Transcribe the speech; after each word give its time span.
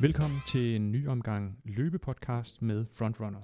Velkommen 0.00 0.40
til 0.46 0.76
en 0.76 0.92
ny 0.92 1.08
omgang 1.08 1.58
løbepodcast 1.64 2.62
med 2.62 2.86
Frontrunner. 2.86 3.40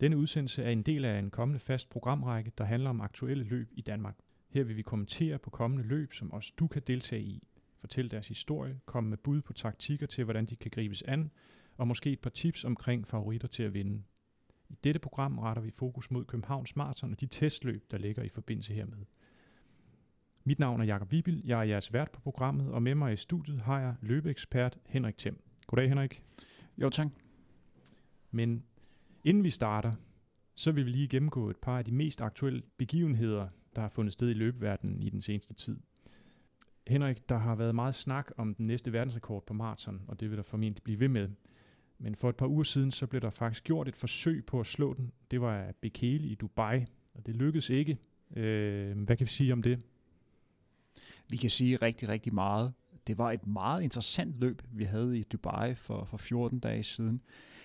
Denne 0.00 0.16
udsendelse 0.16 0.62
er 0.62 0.70
en 0.70 0.82
del 0.82 1.04
af 1.04 1.18
en 1.18 1.30
kommende 1.30 1.60
fast 1.60 1.90
programrække, 1.90 2.52
der 2.58 2.64
handler 2.64 2.90
om 2.90 3.00
aktuelle 3.00 3.44
løb 3.44 3.68
i 3.72 3.80
Danmark. 3.80 4.18
Her 4.48 4.64
vil 4.64 4.76
vi 4.76 4.82
kommentere 4.82 5.38
på 5.38 5.50
kommende 5.50 5.84
løb, 5.84 6.12
som 6.12 6.32
også 6.32 6.52
du 6.58 6.66
kan 6.66 6.82
deltage 6.86 7.22
i. 7.22 7.42
Fortæl 7.78 8.10
deres 8.10 8.28
historie, 8.28 8.80
komme 8.86 9.10
med 9.10 9.18
bud 9.18 9.42
på 9.42 9.52
taktikker 9.52 10.06
til, 10.06 10.24
hvordan 10.24 10.46
de 10.46 10.56
kan 10.56 10.70
gribes 10.70 11.02
an, 11.02 11.30
og 11.76 11.88
måske 11.88 12.12
et 12.12 12.20
par 12.20 12.30
tips 12.30 12.64
omkring 12.64 13.06
favoritter 13.06 13.48
til 13.48 13.62
at 13.62 13.74
vinde. 13.74 14.02
I 14.68 14.74
dette 14.84 15.00
program 15.00 15.38
retter 15.38 15.62
vi 15.62 15.70
fokus 15.70 16.10
mod 16.10 16.24
Københavns 16.24 16.76
Marathon 16.76 17.12
og 17.12 17.20
de 17.20 17.26
testløb, 17.26 17.90
der 17.90 17.98
ligger 17.98 18.22
i 18.22 18.28
forbindelse 18.28 18.74
hermed. 18.74 18.98
Mit 20.44 20.58
navn 20.58 20.80
er 20.80 20.84
Jakob 20.84 21.12
Vibil, 21.12 21.42
jeg 21.44 21.58
er 21.58 21.62
jeres 21.62 21.92
vært 21.92 22.10
på 22.10 22.20
programmet, 22.20 22.72
og 22.72 22.82
med 22.82 22.94
mig 22.94 23.12
i 23.12 23.16
studiet 23.16 23.60
har 23.60 23.80
jeg 23.80 23.94
løbeekspert 24.00 24.78
Henrik 24.86 25.18
Thiem. 25.18 25.45
Goddag 25.66 25.88
Henrik. 25.88 26.22
Jo, 26.78 26.90
tak. 26.90 27.08
Men 28.30 28.64
inden 29.24 29.44
vi 29.44 29.50
starter, 29.50 29.92
så 30.54 30.72
vil 30.72 30.86
vi 30.86 30.90
lige 30.90 31.08
gennemgå 31.08 31.50
et 31.50 31.56
par 31.56 31.78
af 31.78 31.84
de 31.84 31.92
mest 31.92 32.20
aktuelle 32.20 32.62
begivenheder, 32.76 33.48
der 33.76 33.82
har 33.82 33.88
fundet 33.88 34.12
sted 34.12 34.30
i 34.30 34.32
løbeverdenen 34.32 35.02
i 35.02 35.10
den 35.10 35.22
seneste 35.22 35.54
tid. 35.54 35.76
Henrik, 36.86 37.28
der 37.28 37.38
har 37.38 37.54
været 37.54 37.74
meget 37.74 37.94
snak 37.94 38.30
om 38.36 38.54
den 38.54 38.66
næste 38.66 38.92
verdensrekord 38.92 39.46
på 39.46 39.54
maraton, 39.54 40.02
og 40.08 40.20
det 40.20 40.30
vil 40.30 40.36
der 40.36 40.42
formentlig 40.42 40.82
blive 40.82 41.00
ved 41.00 41.08
med. 41.08 41.28
Men 41.98 42.14
for 42.14 42.28
et 42.28 42.36
par 42.36 42.46
uger 42.46 42.62
siden, 42.62 42.92
så 42.92 43.06
blev 43.06 43.20
der 43.20 43.30
faktisk 43.30 43.64
gjort 43.64 43.88
et 43.88 43.96
forsøg 43.96 44.44
på 44.46 44.60
at 44.60 44.66
slå 44.66 44.94
den. 44.94 45.12
Det 45.30 45.40
var 45.40 45.56
af 45.56 45.74
Bekele 45.74 46.28
i 46.28 46.34
Dubai, 46.34 46.84
og 47.14 47.26
det 47.26 47.36
lykkedes 47.36 47.70
ikke. 47.70 47.98
Øh, 48.36 48.98
hvad 48.98 49.16
kan 49.16 49.26
vi 49.26 49.30
sige 49.30 49.52
om 49.52 49.62
det? 49.62 49.86
Vi 51.28 51.36
kan 51.36 51.50
sige 51.50 51.76
rigtig, 51.76 52.08
rigtig 52.08 52.34
meget. 52.34 52.72
Det 53.06 53.18
var 53.18 53.32
et 53.32 53.46
meget 53.46 53.82
interessant 53.82 54.40
løb, 54.40 54.62
vi 54.72 54.84
havde 54.84 55.18
i 55.18 55.22
Dubai 55.22 55.74
for, 55.74 56.04
for 56.04 56.16
14 56.16 56.58
dage 56.58 56.82
siden. 56.82 57.22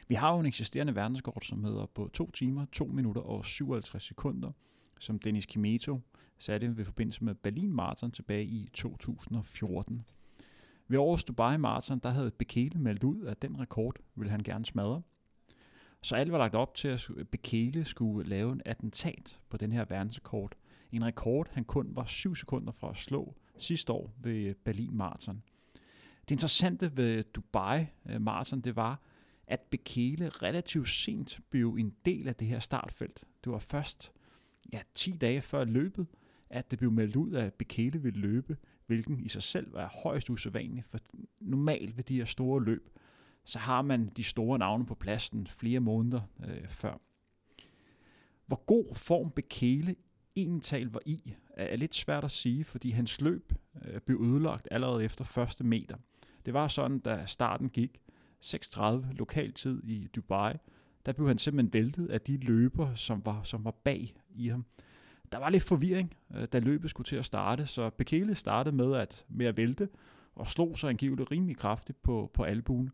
Vi 0.07 0.15
har 0.15 0.33
jo 0.33 0.39
en 0.39 0.45
eksisterende 0.45 0.95
verdenskort, 0.95 1.45
som 1.45 1.63
hedder 1.63 1.85
på 1.85 2.09
2 2.13 2.31
timer, 2.31 2.65
2 2.71 2.85
minutter 2.85 3.21
og 3.21 3.45
57 3.45 4.03
sekunder, 4.03 4.51
som 4.99 5.19
Dennis 5.19 5.45
Kimeto 5.45 5.99
satte 6.39 6.77
ved 6.77 6.85
forbindelse 6.85 7.23
med 7.23 7.35
Berlin 7.35 7.73
Marathon 7.73 8.11
tilbage 8.11 8.43
i 8.43 8.69
2014. 8.73 10.05
Ved 10.87 10.99
årets 10.99 11.23
Dubai 11.23 11.57
Marathon, 11.57 11.99
der 11.99 12.09
havde 12.09 12.31
Bekele 12.31 12.79
meldt 12.79 13.03
ud, 13.03 13.25
at 13.25 13.41
den 13.41 13.59
rekord 13.59 13.95
ville 14.15 14.31
han 14.31 14.43
gerne 14.43 14.65
smadre. 14.65 15.01
Så 16.01 16.15
alt 16.15 16.31
var 16.31 16.37
lagt 16.37 16.55
op 16.55 16.75
til, 16.75 16.87
at 16.87 17.09
Bekele 17.31 17.85
skulle 17.85 18.29
lave 18.29 18.51
en 18.51 18.61
attentat 18.65 19.39
på 19.49 19.57
den 19.57 19.71
her 19.71 19.85
verdensrekord. 19.89 20.51
En 20.91 21.05
rekord, 21.05 21.47
han 21.51 21.63
kun 21.63 21.95
var 21.95 22.05
7 22.05 22.35
sekunder 22.35 22.71
fra 22.71 22.89
at 22.89 22.97
slå 22.97 23.35
sidste 23.63 23.93
år 23.93 24.13
ved 24.17 24.55
Berlin 24.55 24.97
Marathon. 24.97 25.43
Det 26.21 26.31
interessante 26.31 26.97
ved 26.97 27.23
Dubai 27.23 27.85
øh, 28.09 28.21
Marathon, 28.21 28.61
det 28.61 28.75
var, 28.75 29.01
at 29.47 29.59
Bekele 29.59 30.29
relativt 30.29 30.89
sent 30.89 31.39
blev 31.49 31.75
en 31.79 31.95
del 32.05 32.27
af 32.27 32.35
det 32.35 32.47
her 32.47 32.59
startfelt. 32.59 33.23
Det 33.43 33.51
var 33.51 33.59
først 33.59 34.11
ja, 34.73 34.81
10 34.93 35.11
dage 35.11 35.41
før 35.41 35.63
løbet, 35.63 36.07
at 36.49 36.71
det 36.71 36.79
blev 36.79 36.91
meldt 36.91 37.15
ud, 37.15 37.33
at 37.33 37.53
Bekele 37.53 38.01
ville 38.01 38.19
løbe, 38.19 38.57
hvilken 38.85 39.19
i 39.19 39.29
sig 39.29 39.43
selv 39.43 39.73
var 39.73 39.99
højst 40.03 40.29
usædvanligt, 40.29 40.87
for 40.87 40.99
normalt 41.39 41.97
ved 41.97 42.03
de 42.03 42.17
her 42.17 42.25
store 42.25 42.63
løb, 42.63 42.89
så 43.43 43.59
har 43.59 43.81
man 43.81 44.11
de 44.17 44.23
store 44.23 44.59
navne 44.59 44.85
på 44.85 44.95
pladsen 44.95 45.47
flere 45.47 45.79
måneder 45.79 46.21
øh, 46.47 46.67
før. 46.67 47.01
Hvor 48.45 48.65
god 48.65 48.95
form 48.95 49.31
Bekele 49.31 49.95
egentlig 50.35 50.93
var 50.93 51.01
i, 51.05 51.35
er 51.69 51.75
lidt 51.75 51.95
svært 51.95 52.23
at 52.23 52.31
sige, 52.31 52.63
fordi 52.63 52.89
hans 52.89 53.21
løb 53.21 53.53
øh, 53.85 54.01
blev 54.01 54.21
ødelagt 54.23 54.67
allerede 54.71 55.03
efter 55.03 55.25
første 55.25 55.63
meter. 55.63 55.95
Det 56.45 56.53
var 56.53 56.67
sådan, 56.67 56.99
da 56.99 57.25
starten 57.25 57.69
gik, 57.69 58.01
6.30 58.43 58.81
lokaltid 59.13 59.83
i 59.83 60.07
Dubai, 60.15 60.53
der 61.05 61.11
blev 61.11 61.27
han 61.27 61.37
simpelthen 61.37 61.73
væltet 61.73 62.09
af 62.09 62.21
de 62.21 62.37
løber, 62.37 62.95
som 62.95 63.25
var, 63.25 63.43
som 63.43 63.65
var 63.65 63.71
bag 63.71 64.13
i 64.29 64.47
ham. 64.47 64.65
Der 65.31 65.37
var 65.37 65.49
lidt 65.49 65.63
forvirring, 65.63 66.13
øh, 66.35 66.47
da 66.47 66.59
løbet 66.59 66.89
skulle 66.89 67.05
til 67.05 67.15
at 67.15 67.25
starte, 67.25 67.65
så 67.65 67.89
Bekele 67.89 68.35
startede 68.35 68.75
med 68.75 68.95
at, 68.95 69.25
med 69.29 69.45
at 69.45 69.57
vælte, 69.57 69.89
og 70.35 70.47
slog 70.47 70.77
sig 70.77 70.89
angiveligt 70.89 71.31
rimelig 71.31 71.57
kraftigt 71.57 72.03
på, 72.03 72.31
på 72.33 72.43
albuen. 72.43 72.91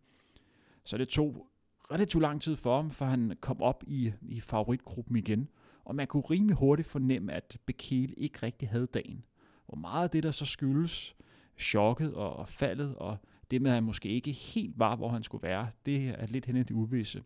Så 0.84 0.98
det 0.98 1.08
tog 1.08 1.48
relativt 1.92 2.22
lang 2.22 2.42
tid 2.42 2.56
for 2.56 2.76
ham, 2.76 2.92
for 2.92 3.06
han 3.06 3.38
kom 3.42 3.62
op 3.62 3.84
i, 3.88 4.14
i 4.22 4.40
favoritgruppen 4.40 5.16
igen. 5.16 5.50
Og 5.88 5.96
man 5.96 6.08
kunne 6.08 6.24
rimelig 6.24 6.56
hurtigt 6.56 6.88
fornemme, 6.88 7.34
at 7.34 7.58
Bekele 7.66 8.14
ikke 8.14 8.40
rigtig 8.44 8.70
havde 8.70 8.88
dagen. 8.88 9.26
Hvor 9.66 9.78
meget 9.78 10.04
af 10.04 10.10
det, 10.10 10.24
der 10.24 10.32
så 10.32 10.46
skyldes 10.46 11.16
chokket 11.58 12.14
og, 12.14 12.48
faldet, 12.48 12.96
og 12.96 13.18
det 13.52 13.62
med, 13.62 13.72
at 13.72 13.76
han 13.76 13.84
måske 13.84 14.10
ikke 14.10 14.32
helt 14.32 14.80
var, 14.80 14.96
hvor 14.96 15.10
han 15.10 15.24
skulle 15.24 15.44
være, 15.44 15.68
det 15.86 16.08
er 16.08 16.26
lidt 16.26 16.46
hen 16.46 16.56
i 16.56 16.64
det 16.64 16.72
uvisse. 16.72 17.24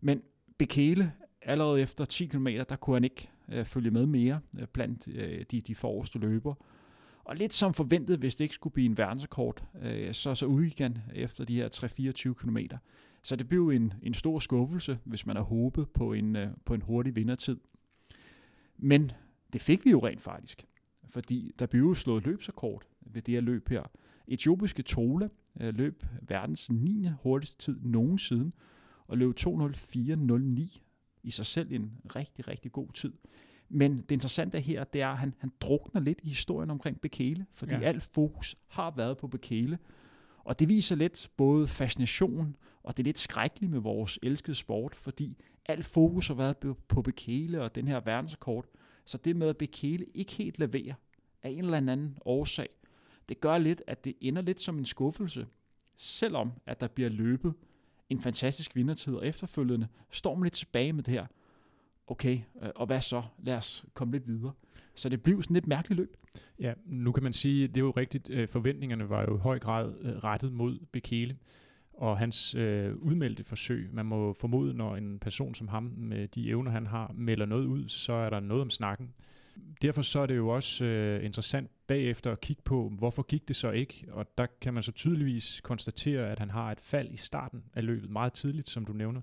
Men 0.00 0.22
Bekele, 0.58 1.12
allerede 1.42 1.80
efter 1.80 2.04
10 2.04 2.26
km, 2.26 2.46
der 2.46 2.76
kunne 2.76 2.96
han 2.96 3.04
ikke 3.04 3.30
øh, 3.48 3.64
følge 3.64 3.90
med 3.90 4.06
mere 4.06 4.40
øh, 4.58 4.66
blandt 4.66 5.08
øh, 5.08 5.44
de, 5.50 5.60
de 5.60 5.74
forreste 5.74 6.18
løber. 6.18 6.54
Og 7.24 7.36
lidt 7.36 7.54
som 7.54 7.74
forventet, 7.74 8.18
hvis 8.18 8.34
det 8.34 8.44
ikke 8.44 8.54
skulle 8.54 8.74
blive 8.74 8.86
en 8.86 8.98
verdensrekord, 8.98 9.64
øh, 9.82 10.14
så, 10.14 10.34
så 10.34 10.46
udgik 10.46 10.78
han 10.78 10.98
efter 11.14 11.44
de 11.44 11.56
her 11.56 11.68
3-24 12.28 12.32
km. 12.32 12.58
Så 13.22 13.36
det 13.36 13.48
blev 13.48 13.68
en, 13.68 13.92
en 14.02 14.14
stor 14.14 14.38
skuffelse, 14.38 14.98
hvis 15.04 15.26
man 15.26 15.36
har 15.36 15.42
håbet 15.42 15.90
på 15.90 16.12
en, 16.12 16.36
øh, 16.36 16.48
på 16.64 16.74
en 16.74 16.82
hurtig 16.82 17.16
vindertid. 17.16 17.60
Men 18.76 19.12
det 19.52 19.60
fik 19.60 19.84
vi 19.84 19.90
jo 19.90 20.06
rent 20.06 20.20
faktisk, 20.20 20.66
fordi 21.10 21.52
der 21.58 21.66
blev 21.66 21.82
jo 21.82 21.94
slået 21.94 22.24
løbsrekord 22.24 22.82
ved 23.00 23.22
det 23.22 23.34
her 23.34 23.40
løb 23.40 23.68
her. 23.68 23.82
Etiopiske 24.28 24.82
Tola 24.82 25.28
øh, 25.60 25.74
løb 25.74 26.04
verdens 26.22 26.70
9. 26.70 27.08
hurtigste 27.22 27.58
tid 27.58 27.80
nogensinde, 27.82 28.52
og 29.06 29.18
løb 29.18 29.34
2.04.09 29.40 30.80
i 31.22 31.30
sig 31.30 31.46
selv 31.46 31.72
en 31.72 31.92
rigtig, 32.16 32.48
rigtig 32.48 32.72
god 32.72 32.88
tid. 32.92 33.12
Men 33.68 33.96
det 33.96 34.10
interessante 34.10 34.60
her, 34.60 34.84
det 34.84 35.02
er, 35.02 35.08
at 35.08 35.18
han, 35.18 35.34
han 35.38 35.52
drukner 35.60 36.00
lidt 36.00 36.20
i 36.22 36.28
historien 36.28 36.70
omkring 36.70 37.00
Bekele, 37.00 37.46
fordi 37.52 37.74
ja. 37.74 37.80
alt 37.80 38.02
fokus 38.02 38.56
har 38.68 38.90
været 38.96 39.16
på 39.16 39.26
Bekele. 39.28 39.78
Og 40.44 40.58
det 40.60 40.68
viser 40.68 40.96
lidt 40.96 41.30
både 41.36 41.66
fascination, 41.66 42.56
og 42.82 42.96
det 42.96 43.02
er 43.02 43.04
lidt 43.04 43.18
skrækkeligt 43.18 43.72
med 43.72 43.80
vores 43.80 44.18
elskede 44.22 44.54
sport, 44.54 44.94
fordi 44.94 45.36
alt 45.66 45.84
fokus 45.84 46.28
har 46.28 46.34
været 46.34 46.56
på 46.88 47.02
Bekele 47.02 47.62
og 47.62 47.74
den 47.74 47.88
her 47.88 48.00
verdensrekord. 48.00 48.66
Så 49.04 49.18
det 49.18 49.36
med, 49.36 49.48
at 49.48 49.56
Bekele 49.56 50.06
ikke 50.14 50.32
helt 50.32 50.58
leverer 50.58 50.94
af 51.42 51.50
en 51.50 51.58
eller 51.58 51.76
anden 51.76 52.18
årsag, 52.24 52.68
det 53.28 53.40
gør 53.40 53.58
lidt, 53.58 53.82
at 53.86 54.04
det 54.04 54.14
ender 54.20 54.42
lidt 54.42 54.60
som 54.60 54.78
en 54.78 54.84
skuffelse, 54.84 55.46
selvom 55.96 56.52
at 56.66 56.80
der 56.80 56.88
bliver 56.88 57.10
løbet 57.10 57.54
en 58.10 58.18
fantastisk 58.18 58.76
vindertid, 58.76 59.14
og 59.14 59.26
efterfølgende 59.26 59.88
står 60.10 60.34
man 60.34 60.42
lidt 60.42 60.54
tilbage 60.54 60.92
med 60.92 61.02
det 61.02 61.14
her, 61.14 61.26
okay, 62.06 62.40
øh, 62.62 62.68
og 62.76 62.86
hvad 62.86 63.00
så? 63.00 63.22
Lad 63.38 63.56
os 63.56 63.84
komme 63.94 64.12
lidt 64.12 64.26
videre. 64.26 64.52
Så 64.94 65.08
det 65.08 65.22
blev 65.22 65.42
sådan 65.42 65.54
lidt 65.54 65.66
mærkeligt 65.66 65.98
løb. 65.98 66.16
Ja, 66.60 66.72
nu 66.86 67.12
kan 67.12 67.22
man 67.22 67.32
sige, 67.32 67.68
det 67.68 67.76
er 67.76 67.80
jo 67.80 67.90
rigtigt, 67.90 68.30
øh, 68.30 68.48
forventningerne 68.48 69.08
var 69.08 69.22
jo 69.22 69.36
i 69.36 69.40
høj 69.40 69.58
grad 69.58 69.94
øh, 70.00 70.12
rettet 70.16 70.52
mod 70.52 70.78
Bekele 70.92 71.36
og 71.92 72.18
hans 72.18 72.54
øh, 72.54 72.96
udmeldte 72.96 73.44
forsøg. 73.44 73.88
Man 73.92 74.06
må 74.06 74.32
formode, 74.32 74.74
når 74.74 74.96
en 74.96 75.18
person 75.18 75.54
som 75.54 75.68
ham, 75.68 75.92
med 75.96 76.28
de 76.28 76.48
evner 76.48 76.70
han 76.70 76.86
har, 76.86 77.12
melder 77.14 77.46
noget 77.46 77.66
ud, 77.66 77.88
så 77.88 78.12
er 78.12 78.30
der 78.30 78.40
noget 78.40 78.62
om 78.62 78.70
snakken. 78.70 79.14
Derfor 79.82 80.02
så 80.02 80.20
er 80.20 80.26
det 80.26 80.36
jo 80.36 80.48
også 80.48 80.84
øh, 80.84 81.24
interessant 81.24 81.70
bagefter 81.86 82.32
at 82.32 82.40
kigge 82.40 82.62
på, 82.64 82.92
hvorfor 82.98 83.22
gik 83.22 83.48
det 83.48 83.56
så 83.56 83.70
ikke? 83.70 84.04
Og 84.10 84.38
der 84.38 84.46
kan 84.60 84.74
man 84.74 84.82
så 84.82 84.92
tydeligvis 84.92 85.60
konstatere, 85.64 86.30
at 86.30 86.38
han 86.38 86.50
har 86.50 86.72
et 86.72 86.80
fald 86.80 87.10
i 87.10 87.16
starten 87.16 87.64
af 87.74 87.84
løbet 87.86 88.10
meget 88.10 88.32
tidligt, 88.32 88.70
som 88.70 88.84
du 88.84 88.92
nævner 88.92 89.20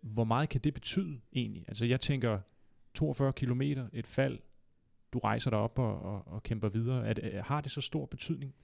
hvor 0.00 0.24
meget 0.24 0.48
kan 0.48 0.60
det 0.60 0.74
betyde 0.74 1.20
egentlig? 1.32 1.64
Altså 1.68 1.84
jeg 1.84 2.00
tænker 2.00 2.38
42 2.94 3.32
km, 3.32 3.62
et 3.92 4.06
fald, 4.06 4.38
du 5.12 5.18
rejser 5.18 5.50
dig 5.50 5.58
op 5.58 5.78
og, 5.78 6.02
og, 6.02 6.22
og 6.26 6.42
kæmper 6.42 6.68
videre. 6.68 7.06
Er 7.06 7.12
det, 7.12 7.32
har 7.44 7.60
det 7.60 7.70
så 7.70 7.80
stor 7.80 8.06
betydning? 8.06 8.54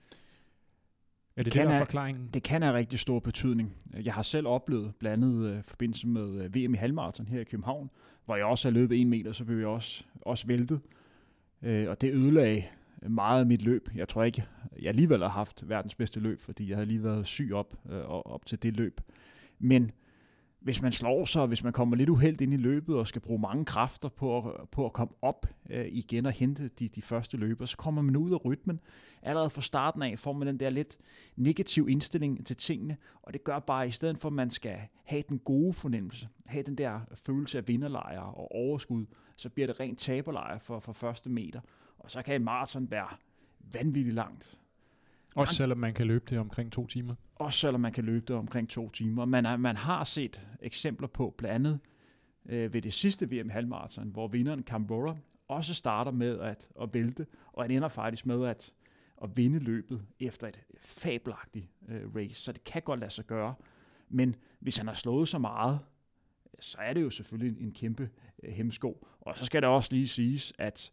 Er 1.36 1.42
det 1.42 1.44
det, 1.44 1.52
kan 1.52 1.70
det, 1.70 1.78
forklaringen? 1.78 2.28
Det 2.34 2.42
kan 2.42 2.62
have 2.62 2.74
rigtig 2.74 2.98
stor 2.98 3.18
betydning. 3.18 3.74
Jeg 4.04 4.14
har 4.14 4.22
selv 4.22 4.46
oplevet 4.46 4.94
blandt 4.98 5.24
andet 5.24 5.56
uh, 5.56 5.62
forbindelse 5.62 6.06
med 6.06 6.44
øh, 6.44 6.54
VM 6.54 6.74
i 6.74 6.76
halvmarathon 6.76 7.26
her 7.26 7.40
i 7.40 7.44
København, 7.44 7.90
hvor 8.24 8.36
jeg 8.36 8.44
også 8.44 8.68
har 8.68 8.72
løbet 8.72 9.00
en 9.00 9.08
meter, 9.08 9.32
så 9.32 9.44
blev 9.44 9.58
jeg 9.58 9.66
også, 9.66 10.04
også 10.20 10.46
væltet. 10.46 10.80
Uh, 11.62 11.88
og 11.88 12.00
det 12.00 12.12
ødelagde 12.12 12.64
meget 13.02 13.40
af 13.40 13.46
mit 13.46 13.62
løb. 13.62 13.88
Jeg 13.94 14.08
tror 14.08 14.24
ikke, 14.24 14.44
jeg 14.78 14.88
alligevel 14.88 15.20
har 15.20 15.28
haft 15.28 15.68
verdens 15.68 15.94
bedste 15.94 16.20
løb, 16.20 16.40
fordi 16.40 16.68
jeg 16.68 16.76
havde 16.76 16.88
lige 16.88 17.04
været 17.04 17.26
syg 17.26 17.50
op, 17.52 17.74
uh, 17.84 17.92
op 18.06 18.46
til 18.46 18.62
det 18.62 18.76
løb. 18.76 19.00
Men 19.58 19.90
hvis 20.62 20.82
man 20.82 20.92
slår 20.92 21.24
sig, 21.24 21.46
hvis 21.46 21.64
man 21.64 21.72
kommer 21.72 21.96
lidt 21.96 22.08
uheldigt 22.08 22.40
ind 22.40 22.54
i 22.54 22.56
løbet 22.56 22.96
og 22.96 23.06
skal 23.06 23.20
bruge 23.20 23.40
mange 23.40 23.64
kræfter 23.64 24.08
på 24.08 24.38
at, 24.38 24.68
på 24.68 24.86
at 24.86 24.92
komme 24.92 25.14
op 25.22 25.46
øh, 25.70 25.86
igen 25.90 26.26
og 26.26 26.32
hente 26.32 26.68
de, 26.68 26.88
de 26.88 27.02
første 27.02 27.36
løber, 27.36 27.66
så 27.66 27.76
kommer 27.76 28.02
man 28.02 28.16
ud 28.16 28.32
af 28.32 28.44
rytmen. 28.44 28.80
Allerede 29.22 29.50
fra 29.50 29.62
starten 29.62 30.02
af 30.02 30.18
får 30.18 30.32
man 30.32 30.46
den 30.46 30.60
der 30.60 30.70
lidt 30.70 30.98
negativ 31.36 31.88
indstilling 31.88 32.46
til 32.46 32.56
tingene, 32.56 32.96
og 33.22 33.32
det 33.32 33.44
gør 33.44 33.58
bare, 33.58 33.82
at 33.82 33.88
i 33.88 33.92
stedet 33.92 34.18
for 34.18 34.28
at 34.28 34.32
man 34.32 34.50
skal 34.50 34.78
have 35.04 35.22
den 35.28 35.38
gode 35.38 35.74
fornemmelse, 35.74 36.28
have 36.46 36.62
den 36.62 36.74
der 36.74 37.00
følelse 37.14 37.58
af 37.58 37.68
vinderlejre 37.68 38.34
og 38.34 38.52
overskud, 38.52 39.06
så 39.36 39.48
bliver 39.48 39.66
det 39.66 39.80
rent 39.80 39.98
taberlejre 39.98 40.60
for, 40.60 40.78
for 40.78 40.92
første 40.92 41.30
meter. 41.30 41.60
Og 41.98 42.10
så 42.10 42.22
kan 42.22 42.34
en 42.34 42.44
maraton 42.44 42.90
være 42.90 43.08
vanvittigt 43.72 44.14
langt. 44.14 44.58
Også 45.34 45.55
selvom 45.55 45.79
man 45.79 45.94
kan 45.94 46.06
løbe 46.06 46.25
det 46.31 46.38
omkring 46.38 46.73
to 46.73 46.87
timer? 46.87 47.14
Også 47.34 47.58
selvom 47.58 47.81
man 47.81 47.93
kan 47.93 48.05
løbe 48.05 48.25
det 48.29 48.37
omkring 48.37 48.69
to 48.69 48.90
timer. 48.90 49.25
Man, 49.25 49.46
er, 49.46 49.56
man 49.56 49.76
har 49.76 50.05
set 50.05 50.49
eksempler 50.62 51.08
på, 51.08 51.34
blandt 51.38 51.55
andet 51.55 51.81
øh, 52.46 52.75
ved 52.75 52.82
det 52.82 52.93
sidste 52.93 53.31
VM 53.31 53.50
halvmarathon, 53.50 54.08
hvor 54.08 54.29
vinderen 54.29 54.62
Cambora 54.62 55.17
også 55.49 55.75
starter 55.75 56.11
med 56.11 56.40
at, 56.40 56.69
at 56.82 56.94
vælte, 56.94 57.26
og 57.52 57.64
han 57.64 57.70
ender 57.70 57.88
faktisk 57.88 58.26
med 58.26 58.46
at, 58.46 58.73
at 59.23 59.37
vinde 59.37 59.58
løbet 59.58 60.02
efter 60.20 60.49
et 60.49 60.61
fabelagtigt 60.81 61.69
øh, 61.88 62.14
race. 62.17 62.34
Så 62.34 62.52
det 62.52 62.64
kan 62.64 62.82
godt 62.82 63.00
lade 63.00 63.11
sig 63.11 63.26
gøre. 63.26 63.55
Men 64.08 64.37
hvis 64.61 64.76
han 64.76 64.87
har 64.87 64.94
slået 64.94 65.29
så 65.29 65.38
meget, 65.38 65.79
så 66.61 66.79
er 66.81 66.93
det 66.93 67.02
jo 67.02 67.11
selvfølgelig 67.11 67.62
en 67.62 67.73
kæmpe 67.73 68.11
øh, 68.43 68.52
hemsko. 68.52 69.06
Og 69.20 69.38
så 69.38 69.44
skal 69.44 69.62
det 69.62 69.69
også 69.69 69.93
lige 69.93 70.08
siges, 70.08 70.52
at 70.58 70.93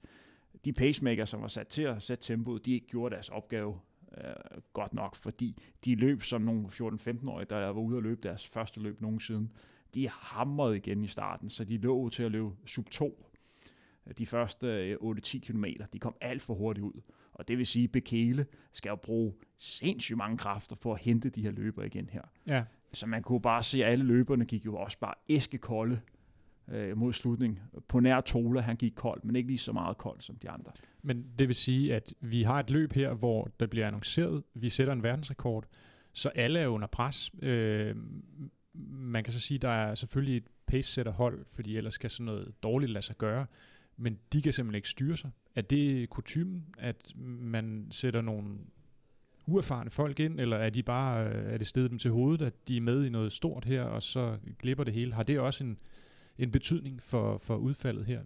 de 0.66 0.74
pacemakers, 0.74 1.30
som 1.30 1.42
var 1.42 1.48
sat 1.48 1.68
til 1.68 1.82
at 1.82 2.04
sætte 2.04 2.24
tempoet, 2.24 2.66
de 2.66 2.74
ikke 2.74 2.88
gjorde 2.88 3.16
deres 3.16 3.30
opgave 3.30 3.80
øh, 4.18 4.62
godt 4.74 4.94
nok, 4.94 5.16
fordi 5.16 5.62
de 5.86 5.96
løb 5.96 6.24
som 6.24 6.42
nogle 6.42 6.68
14-15-årige, 6.68 7.48
der 7.50 7.66
var 7.66 7.82
ude 7.82 7.98
at 7.98 8.04
løbe 8.04 8.22
deres 8.24 8.48
første 8.48 8.80
løb 8.80 9.02
nogensinde. 9.02 9.50
De 9.94 10.10
hamrede 10.10 10.78
igen 10.78 11.04
i 11.04 11.08
starten, 11.08 11.50
så 11.50 11.64
de 11.64 11.78
lå 11.78 12.10
til 12.10 12.24
at 12.24 12.32
løbe 12.32 12.50
sub 12.66 12.90
2 12.90 13.30
de 14.18 14.26
første 14.26 14.98
8-10 15.02 15.06
øh, 15.06 15.20
km. 15.22 15.66
De 15.94 16.00
kom 16.00 16.16
alt 16.22 16.42
for 16.42 16.54
hurtigt 16.54 16.84
ud. 16.84 17.02
Og 17.34 17.48
det 17.48 17.58
vil 17.58 17.66
sige, 17.66 17.84
at 17.84 17.92
Bekele 17.92 18.46
skal 18.74 18.90
jo 18.90 18.96
bruge 18.96 19.34
sindssygt 19.58 20.18
mange 20.18 20.38
kræfter 20.38 20.76
for 20.76 20.94
at 20.94 21.02
hente 21.02 21.30
de 21.30 21.42
her 21.42 21.52
løber 21.52 21.84
igen 21.84 22.10
her. 22.10 22.22
Ja. 22.48 22.64
Så 22.94 23.08
man 23.08 23.24
kunne 23.24 23.42
bare 23.42 23.64
se, 23.64 23.86
at 23.86 23.92
alle 23.92 24.06
løberne 24.06 24.46
gik 24.46 24.66
jo 24.66 24.76
også 24.76 24.98
bare 25.00 25.14
æskekolde 25.30 26.02
øh, 26.72 26.98
mod 26.98 27.14
slutning. 27.14 27.60
På 27.88 28.00
nær 28.00 28.22
Tola, 28.22 28.62
han 28.62 28.76
gik 28.76 28.94
kold, 28.96 29.22
men 29.24 29.36
ikke 29.36 29.48
lige 29.48 29.58
så 29.58 29.72
meget 29.72 29.98
kold 29.98 30.22
som 30.22 30.36
de 30.36 30.50
andre. 30.50 30.72
Men 31.02 31.26
det 31.40 31.48
vil 31.48 31.56
sige, 31.56 31.96
at 31.96 32.14
vi 32.22 32.44
har 32.44 32.60
et 32.60 32.70
løb 32.70 32.94
her, 32.94 33.14
hvor 33.14 33.52
der 33.60 33.68
bliver 33.68 33.88
annonceret, 33.88 34.44
vi 34.54 34.70
sætter 34.70 34.94
en 34.94 35.04
verdensrekord, 35.04 35.66
så 36.14 36.30
alle 36.30 36.60
er 36.60 36.68
under 36.68 36.88
pres. 36.88 37.32
Øh, 37.42 37.96
man 38.90 39.24
kan 39.24 39.34
så 39.34 39.40
sige, 39.40 39.56
at 39.56 39.62
der 39.62 39.70
er 39.70 39.96
selvfølgelig 39.96 40.38
et 40.38 40.48
pace 40.68 41.04
hold, 41.04 41.46
fordi 41.50 41.78
ellers 41.78 41.98
kan 41.98 42.10
sådan 42.10 42.26
noget 42.26 42.54
dårligt 42.64 42.92
lade 42.92 43.06
sig 43.06 43.18
gøre, 43.18 43.46
men 43.98 44.20
de 44.34 44.42
kan 44.42 44.54
simpelthen 44.54 44.76
ikke 44.76 44.90
styre 44.90 45.18
sig. 45.18 45.30
Er 45.56 45.62
det 45.62 46.10
kutumen, 46.10 46.66
at 46.78 47.14
man 47.16 47.88
sætter 47.92 48.22
nogle 48.22 48.58
uerfarne 49.46 49.90
folk 49.90 50.20
ind, 50.20 50.40
eller 50.40 50.58
er 50.58 50.70
de 50.70 50.84
bare 50.84 51.28
øh, 51.28 51.54
er 51.54 51.58
det 51.58 51.68
stedet 51.68 51.92
dem 51.92 52.00
til 52.00 52.12
hovedet, 52.12 52.46
at 52.46 52.68
de 52.68 52.78
er 52.78 52.82
med 52.82 53.06
i 53.06 53.10
noget 53.10 53.32
stort 53.32 53.66
her, 53.66 53.84
og 53.84 54.04
så 54.04 54.38
glipper 54.60 54.84
det 54.84 54.94
hele? 54.94 55.14
Har 55.14 55.24
det 55.24 55.40
også 55.40 55.64
en, 55.64 55.78
en 56.40 56.52
betydning 56.52 57.02
for, 57.02 57.38
for 57.38 57.56
udfaldet 57.56 58.06
her? 58.06 58.22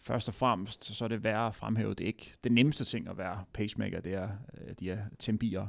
Først 0.00 0.28
og 0.28 0.34
fremmest, 0.34 0.84
så 0.84 1.04
er 1.04 1.08
det 1.08 1.24
værd 1.24 1.46
at 1.46 1.54
fremhæve, 1.54 1.94
det 1.94 2.04
ikke 2.04 2.34
det 2.44 2.52
nemmeste 2.52 2.84
ting 2.84 3.08
at 3.08 3.18
være 3.18 3.44
pacemaker, 3.52 4.00
det 4.00 4.14
er 4.14 4.28
øh, 4.60 4.74
de 4.80 4.84
her 4.84 4.98
tempier. 5.18 5.66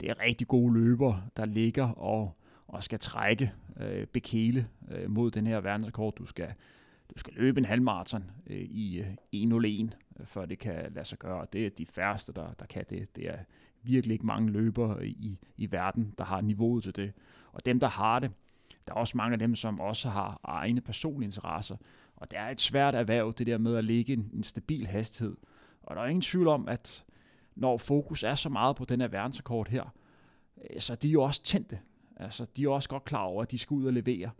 Det 0.00 0.10
er 0.10 0.20
rigtig 0.20 0.48
gode 0.48 0.74
løber, 0.74 1.20
der 1.36 1.44
ligger 1.44 1.88
og, 1.88 2.36
og 2.66 2.84
skal 2.84 2.98
trække 2.98 3.52
øh, 3.80 4.06
bekele 4.06 4.68
øh, 4.90 5.10
mod 5.10 5.30
den 5.30 5.46
her 5.46 5.60
verdensrekord. 5.60 6.14
Du 6.14 6.26
skal, 6.26 6.54
du 7.14 7.18
skal 7.18 7.34
løbe 7.34 7.58
en 7.60 7.64
halvmarathon 7.64 8.30
øh, 8.46 8.56
i 8.56 8.98
øh, 8.98 9.06
1.01, 9.34 9.96
øh, 10.20 10.26
før 10.26 10.46
det 10.46 10.58
kan 10.58 10.92
lade 10.92 11.04
sig 11.04 11.18
gøre. 11.18 11.46
Det 11.52 11.66
er 11.66 11.70
de 11.70 11.86
færreste, 11.86 12.32
der, 12.32 12.52
der 12.58 12.66
kan 12.66 12.84
det. 12.90 13.16
Det 13.16 13.28
er 13.28 13.38
virkelig 13.82 14.14
ikke 14.14 14.26
mange 14.26 14.50
løbere 14.50 14.96
øh, 15.00 15.06
i, 15.06 15.38
i 15.56 15.72
verden, 15.72 16.14
der 16.18 16.24
har 16.24 16.40
niveauet 16.40 16.82
til 16.82 16.96
det. 16.96 17.12
Og 17.52 17.66
dem, 17.66 17.80
der 17.80 17.88
har 17.88 18.18
det, 18.18 18.30
der 18.86 18.94
er 18.94 18.98
også 18.98 19.16
mange 19.16 19.32
af 19.32 19.38
dem, 19.38 19.54
som 19.54 19.80
også 19.80 20.08
har 20.08 20.40
egne 20.44 20.80
personlige 20.80 21.26
interesser. 21.26 21.76
Og 22.16 22.30
det 22.30 22.38
er 22.38 22.48
et 22.48 22.60
svært 22.60 22.94
erhverv, 22.94 23.34
det 23.38 23.46
der 23.46 23.58
med 23.58 23.76
at 23.76 23.84
ligge 23.84 24.12
en, 24.12 24.30
en 24.34 24.42
stabil 24.42 24.86
hastighed. 24.86 25.36
Og 25.82 25.96
der 25.96 26.02
er 26.02 26.06
ingen 26.06 26.22
tvivl 26.22 26.48
om, 26.48 26.68
at 26.68 27.04
når 27.54 27.78
fokus 27.78 28.22
er 28.22 28.34
så 28.34 28.48
meget 28.48 28.76
på 28.76 28.84
den 28.84 29.00
her 29.00 29.08
verdensrekord 29.08 29.68
her, 29.68 29.94
øh, 30.70 30.80
så 30.80 30.94
de 30.94 31.08
er 31.08 31.12
jo 31.12 31.22
også 31.22 31.42
tændte. 31.42 31.78
Altså, 32.16 32.46
de 32.56 32.64
er 32.64 32.68
også 32.68 32.88
godt 32.88 33.04
klar 33.04 33.22
over, 33.22 33.42
at 33.42 33.50
de 33.50 33.58
skal 33.58 33.74
ud 33.74 33.84
og 33.84 33.92
levere. 33.92 34.30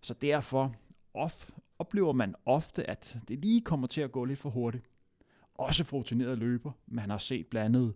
Så 0.00 0.14
derfor 0.14 0.74
off, 1.14 1.50
oplever 1.78 2.12
man 2.12 2.34
ofte, 2.46 2.90
at 2.90 3.18
det 3.28 3.38
lige 3.38 3.60
kommer 3.60 3.86
til 3.86 4.00
at 4.00 4.12
gå 4.12 4.24
lidt 4.24 4.38
for 4.38 4.50
hurtigt. 4.50 4.84
Også 5.54 5.84
for 5.84 5.96
rutinerede 5.96 6.36
løber. 6.36 6.72
Man 6.86 7.10
har 7.10 7.18
set 7.18 7.46
blandt 7.46 7.64
andet 7.64 7.94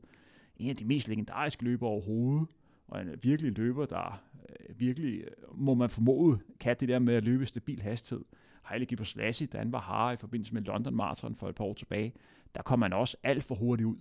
en 0.56 0.70
af 0.70 0.76
de 0.76 0.84
mest 0.84 1.08
legendariske 1.08 1.64
løber 1.64 1.86
overhovedet, 1.86 2.48
og 2.88 3.00
en 3.00 3.18
virkelig 3.22 3.58
løber, 3.58 3.86
der 3.86 4.22
øh, 4.48 4.80
virkelig, 4.80 5.20
øh, 5.20 5.58
må 5.58 5.74
man 5.74 5.90
formode, 5.90 6.38
kan 6.60 6.76
det 6.80 6.88
der 6.88 6.98
med 6.98 7.14
at 7.14 7.24
løbe 7.24 7.46
stabil 7.46 7.82
hastighed. 7.82 8.24
Haile 8.62 8.86
Gebrselassie, 8.86 9.46
da 9.46 9.58
han 9.58 9.72
var 9.72 9.80
har 9.80 10.12
i 10.12 10.16
forbindelse 10.16 10.54
med 10.54 10.62
London 10.62 10.94
Marathon 10.94 11.34
for 11.34 11.48
et 11.48 11.54
par 11.54 11.64
år 11.64 11.74
tilbage, 11.74 12.14
der 12.54 12.62
kom 12.62 12.78
man 12.78 12.92
også 12.92 13.16
alt 13.22 13.44
for 13.44 13.54
hurtigt 13.54 13.86
ud. 13.86 13.96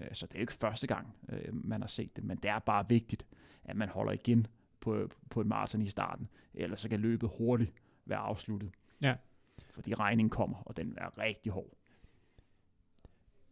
Øh, 0.00 0.08
så 0.12 0.26
det 0.26 0.34
er 0.34 0.38
jo 0.38 0.42
ikke 0.42 0.52
første 0.52 0.86
gang, 0.86 1.14
man 1.52 1.80
har 1.80 1.88
set 1.88 2.16
det, 2.16 2.24
men 2.24 2.36
det 2.36 2.50
er 2.50 2.58
bare 2.58 2.88
vigtigt, 2.88 3.26
at 3.64 3.76
man 3.76 3.88
holder 3.88 4.12
igen 4.12 4.46
på, 4.80 5.10
på 5.30 5.40
et 5.40 5.46
maraton 5.46 5.82
i 5.82 5.86
starten, 5.86 6.28
ellers 6.54 6.80
så 6.80 6.88
kan 6.88 7.00
løbet 7.00 7.30
hurtigt 7.38 7.72
være 8.06 8.18
afsluttet. 8.18 8.70
Ja. 9.00 9.14
Fordi 9.70 9.94
regningen 9.94 10.30
kommer, 10.30 10.56
og 10.56 10.76
den 10.76 10.94
er 10.96 11.18
rigtig 11.18 11.52
hård. 11.52 11.70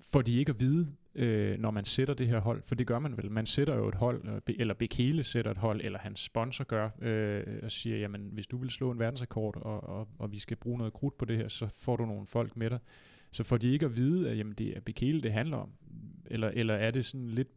For 0.00 0.22
de 0.22 0.38
ikke 0.38 0.50
at 0.50 0.60
vide, 0.60 0.92
øh, 1.14 1.58
når 1.58 1.70
man 1.70 1.84
sætter 1.84 2.14
det 2.14 2.28
her 2.28 2.40
hold, 2.40 2.62
for 2.62 2.74
det 2.74 2.86
gør 2.86 2.98
man 2.98 3.16
vel. 3.16 3.30
Man 3.30 3.46
sætter 3.46 3.74
jo 3.74 3.88
et 3.88 3.94
hold, 3.94 4.28
øh, 4.28 4.54
eller 4.58 4.74
Bekele 4.74 5.24
sætter 5.24 5.50
et 5.50 5.56
hold, 5.56 5.80
eller 5.84 5.98
hans 5.98 6.20
sponsor 6.20 6.64
gør, 6.64 6.90
øh, 7.02 7.44
og 7.62 7.72
siger, 7.72 7.98
jamen 7.98 8.30
hvis 8.32 8.46
du 8.46 8.56
vil 8.56 8.70
slå 8.70 8.90
en 8.90 8.98
verdensrekord, 8.98 9.56
og, 9.56 9.82
og, 9.84 10.08
og 10.18 10.32
vi 10.32 10.38
skal 10.38 10.56
bruge 10.56 10.78
noget 10.78 10.92
krudt 10.92 11.18
på 11.18 11.24
det 11.24 11.36
her, 11.36 11.48
så 11.48 11.68
får 11.68 11.96
du 11.96 12.06
nogle 12.06 12.26
folk 12.26 12.56
med 12.56 12.70
dig. 12.70 12.78
Så 13.30 13.44
får 13.44 13.56
de 13.56 13.72
ikke 13.72 13.86
at 13.86 13.96
vide, 13.96 14.30
at 14.30 14.38
jamen, 14.38 14.54
det 14.54 14.76
er 14.76 14.80
Bekele, 14.80 15.20
det 15.20 15.32
handler 15.32 15.56
om, 15.56 15.70
eller, 16.26 16.48
eller 16.48 16.74
er 16.74 16.90
det 16.90 17.04
sådan 17.04 17.28
lidt 17.28 17.48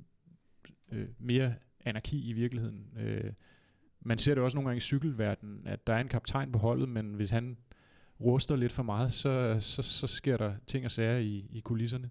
øh, 0.91 1.07
mere 1.19 1.53
anarki 1.85 2.29
i 2.29 2.33
virkeligheden? 2.33 2.87
Øh, 2.99 3.33
man 4.01 4.17
ser 4.17 4.33
det 4.35 4.43
også 4.43 4.57
nogle 4.57 4.69
gange 4.69 4.77
i 4.77 4.81
cykelverdenen, 4.81 5.61
at 5.65 5.87
der 5.87 5.93
er 5.93 6.01
en 6.01 6.07
kaptajn 6.07 6.51
på 6.51 6.57
holdet, 6.57 6.89
men 6.89 7.13
hvis 7.13 7.29
han 7.29 7.57
ruster 8.19 8.55
lidt 8.55 8.71
for 8.71 8.83
meget, 8.83 9.13
så, 9.13 9.57
så, 9.59 9.81
så 9.81 10.07
sker 10.07 10.37
der 10.37 10.53
ting 10.67 10.85
og 10.85 10.91
sager 10.91 11.17
i, 11.17 11.45
i 11.51 11.59
kulisserne. 11.59 12.09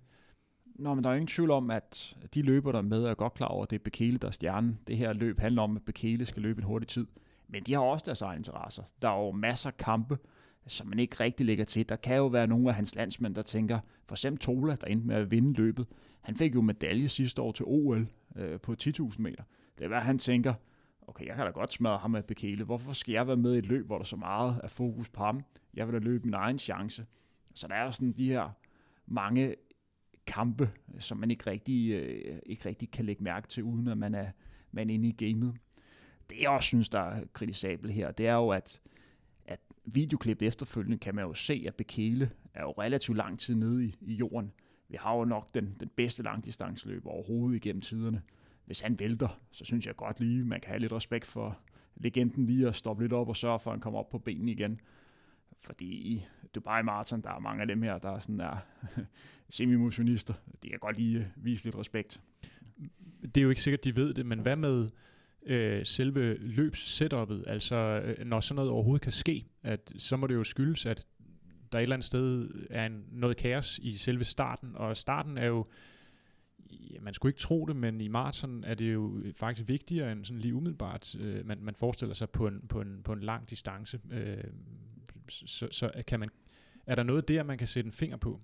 Nå, 0.74 0.94
men 0.94 1.04
der 1.04 1.10
er 1.10 1.14
ingen 1.14 1.26
tvivl 1.26 1.50
om, 1.50 1.70
at 1.70 2.16
de 2.34 2.42
løber 2.42 2.72
der 2.72 2.82
med 2.82 3.04
er 3.04 3.14
godt 3.14 3.34
klar 3.34 3.46
over, 3.46 3.62
at 3.62 3.70
det 3.70 3.76
er 3.76 3.84
Bekele, 3.84 4.18
der 4.18 4.28
er 4.28 4.32
stjernen. 4.32 4.78
Det 4.86 4.96
her 4.96 5.12
løb 5.12 5.38
handler 5.38 5.62
om, 5.62 5.76
at 5.76 5.82
Bekele 5.82 6.26
skal 6.26 6.42
løbe 6.42 6.58
en 6.58 6.66
hurtig 6.66 6.88
tid. 6.88 7.06
Men 7.48 7.62
de 7.62 7.72
har 7.72 7.80
også 7.80 8.02
deres 8.06 8.22
egne 8.22 8.38
interesser. 8.38 8.82
Der 9.02 9.08
er 9.08 9.24
jo 9.24 9.30
masser 9.30 9.70
af 9.70 9.76
kampe, 9.76 10.18
som 10.66 10.86
man 10.86 10.98
ikke 10.98 11.16
rigtig 11.20 11.46
lægger 11.46 11.64
til. 11.64 11.88
Der 11.88 11.96
kan 11.96 12.16
jo 12.16 12.26
være 12.26 12.46
nogle 12.46 12.68
af 12.68 12.74
hans 12.74 12.94
landsmænd, 12.94 13.34
der 13.34 13.42
tænker, 13.42 13.78
for 14.06 14.14
eksempel 14.14 14.40
Tola, 14.40 14.76
der 14.76 14.86
endte 14.86 15.06
med 15.06 15.16
at 15.16 15.30
vinde 15.30 15.52
løbet. 15.52 15.86
Han 16.20 16.36
fik 16.36 16.54
jo 16.54 16.60
medalje 16.60 17.08
sidste 17.08 17.43
år 17.43 17.52
til 17.52 17.64
OL 17.69 18.08
øh, 18.36 18.60
på 18.60 18.76
10.000 18.82 19.14
meter. 19.19 19.43
Det 19.78 19.84
er 19.84 19.88
hvad 19.88 20.00
han 20.00 20.19
tænker, 20.19 20.54
okay, 21.08 21.26
jeg 21.26 21.36
kan 21.36 21.44
da 21.44 21.50
godt 21.50 21.72
smadre 21.72 21.98
ham 21.98 22.10
med 22.10 22.22
Bekele. 22.22 22.64
Hvorfor 22.64 22.93
skal 22.93 23.12
jeg 23.12 23.26
være 23.26 23.36
med 23.36 23.54
i 23.54 23.58
et 23.58 23.66
løb, 23.66 23.86
hvor 23.86 23.98
der 23.98 24.04
så 24.04 24.16
meget 24.16 24.60
er 24.62 24.69
fokus 24.69 25.08
på 25.08 25.24
ham? 25.24 25.40
Jeg 25.74 25.86
vil 25.86 25.94
da 25.94 25.98
løbe 25.98 26.24
min 26.24 26.34
egen 26.34 26.58
chance. 26.58 27.06
Så 27.54 27.69
der 27.69 27.74
er 27.74 27.90
sådan 27.90 28.12
de 28.12 28.28
her 28.28 28.50
mange 29.06 29.54
kampe, 30.26 30.70
som 30.98 31.19
man 31.19 31.31
ikke 31.31 31.50
rigtig, 31.50 31.90
øh, 31.90 32.38
ikke 32.46 32.69
rigtig 32.69 32.90
kan 32.90 33.04
lægge 33.04 33.24
mærke 33.24 33.48
til, 33.48 33.62
uden 33.62 33.88
at 33.88 33.98
man 33.98 34.14
er, 34.14 34.31
man 34.72 34.90
er 34.90 34.94
inde 34.94 35.08
i 35.08 35.12
gamet. 35.12 35.54
Det 36.31 36.40
jeg 36.40 36.50
også 36.50 36.66
synes, 36.66 36.88
der 36.88 37.00
er 37.00 37.24
kritisabelt 37.32 37.93
her, 37.93 38.10
det 38.10 38.26
er 38.26 38.34
jo, 38.34 38.48
at, 38.48 38.81
at 39.44 39.60
videoklip 39.84 40.43
efterfølgende 40.43 40.98
kan 40.98 41.14
man 41.14 41.24
jo 41.24 41.34
se, 41.34 41.64
at 41.66 41.74
Bekele 41.74 42.31
er 42.54 42.62
jo 42.62 42.70
relativt 42.70 43.16
lang 43.16 43.38
tid 43.38 43.54
nede 43.54 43.84
i, 43.84 43.96
i 44.00 44.14
jorden. 44.14 44.52
Vi 44.88 44.96
har 45.00 45.16
jo 45.16 45.24
nok 45.24 45.54
den, 45.54 45.76
den 45.81 45.90
bedste 45.96 46.22
langdistansløber 46.22 47.10
overhovedet 47.10 47.56
igennem 47.56 47.82
tiderne. 47.82 48.22
Hvis 48.64 48.81
han 48.81 48.98
vælter, 48.98 49.40
så 49.50 49.64
synes 49.64 49.86
jeg 49.86 49.96
godt 49.96 50.20
lige, 50.20 50.44
man 50.44 50.60
kan 50.60 50.69
have 50.69 50.81
lidt 50.81 50.93
respekt 50.93 51.26
for 51.26 51.58
legenden 51.96 52.46
lige 52.46 52.69
at 52.69 52.76
stoppe 52.76 53.04
lidt 53.04 53.12
op 53.12 53.28
og 53.28 53.36
sørge 53.36 53.58
for, 53.58 53.70
at 53.70 53.74
han 53.74 53.81
kommer 53.81 54.00
op 54.00 54.10
på 54.10 54.19
benene 54.19 54.52
igen. 54.52 54.81
Fordi 55.61 55.84
i 55.84 56.27
Dubai 56.55 56.82
Marathon, 56.82 57.23
der 57.23 57.31
er 57.31 57.39
mange 57.39 57.61
af 57.61 57.67
dem 57.67 57.82
her, 57.82 57.99
der 57.99 58.11
er 58.11 58.19
sådan 58.19 58.41
er 58.41 58.56
semi-motionister. 59.55 60.34
De 60.63 60.69
kan 60.69 60.79
godt 60.79 60.96
lige 60.99 61.19
øh, 61.19 61.27
vise 61.37 61.65
lidt 61.65 61.79
respekt. 61.79 62.20
Det 63.23 63.37
er 63.37 63.43
jo 63.43 63.51
ikke 63.51 63.63
sikkert, 63.63 63.84
de 63.84 63.96
ved 63.96 64.15
det, 64.15 64.27
men 64.27 64.39
hvad 64.39 64.56
med 64.56 64.91
øh, 65.46 65.87
selve 65.87 66.37
løbssetupet? 66.39 67.44
Altså, 67.46 67.77
øh, 67.77 68.27
når 68.27 68.41
sådan 68.41 68.56
noget 68.56 68.70
overhovedet 68.70 69.03
kan 69.03 69.13
ske, 69.13 69.46
at, 69.63 69.93
så 69.99 70.17
må 70.17 70.27
det 70.27 70.34
jo 70.34 70.44
skyldes, 70.44 70.87
at 70.87 71.06
der 71.73 71.79
et 71.79 71.82
eller 71.82 71.96
andet 71.96 72.06
sted 72.06 72.51
er 72.70 72.87
en, 72.87 73.05
noget 73.13 73.37
kaos 73.37 73.79
i 73.82 73.96
selve 73.96 74.25
starten, 74.25 74.77
og 74.77 74.96
starten 74.96 75.39
er 75.39 75.46
jo 75.46 75.65
ja, 76.70 77.01
man 77.01 77.15
skulle 77.15 77.31
ikke 77.31 77.41
tro 77.41 77.67
det, 77.67 77.77
men 77.77 78.01
i 78.01 78.08
maraton 78.08 78.65
er 78.65 78.75
det 78.75 78.94
jo 78.94 79.23
faktisk 79.37 79.69
vigtigere 79.69 80.13
end 80.13 80.25
sådan 80.25 80.41
lige 80.41 80.55
umiddelbart, 80.55 81.15
øh, 81.20 81.46
man, 81.46 81.58
man 81.61 81.75
forestiller 81.75 82.15
sig 82.15 82.31
på 82.31 82.46
en, 82.46 82.63
på 82.69 82.81
en, 82.81 83.01
på 83.05 83.13
en 83.13 83.20
lang 83.20 83.51
distance. 83.51 84.01
Øh, 84.11 84.44
så, 85.28 85.69
så 85.70 85.90
kan 86.06 86.20
man, 86.20 86.28
er 86.86 86.94
der 86.94 87.02
noget 87.02 87.28
der, 87.28 87.43
man 87.43 87.58
kan 87.58 87.69
sætte 87.69 87.88
en 87.88 87.93
finger 87.93 88.16
på? 88.16 88.40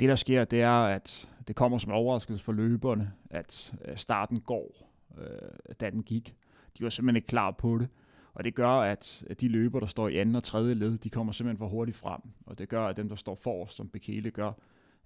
Det, 0.00 0.08
der 0.08 0.14
sker, 0.14 0.44
det 0.44 0.62
er, 0.62 0.84
at 0.84 1.28
det 1.48 1.56
kommer 1.56 1.78
som 1.78 1.90
en 1.90 1.96
overraskelse 1.96 2.44
for 2.44 2.52
løberne, 2.52 3.12
at 3.30 3.74
øh, 3.84 3.96
starten 3.96 4.40
går, 4.40 4.90
øh, 5.18 5.74
da 5.80 5.90
den 5.90 6.02
gik. 6.02 6.36
De 6.78 6.84
var 6.84 6.90
simpelthen 6.90 7.16
ikke 7.16 7.28
klar 7.28 7.50
på 7.50 7.78
det. 7.78 7.88
Og 8.34 8.44
det 8.44 8.54
gør, 8.54 8.70
at 8.70 9.24
de 9.40 9.48
løber, 9.48 9.80
der 9.80 9.86
står 9.86 10.08
i 10.08 10.16
anden 10.16 10.36
og 10.36 10.44
tredje 10.44 10.74
led, 10.74 10.98
de 10.98 11.10
kommer 11.10 11.32
simpelthen 11.32 11.58
for 11.58 11.68
hurtigt 11.68 11.96
frem. 11.96 12.20
Og 12.46 12.58
det 12.58 12.68
gør, 12.68 12.86
at 12.86 12.96
dem, 12.96 13.08
der 13.08 13.16
står 13.16 13.34
forrest, 13.34 13.76
som 13.76 13.88
Bekele 13.88 14.30
gør, 14.30 14.52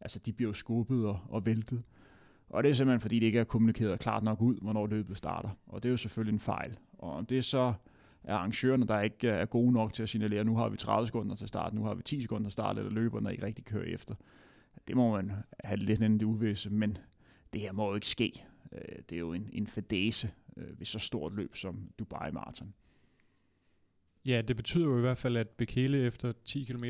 altså 0.00 0.18
de 0.18 0.32
bliver 0.32 0.52
skubbet 0.52 1.06
og, 1.06 1.20
og 1.28 1.46
væltet. 1.46 1.82
Og 2.48 2.62
det 2.62 2.70
er 2.70 2.74
simpelthen, 2.74 3.00
fordi 3.00 3.18
det 3.18 3.26
ikke 3.26 3.38
er 3.38 3.44
kommunikeret 3.44 4.00
klart 4.00 4.22
nok 4.22 4.40
ud, 4.40 4.60
hvornår 4.60 4.86
løbet 4.86 5.16
starter. 5.16 5.50
Og 5.66 5.82
det 5.82 5.88
er 5.88 5.90
jo 5.90 5.96
selvfølgelig 5.96 6.32
en 6.32 6.40
fejl. 6.40 6.78
Og 6.98 7.12
om 7.12 7.26
det 7.26 7.44
så 7.44 7.74
er 8.24 8.34
arrangørerne, 8.34 8.86
der 8.86 9.00
ikke 9.00 9.28
er 9.28 9.46
gode 9.46 9.72
nok 9.72 9.92
til 9.92 10.02
at 10.02 10.08
signalere, 10.08 10.44
nu 10.44 10.56
har 10.56 10.68
vi 10.68 10.76
30 10.76 11.06
sekunder 11.06 11.36
til 11.36 11.48
start, 11.48 11.74
nu 11.74 11.84
har 11.84 11.94
vi 11.94 12.02
10 12.02 12.22
sekunder 12.22 12.48
til 12.48 12.52
start, 12.52 12.78
eller 12.78 12.90
løberne 12.90 13.32
ikke 13.32 13.46
rigtig 13.46 13.64
kører 13.64 13.84
efter. 13.84 14.14
Det 14.88 14.96
må 14.96 15.12
man 15.12 15.32
have 15.64 15.76
lidt 15.76 16.00
det 16.00 16.22
uvisse, 16.22 16.70
men 16.70 16.98
det 17.52 17.60
her 17.60 17.72
må 17.72 17.88
jo 17.88 17.94
ikke 17.94 18.06
ske. 18.06 18.44
Øh, 18.72 18.98
det 19.08 19.16
er 19.16 19.20
jo 19.20 19.32
en, 19.32 19.50
en 19.52 19.66
fadese 19.66 20.30
øh, 20.56 20.78
ved 20.78 20.86
så 20.86 20.98
stort 20.98 21.34
løb 21.34 21.56
som 21.56 21.90
Dubai 21.98 22.30
Marathon. 22.30 22.74
Ja, 24.24 24.42
det 24.48 24.56
betyder 24.56 24.84
jo 24.84 24.98
i 24.98 25.00
hvert 25.00 25.18
fald, 25.18 25.36
at 25.36 25.48
Bekele 25.48 25.98
efter 25.98 26.32
10 26.44 26.64
km 26.64 26.84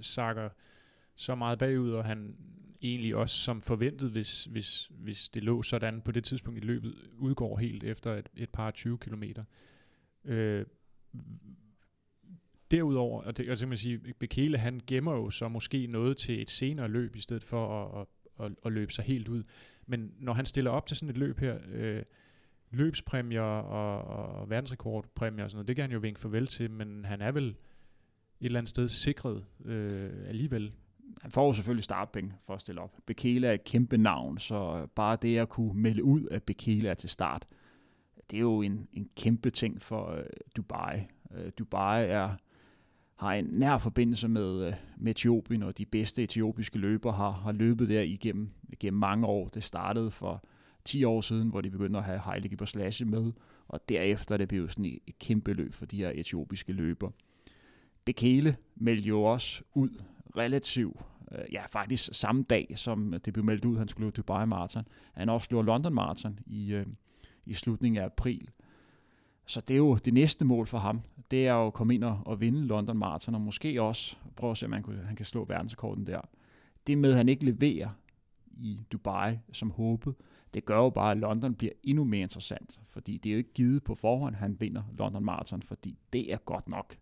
sakker 0.00 0.48
så 1.14 1.34
meget 1.34 1.58
bagud, 1.58 1.90
og 1.90 2.04
han 2.04 2.36
egentlig 2.82 3.16
også 3.16 3.36
som 3.36 3.62
forventet, 3.62 4.10
hvis, 4.10 4.44
hvis, 4.44 4.90
hvis 4.90 5.28
det 5.28 5.44
lå 5.44 5.62
sådan 5.62 6.00
på 6.00 6.12
det 6.12 6.24
tidspunkt 6.24 6.58
i 6.58 6.66
løbet, 6.66 6.94
udgår 7.18 7.56
helt 7.56 7.84
efter 7.84 8.14
et, 8.14 8.28
et 8.36 8.50
par 8.50 8.70
20 8.70 8.98
kilometer. 8.98 9.44
Øh, 10.28 10.66
derudover, 12.70 13.22
og 13.22 13.36
det, 13.36 13.50
og 13.50 13.58
kan 13.58 13.68
man 13.68 13.78
sige, 13.78 13.98
Bekele 14.18 14.58
han 14.58 14.80
gemmer 14.86 15.12
jo 15.12 15.30
så 15.30 15.48
måske 15.48 15.86
noget 15.86 16.16
til 16.16 16.42
et 16.42 16.50
senere 16.50 16.88
løb, 16.88 17.16
i 17.16 17.20
stedet 17.20 17.44
for 17.44 17.84
at, 17.84 18.00
at, 18.00 18.46
at, 18.46 18.52
at 18.64 18.72
løbe 18.72 18.92
sig 18.92 19.04
helt 19.04 19.28
ud. 19.28 19.42
Men 19.86 20.12
når 20.18 20.32
han 20.32 20.46
stiller 20.46 20.70
op 20.70 20.86
til 20.86 20.96
sådan 20.96 21.10
et 21.10 21.18
løb 21.18 21.38
her, 21.38 21.58
øh, 21.72 22.02
løbspræmier 22.70 23.42
og, 23.42 24.02
og 24.38 24.50
verdensrekordpræmier 24.50 25.44
og 25.44 25.50
sådan 25.50 25.56
noget, 25.56 25.68
det 25.68 25.76
kan 25.76 25.82
han 25.82 25.92
jo 25.92 25.98
vinke 25.98 26.20
farvel 26.20 26.46
til, 26.46 26.70
men 26.70 27.04
han 27.04 27.20
er 27.20 27.32
vel 27.32 27.48
et 27.48 27.56
eller 28.40 28.58
andet 28.58 28.70
sted 28.70 28.88
sikret 28.88 29.44
øh, 29.64 30.10
alligevel. 30.26 30.72
Han 31.22 31.30
får 31.30 31.46
jo 31.46 31.52
selvfølgelig 31.52 31.84
startpenge 31.84 32.32
for 32.46 32.54
at 32.54 32.60
stille 32.60 32.80
op. 32.80 32.96
Bekele 33.06 33.46
er 33.46 33.52
et 33.52 33.64
kæmpe 33.64 33.98
navn, 33.98 34.38
så 34.38 34.86
bare 34.94 35.18
det 35.22 35.38
at 35.38 35.48
kunne 35.48 35.80
melde 35.80 36.04
ud, 36.04 36.28
at 36.30 36.42
Bekele 36.42 36.88
er 36.88 36.94
til 36.94 37.08
start, 37.08 37.46
det 38.30 38.36
er 38.36 38.40
jo 38.40 38.62
en, 38.62 38.88
en 38.92 39.08
kæmpe 39.16 39.50
ting 39.50 39.82
for 39.82 40.10
øh, 40.10 40.24
Dubai. 40.56 40.98
Øh, 41.34 41.52
Dubai 41.58 42.04
er 42.04 42.34
har 43.18 43.32
en 43.32 43.44
nær 43.44 43.78
forbindelse 43.78 44.28
med, 44.28 44.66
øh, 44.66 44.74
med 44.96 45.10
Etiopien, 45.10 45.62
og 45.62 45.78
de 45.78 45.86
bedste 45.86 46.22
etiopiske 46.22 46.78
løbere 46.78 47.12
har, 47.12 47.30
har 47.30 47.52
løbet 47.52 47.88
der 47.88 48.02
igennem, 48.02 48.50
igennem 48.68 49.00
mange 49.00 49.26
år. 49.26 49.48
Det 49.48 49.64
startede 49.64 50.10
for 50.10 50.44
10 50.84 51.04
år 51.04 51.20
siden, 51.20 51.48
hvor 51.48 51.60
de 51.60 51.70
begyndte 51.70 51.98
at 51.98 52.04
have 52.04 52.18
Haile 52.18 52.48
Gebrselassie 52.48 53.06
med, 53.06 53.32
og 53.68 53.88
derefter 53.88 54.34
er 54.34 54.38
det 54.38 54.48
blevet 54.48 54.70
sådan 54.70 54.84
et 54.84 55.18
kæmpe 55.18 55.52
løb 55.52 55.74
for 55.74 55.86
de 55.86 55.96
her 55.96 56.12
etiopiske 56.14 56.72
løbere. 56.72 57.12
Bekele 58.04 58.56
meldte 58.76 59.08
jo 59.08 59.22
også 59.22 59.62
ud 59.74 60.02
relativt, 60.36 60.96
øh, 61.32 61.52
ja 61.52 61.62
faktisk 61.66 62.08
samme 62.12 62.42
dag, 62.42 62.72
som 62.76 63.14
det 63.24 63.32
blev 63.32 63.44
meldt 63.44 63.64
ud, 63.64 63.78
han 63.78 63.88
skulle 63.88 64.06
løbe 64.06 64.16
Dubai 64.16 64.46
Marathon. 64.46 64.88
Han 65.12 65.28
også 65.28 65.48
løber 65.50 65.62
London 65.62 65.94
Marathon 65.94 66.38
i, 66.46 66.72
øh, 66.72 66.86
i 67.48 67.54
slutningen 67.54 68.02
af 68.02 68.04
april. 68.04 68.50
Så 69.46 69.60
det 69.60 69.74
er 69.74 69.78
jo 69.78 69.96
det 69.96 70.14
næste 70.14 70.44
mål 70.44 70.66
for 70.66 70.78
ham. 70.78 71.00
Det 71.30 71.46
er 71.46 71.52
jo 71.52 71.66
at 71.66 71.72
komme 71.72 71.94
ind 71.94 72.04
og, 72.04 72.20
og 72.24 72.40
vinde 72.40 72.66
London 72.66 72.98
Marathon, 72.98 73.34
og 73.34 73.40
måske 73.40 73.82
også 73.82 74.16
prøve 74.36 74.50
at 74.50 74.56
se, 74.58 74.66
om 74.66 74.72
han, 74.72 74.82
kunne, 74.82 75.02
han 75.04 75.16
kan 75.16 75.26
slå 75.26 75.44
verdensrekorden 75.44 76.06
der. 76.06 76.20
Det 76.86 76.98
med, 76.98 77.10
at 77.10 77.16
han 77.16 77.28
ikke 77.28 77.44
leverer 77.44 77.88
i 78.50 78.80
Dubai 78.92 79.38
som 79.52 79.70
håbet, 79.70 80.14
det 80.54 80.64
gør 80.64 80.76
jo 80.76 80.90
bare, 80.90 81.10
at 81.10 81.18
London 81.18 81.54
bliver 81.54 81.72
endnu 81.82 82.04
mere 82.04 82.20
interessant, 82.20 82.80
fordi 82.86 83.18
det 83.18 83.30
er 83.30 83.32
jo 83.32 83.38
ikke 83.38 83.52
givet 83.52 83.84
på 83.84 83.94
forhånd, 83.94 84.36
at 84.36 84.40
han 84.40 84.60
vinder 84.60 84.82
London 84.98 85.24
Marathon, 85.24 85.62
fordi 85.62 85.98
det 86.12 86.32
er 86.32 86.36
godt 86.36 86.68
nok 86.68 86.96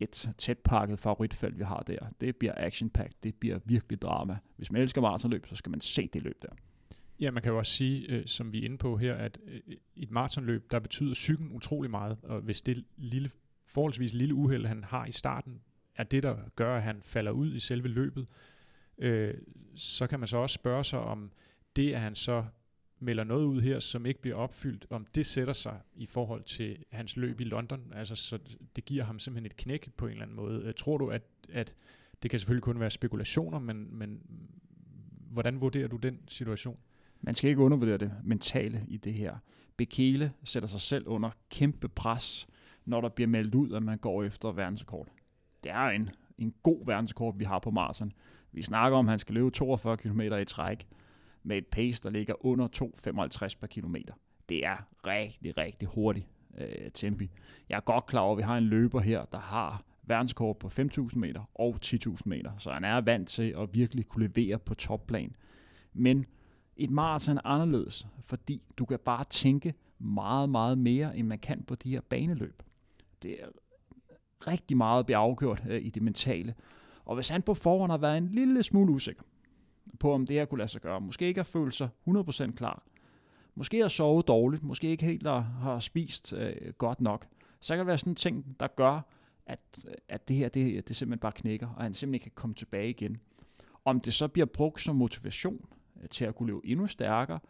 et 0.00 0.34
tæt 0.38 0.58
pakket 0.58 0.98
favoritfelt, 0.98 1.58
vi 1.58 1.64
har 1.64 1.80
der. 1.80 1.98
Det 2.20 2.36
bliver 2.36 2.54
action 2.56 2.90
-packed. 2.98 3.18
det 3.22 3.34
bliver 3.34 3.58
virkelig 3.64 4.02
drama. 4.02 4.38
Hvis 4.56 4.72
man 4.72 4.82
elsker 4.82 5.00
maratonløb, 5.00 5.46
så 5.46 5.56
skal 5.56 5.70
man 5.70 5.80
se 5.80 6.08
det 6.12 6.22
løb 6.22 6.42
der. 6.42 6.48
Ja, 7.20 7.30
man 7.30 7.42
kan 7.42 7.52
jo 7.52 7.58
også 7.58 7.72
sige, 7.72 8.06
øh, 8.08 8.26
som 8.26 8.52
vi 8.52 8.60
er 8.60 8.64
inde 8.64 8.78
på 8.78 8.96
her, 8.96 9.14
at 9.14 9.38
øh, 9.46 9.60
i 9.94 10.02
et 10.02 10.10
maratonløb, 10.10 10.70
der 10.70 10.78
betyder 10.78 11.14
cyklen 11.14 11.52
utrolig 11.52 11.90
meget, 11.90 12.18
og 12.22 12.40
hvis 12.40 12.62
det 12.62 12.84
lille, 12.96 13.30
forholdsvis 13.66 14.12
lille 14.14 14.34
uheld, 14.34 14.66
han 14.66 14.84
har 14.84 15.06
i 15.06 15.12
starten, 15.12 15.60
er 15.94 16.04
det, 16.04 16.22
der 16.22 16.36
gør, 16.56 16.76
at 16.76 16.82
han 16.82 17.00
falder 17.02 17.30
ud 17.30 17.54
i 17.54 17.60
selve 17.60 17.88
løbet, 17.88 18.28
øh, 18.98 19.34
så 19.76 20.06
kan 20.06 20.20
man 20.20 20.28
så 20.28 20.36
også 20.36 20.54
spørge 20.54 20.84
sig 20.84 20.98
om 20.98 21.30
det, 21.76 21.92
at 21.92 22.00
han 22.00 22.14
så 22.14 22.44
melder 22.98 23.24
noget 23.24 23.44
ud 23.44 23.60
her, 23.60 23.80
som 23.80 24.06
ikke 24.06 24.20
bliver 24.20 24.36
opfyldt, 24.36 24.86
om 24.90 25.06
det 25.14 25.26
sætter 25.26 25.52
sig 25.52 25.80
i 25.94 26.06
forhold 26.06 26.42
til 26.42 26.84
hans 26.90 27.16
løb 27.16 27.40
i 27.40 27.44
London, 27.44 27.92
altså 27.94 28.16
så 28.16 28.38
det 28.76 28.84
giver 28.84 29.04
ham 29.04 29.18
simpelthen 29.18 29.46
et 29.46 29.56
knæk 29.56 29.90
på 29.96 30.06
en 30.06 30.12
eller 30.12 30.22
anden 30.22 30.36
måde. 30.36 30.62
Øh, 30.62 30.74
tror 30.74 30.98
du, 30.98 31.10
at, 31.10 31.22
at 31.52 31.74
det 32.22 32.30
kan 32.30 32.40
selvfølgelig 32.40 32.62
kun 32.62 32.80
være 32.80 32.90
spekulationer, 32.90 33.58
men, 33.58 33.98
men 33.98 34.20
hvordan 35.30 35.60
vurderer 35.60 35.88
du 35.88 35.96
den 35.96 36.20
situation? 36.28 36.78
Man 37.20 37.34
skal 37.34 37.50
ikke 37.50 37.62
undervurdere 37.62 37.98
det 37.98 38.12
mentale 38.24 38.84
i 38.88 38.96
det 38.96 39.14
her. 39.14 39.36
Bekele 39.76 40.32
sætter 40.44 40.68
sig 40.68 40.80
selv 40.80 41.08
under 41.08 41.30
kæmpe 41.50 41.88
pres, 41.88 42.46
når 42.84 43.00
der 43.00 43.08
bliver 43.08 43.28
meldt 43.28 43.54
ud, 43.54 43.72
at 43.72 43.82
man 43.82 43.98
går 43.98 44.22
efter 44.24 44.52
verdensrekord. 44.52 45.08
Det 45.64 45.72
er 45.72 45.88
en, 45.88 46.10
en 46.38 46.54
god 46.62 46.86
verdensrekord, 46.86 47.38
vi 47.38 47.44
har 47.44 47.58
på 47.58 47.70
maraton. 47.70 48.12
Vi 48.52 48.62
snakker 48.62 48.98
om, 48.98 49.06
at 49.06 49.10
han 49.10 49.18
skal 49.18 49.34
løbe 49.34 49.50
42 49.50 49.96
km 49.96 50.20
i 50.20 50.44
træk 50.44 50.86
med 51.42 51.56
et 51.56 51.66
pace, 51.66 52.02
der 52.02 52.10
ligger 52.10 52.46
under 52.46 52.68
2,55 53.48 53.58
per 53.60 53.66
kilometer. 53.66 54.14
Det 54.48 54.66
er 54.66 54.76
rigtig, 55.06 55.58
rigtig 55.58 55.88
hurtigt 55.88 56.26
øh, 56.58 56.90
tempi. 56.94 57.30
Jeg 57.68 57.76
er 57.76 57.80
godt 57.80 58.06
klar 58.06 58.20
over, 58.20 58.32
at 58.32 58.38
vi 58.38 58.42
har 58.42 58.58
en 58.58 58.64
løber 58.64 59.00
her, 59.00 59.24
der 59.24 59.38
har 59.38 59.82
verdenskort 60.02 60.56
på 60.56 60.66
5.000 60.66 61.18
meter 61.18 61.50
og 61.54 61.78
10.000 61.84 62.16
meter, 62.24 62.52
så 62.58 62.70
han 62.70 62.84
er 62.84 63.00
vant 63.00 63.28
til 63.28 63.54
at 63.58 63.68
virkelig 63.72 64.08
kunne 64.08 64.28
levere 64.28 64.58
på 64.58 64.74
topplan. 64.74 65.36
Men 65.92 66.26
et 66.76 66.90
maraton 66.90 67.36
er 67.36 67.46
anderledes, 67.46 68.06
fordi 68.22 68.62
du 68.78 68.84
kan 68.84 68.98
bare 68.98 69.24
tænke 69.24 69.74
meget, 69.98 70.48
meget 70.48 70.78
mere, 70.78 71.16
end 71.16 71.26
man 71.26 71.38
kan 71.38 71.62
på 71.62 71.74
de 71.74 71.90
her 71.90 72.00
baneløb. 72.00 72.62
Det 73.22 73.42
er 73.42 73.46
rigtig 74.46 74.76
meget 74.76 75.06
bliver 75.06 75.18
afgjort 75.18 75.62
øh, 75.68 75.82
i 75.82 75.90
det 75.90 76.02
mentale. 76.02 76.54
Og 77.04 77.14
hvis 77.14 77.28
han 77.28 77.42
på 77.42 77.54
forhånd 77.54 77.90
har 77.92 77.98
været 77.98 78.18
en 78.18 78.28
lille 78.28 78.62
smule 78.62 78.92
usikker 78.92 79.22
på, 79.98 80.12
om 80.12 80.26
det 80.26 80.36
her 80.36 80.44
kunne 80.44 80.58
lade 80.58 80.68
sig 80.68 80.80
gøre, 80.80 81.00
måske 81.00 81.26
ikke 81.26 81.38
har 81.38 81.44
følt 81.44 81.74
sig 81.74 81.88
100% 82.08 82.52
klar, 82.52 82.82
måske 83.54 83.80
har 83.80 83.88
sovet 83.88 84.28
dårligt, 84.28 84.62
måske 84.62 84.88
ikke 84.88 85.04
helt 85.04 85.26
har, 85.26 85.40
har 85.40 85.78
spist 85.78 86.32
øh, 86.32 86.72
godt 86.78 87.00
nok, 87.00 87.26
så 87.60 87.74
kan 87.74 87.78
det 87.78 87.86
være 87.86 87.98
sådan 87.98 88.10
en 88.10 88.16
ting, 88.16 88.56
der 88.60 88.66
gør, 88.66 89.00
at, 89.46 89.60
øh, 89.88 89.94
at 90.08 90.28
det 90.28 90.36
her 90.36 90.48
det, 90.48 90.88
det 90.88 90.96
simpelthen 90.96 91.20
bare 91.20 91.32
knækker, 91.32 91.68
og 91.68 91.82
han 91.82 91.94
simpelthen 91.94 92.14
ikke 92.14 92.24
kan 92.24 92.32
komme 92.34 92.54
tilbage 92.54 92.90
igen. 92.90 93.20
Om 93.84 94.00
det 94.00 94.14
så 94.14 94.28
bliver 94.28 94.46
brugt 94.46 94.80
som 94.80 94.96
motivation 94.96 95.66
Øh, 96.02 96.08
til 96.08 96.24
at 96.24 96.34
kunne 96.34 96.46
leve 96.46 96.60
endnu 96.64 96.86
stærkere, 96.86 97.40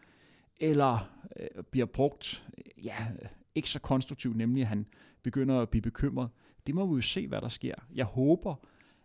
eller 0.57 1.11
øh, 1.37 1.65
bliver 1.65 1.87
brugt 1.87 2.47
ja, 2.85 3.07
ikke 3.55 3.71
så 3.71 3.79
konstruktivt, 3.79 4.37
nemlig 4.37 4.61
at 4.61 4.69
han 4.69 4.87
begynder 5.23 5.61
at 5.61 5.69
blive 5.69 5.83
bekymret. 5.83 6.31
Det 6.67 6.75
må 6.75 6.87
vi 6.87 6.95
jo 6.95 7.01
se, 7.01 7.29
hvad 7.29 7.41
der 7.41 7.49
sker. 7.49 7.75
Jeg 7.95 8.05
håber, 8.05 8.55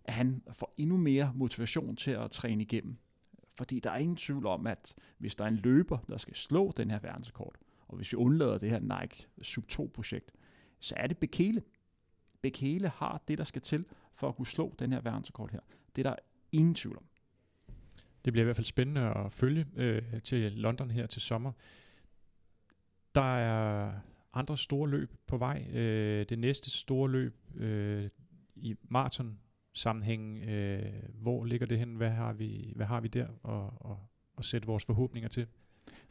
at 0.04 0.14
han 0.14 0.44
får 0.54 0.74
endnu 0.78 0.98
mere 0.98 1.32
motivation 1.36 1.96
til 1.96 2.12
at 2.12 2.32
træne 2.32 2.64
igennem. 2.64 2.98
Fordi 3.54 3.80
der 3.80 3.92
er 3.92 3.98
ingen 3.98 4.16
tvivl 4.16 4.46
om, 4.46 4.68
at 4.68 4.96
hvis 5.18 5.36
der 5.36 5.44
er 5.44 5.48
en 5.48 5.56
løber, 5.56 5.98
der 6.10 6.18
skal 6.18 6.36
slå 6.36 6.72
den 6.78 6.92
her 6.92 7.00
verdensrekord, 7.00 7.56
og 7.88 7.96
hvis 7.96 8.12
vi 8.12 8.18
undlader 8.18 8.58
det 8.58 8.70
her 8.70 8.80
Nike 8.80 9.28
Sub 9.42 9.64
2-projekt, 9.72 10.32
så 10.80 10.96
er 10.98 11.08
det 11.08 11.18
Bekele. 11.18 11.64
Bekele 12.42 12.90
har 12.90 13.22
det, 13.28 13.38
der 13.38 13.44
skal 13.44 13.62
til 13.62 13.86
for 14.14 14.30
at 14.30 14.36
kunne 14.36 14.48
slå 14.48 14.76
den 14.80 14.94
her 14.94 15.02
verdensrekord 15.02 15.52
her. 15.52 15.60
Det 15.96 16.06
er 16.06 16.10
der 16.10 16.16
ingen 16.52 16.76
tvivl 16.76 16.98
om. 16.98 17.04
Det 18.26 18.34
bliver 18.34 18.44
i 18.44 18.46
hvert 18.46 18.56
fald 18.56 18.66
spændende 18.66 19.02
at 19.02 19.32
følge 19.32 19.66
øh, 19.76 20.22
til 20.24 20.52
London 20.52 20.92
her 20.92 21.08
til 21.08 21.22
sommer. 21.22 21.52
Der 23.16 23.38
er 23.38 23.92
andre 24.34 24.58
store 24.58 24.90
løb 24.90 25.14
på 25.28 25.38
vej. 25.38 25.66
Øh, 25.74 26.26
det 26.30 26.40
næste 26.40 26.70
store 26.70 27.10
løb 27.10 27.36
øh, 27.56 28.10
i 28.56 28.76
maraton 28.90 29.38
sammenhæng, 29.74 30.38
øh, 30.44 30.94
hvor 31.14 31.46
ligger 31.46 31.68
det 31.68 31.80
hen? 31.80 31.96
Hvad 31.96 32.10
har 32.10 32.34
vi, 32.34 32.74
hvad 32.76 32.86
har 32.86 33.00
vi 33.02 33.08
der 33.08 33.28
at, 33.46 33.98
at, 34.38 34.46
sætte 34.46 34.68
vores 34.68 34.86
forhåbninger 34.86 35.30
til? 35.30 35.48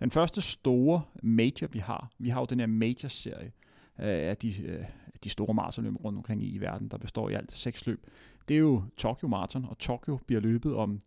Den 0.01 0.11
første 0.11 0.43
store 0.43 1.03
major, 1.23 1.67
vi 1.67 1.79
har, 1.79 2.11
vi 2.19 2.29
har 2.29 2.41
jo 2.41 2.47
den 2.47 2.61
her 2.61 2.67
major-serie 2.67 3.53
øh, 3.99 4.29
af 4.31 4.37
de, 4.37 4.63
øh, 4.63 4.85
de 5.25 5.29
store 5.29 5.55
maratonløb 5.55 6.05
rundt 6.05 6.17
omkring 6.17 6.43
i, 6.43 6.51
i 6.51 6.61
verden, 6.61 6.89
der 6.89 6.99
består 6.99 7.31
i 7.31 7.35
alt 7.35 7.53
seks 7.53 7.87
løb. 7.87 8.07
Det 8.49 8.55
er 8.55 8.59
jo 8.59 8.85
Tokyo 8.97 9.29
Marathon, 9.29 9.65
og 9.65 9.79
Tokyo 9.79 10.17
bliver 10.27 10.41
løbet 10.41 10.75
om 10.75 11.01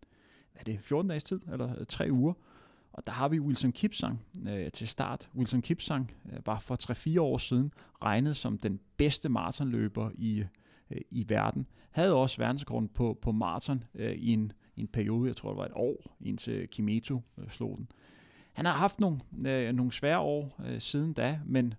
er 0.54 0.64
det, 0.64 0.80
14 0.80 1.08
dages 1.08 1.24
tid, 1.24 1.40
eller 1.52 1.78
øh, 1.78 1.86
3 1.86 2.12
uger. 2.12 2.32
Og 2.92 3.06
der 3.06 3.12
har 3.12 3.28
vi 3.28 3.40
Wilson 3.40 3.72
Kipsang 3.72 4.20
øh, 4.48 4.72
til 4.72 4.88
start. 4.88 5.30
Wilson 5.36 5.62
Kipsang 5.62 6.12
øh, 6.32 6.46
var 6.46 6.58
for 6.58 7.16
3-4 7.16 7.20
år 7.20 7.38
siden 7.38 7.72
regnet 8.04 8.36
som 8.36 8.58
den 8.58 8.80
bedste 8.96 9.28
maratonløber 9.28 10.10
i, 10.14 10.44
øh, 10.90 11.00
i 11.10 11.24
verden. 11.28 11.66
Havde 11.90 12.14
også 12.14 12.38
verdensgrund 12.38 12.88
på, 12.88 13.18
på 13.22 13.32
maraton 13.32 13.84
øh, 13.94 14.12
i, 14.12 14.32
en, 14.32 14.52
i 14.76 14.80
en 14.80 14.88
periode, 14.88 15.28
jeg 15.28 15.36
tror 15.36 15.50
det 15.50 15.58
var 15.58 15.64
et 15.64 15.72
år, 15.74 16.16
indtil 16.20 16.68
Kimeto 16.68 17.22
øh, 17.38 17.50
slog 17.50 17.76
den. 17.78 17.88
Han 18.52 18.64
har 18.64 18.72
haft 18.72 19.00
nogle, 19.00 19.20
øh, 19.46 19.72
nogle 19.72 19.92
svære 19.92 20.18
år 20.18 20.60
øh, 20.66 20.80
siden 20.80 21.12
da, 21.12 21.40
men 21.44 21.74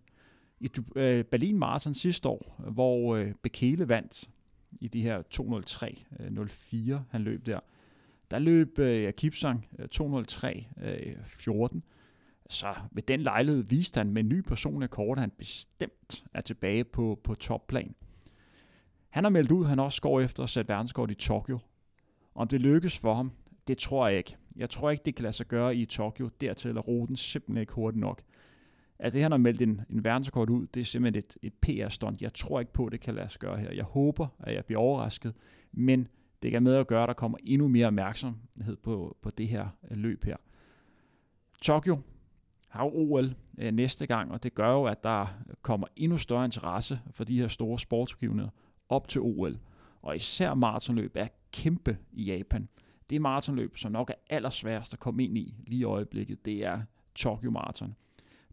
i 0.59 0.69
øh, 0.95 1.23
Berlin 1.23 1.57
Marathon 1.57 1.93
sidste 1.93 2.29
år, 2.29 2.63
hvor 2.71 3.15
øh, 3.15 3.33
Bekele 3.41 3.89
vandt 3.89 4.29
i 4.71 4.87
de 4.87 5.01
her 5.01 5.21
203-04, 5.35 6.93
øh, 6.93 6.99
han 7.09 7.21
løb 7.21 7.45
der, 7.45 7.59
der 8.31 8.39
løb 8.39 8.79
øh, 8.79 9.13
Kipsang 9.13 9.67
øh, 9.79 9.87
203 9.87 10.67
øh, 10.81 11.15
14. 11.23 11.83
Så 12.49 12.75
ved 12.91 13.03
den 13.03 13.21
lejlighed 13.21 13.63
viste 13.63 13.97
han 13.97 14.09
med 14.09 14.23
en 14.23 14.29
ny 14.29 14.41
personrekord, 14.41 15.17
at 15.17 15.21
han 15.21 15.31
bestemt 15.37 16.23
er 16.33 16.41
tilbage 16.41 16.83
på, 16.83 17.19
på 17.23 17.35
topplan. 17.35 17.95
Han 19.09 19.23
har 19.23 19.31
meldt 19.31 19.51
ud, 19.51 19.63
at 19.63 19.69
han 19.69 19.79
også 19.79 20.01
går 20.01 20.21
efter 20.21 20.43
at 20.43 20.49
sætte 20.49 20.69
verdenskort 20.69 21.11
i 21.11 21.13
Tokyo. 21.13 21.59
Om 22.35 22.47
det 22.47 22.61
lykkes 22.61 22.97
for 22.97 23.13
ham, 23.13 23.31
det 23.67 23.77
tror 23.77 24.07
jeg 24.07 24.17
ikke. 24.17 24.37
Jeg 24.55 24.69
tror 24.69 24.91
ikke, 24.91 25.03
det 25.05 25.15
kan 25.15 25.23
lade 25.23 25.33
sig 25.33 25.47
gøre 25.47 25.75
i 25.75 25.85
Tokyo. 25.85 26.29
Dertil 26.41 26.77
er 26.77 26.81
ruten 26.81 27.15
simpelthen 27.15 27.61
ikke 27.61 27.73
hurtigt 27.73 28.01
nok. 28.01 28.21
At 28.99 29.13
det, 29.13 29.21
han 29.21 29.31
har 29.31 29.37
meldt 29.37 29.61
en, 29.61 29.81
en 29.89 30.05
verdenskort 30.05 30.49
ud, 30.49 30.67
det 30.67 30.81
er 30.81 30.85
simpelthen 30.85 31.23
et, 31.23 31.37
et 31.41 31.53
PR-stunt. 31.53 32.21
Jeg 32.21 32.33
tror 32.33 32.59
ikke 32.59 32.73
på, 32.73 32.85
at 32.85 32.91
det 32.91 33.01
kan 33.01 33.15
lade 33.15 33.29
sig 33.29 33.39
gøre 33.39 33.57
her. 33.57 33.71
Jeg 33.71 33.83
håber, 33.83 34.27
at 34.39 34.55
jeg 34.55 34.65
bliver 34.65 34.79
overrasket, 34.79 35.33
men 35.71 36.07
det 36.45 36.51
kan 36.51 36.63
med 36.63 36.75
at 36.75 36.87
gøre, 36.87 37.03
at 37.03 37.07
der 37.07 37.13
kommer 37.13 37.37
endnu 37.43 37.67
mere 37.67 37.87
opmærksomhed 37.87 38.75
på, 38.83 39.17
på 39.21 39.29
det 39.29 39.47
her 39.47 39.67
øh, 39.91 39.97
løb 39.97 40.23
her. 40.23 40.35
Tokyo 41.61 41.97
har 42.67 42.83
jo 42.85 42.91
OL 42.93 43.35
øh, 43.57 43.71
næste 43.71 44.07
gang, 44.07 44.31
og 44.31 44.43
det 44.43 44.55
gør 44.55 44.71
jo, 44.71 44.83
at 44.83 45.03
der 45.03 45.27
kommer 45.61 45.87
endnu 45.95 46.17
større 46.17 46.45
interesse 46.45 46.99
for 47.11 47.23
de 47.23 47.39
her 47.39 47.47
store 47.47 47.79
sportsbegivenheder 47.79 48.49
op 48.89 49.07
til 49.07 49.21
OL. 49.21 49.59
Og 50.01 50.15
især 50.15 50.53
maratonløb 50.53 51.11
er 51.15 51.27
kæmpe 51.51 51.97
i 52.11 52.23
Japan. 52.23 52.69
Det 53.09 53.21
maratonløb, 53.21 53.77
som 53.77 53.91
nok 53.91 54.09
er 54.09 54.35
allersværest 54.35 54.93
at 54.93 54.99
komme 54.99 55.23
ind 55.23 55.37
i 55.37 55.55
lige 55.67 55.79
i 55.79 55.83
øjeblikket, 55.83 56.45
det 56.45 56.65
er 56.65 56.81
Tokyo 57.15 57.51
Marathon. 57.51 57.95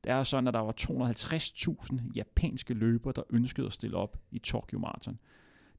Det 0.04 0.12
er 0.12 0.22
sådan, 0.22 0.48
at 0.48 0.54
der 0.54 0.60
var 0.60 0.74
250.000 0.80 2.00
japanske 2.14 2.74
løbere, 2.74 3.12
der 3.16 3.22
ønskede 3.30 3.66
at 3.66 3.72
stille 3.72 3.96
op 3.96 4.16
i 4.30 4.38
Tokyo 4.38 4.78
Marathon. 4.78 5.18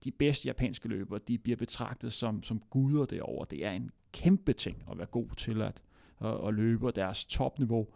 De 0.03 0.12
bedste 0.12 0.45
japanske 0.45 0.88
løbere, 0.88 1.19
de 1.27 1.38
bliver 1.38 1.57
betragtet 1.57 2.13
som, 2.13 2.43
som 2.43 2.60
guder 2.60 3.05
derovre. 3.05 3.45
Det 3.50 3.65
er 3.65 3.72
en 3.72 3.91
kæmpe 4.12 4.53
ting 4.53 4.83
at 4.91 4.98
være 4.98 5.07
god 5.07 5.29
til 5.38 5.62
at, 5.62 5.83
at, 6.22 6.48
at 6.48 6.53
løbe, 6.53 6.88
og 6.88 6.95
deres 6.95 7.25
topniveau 7.25 7.88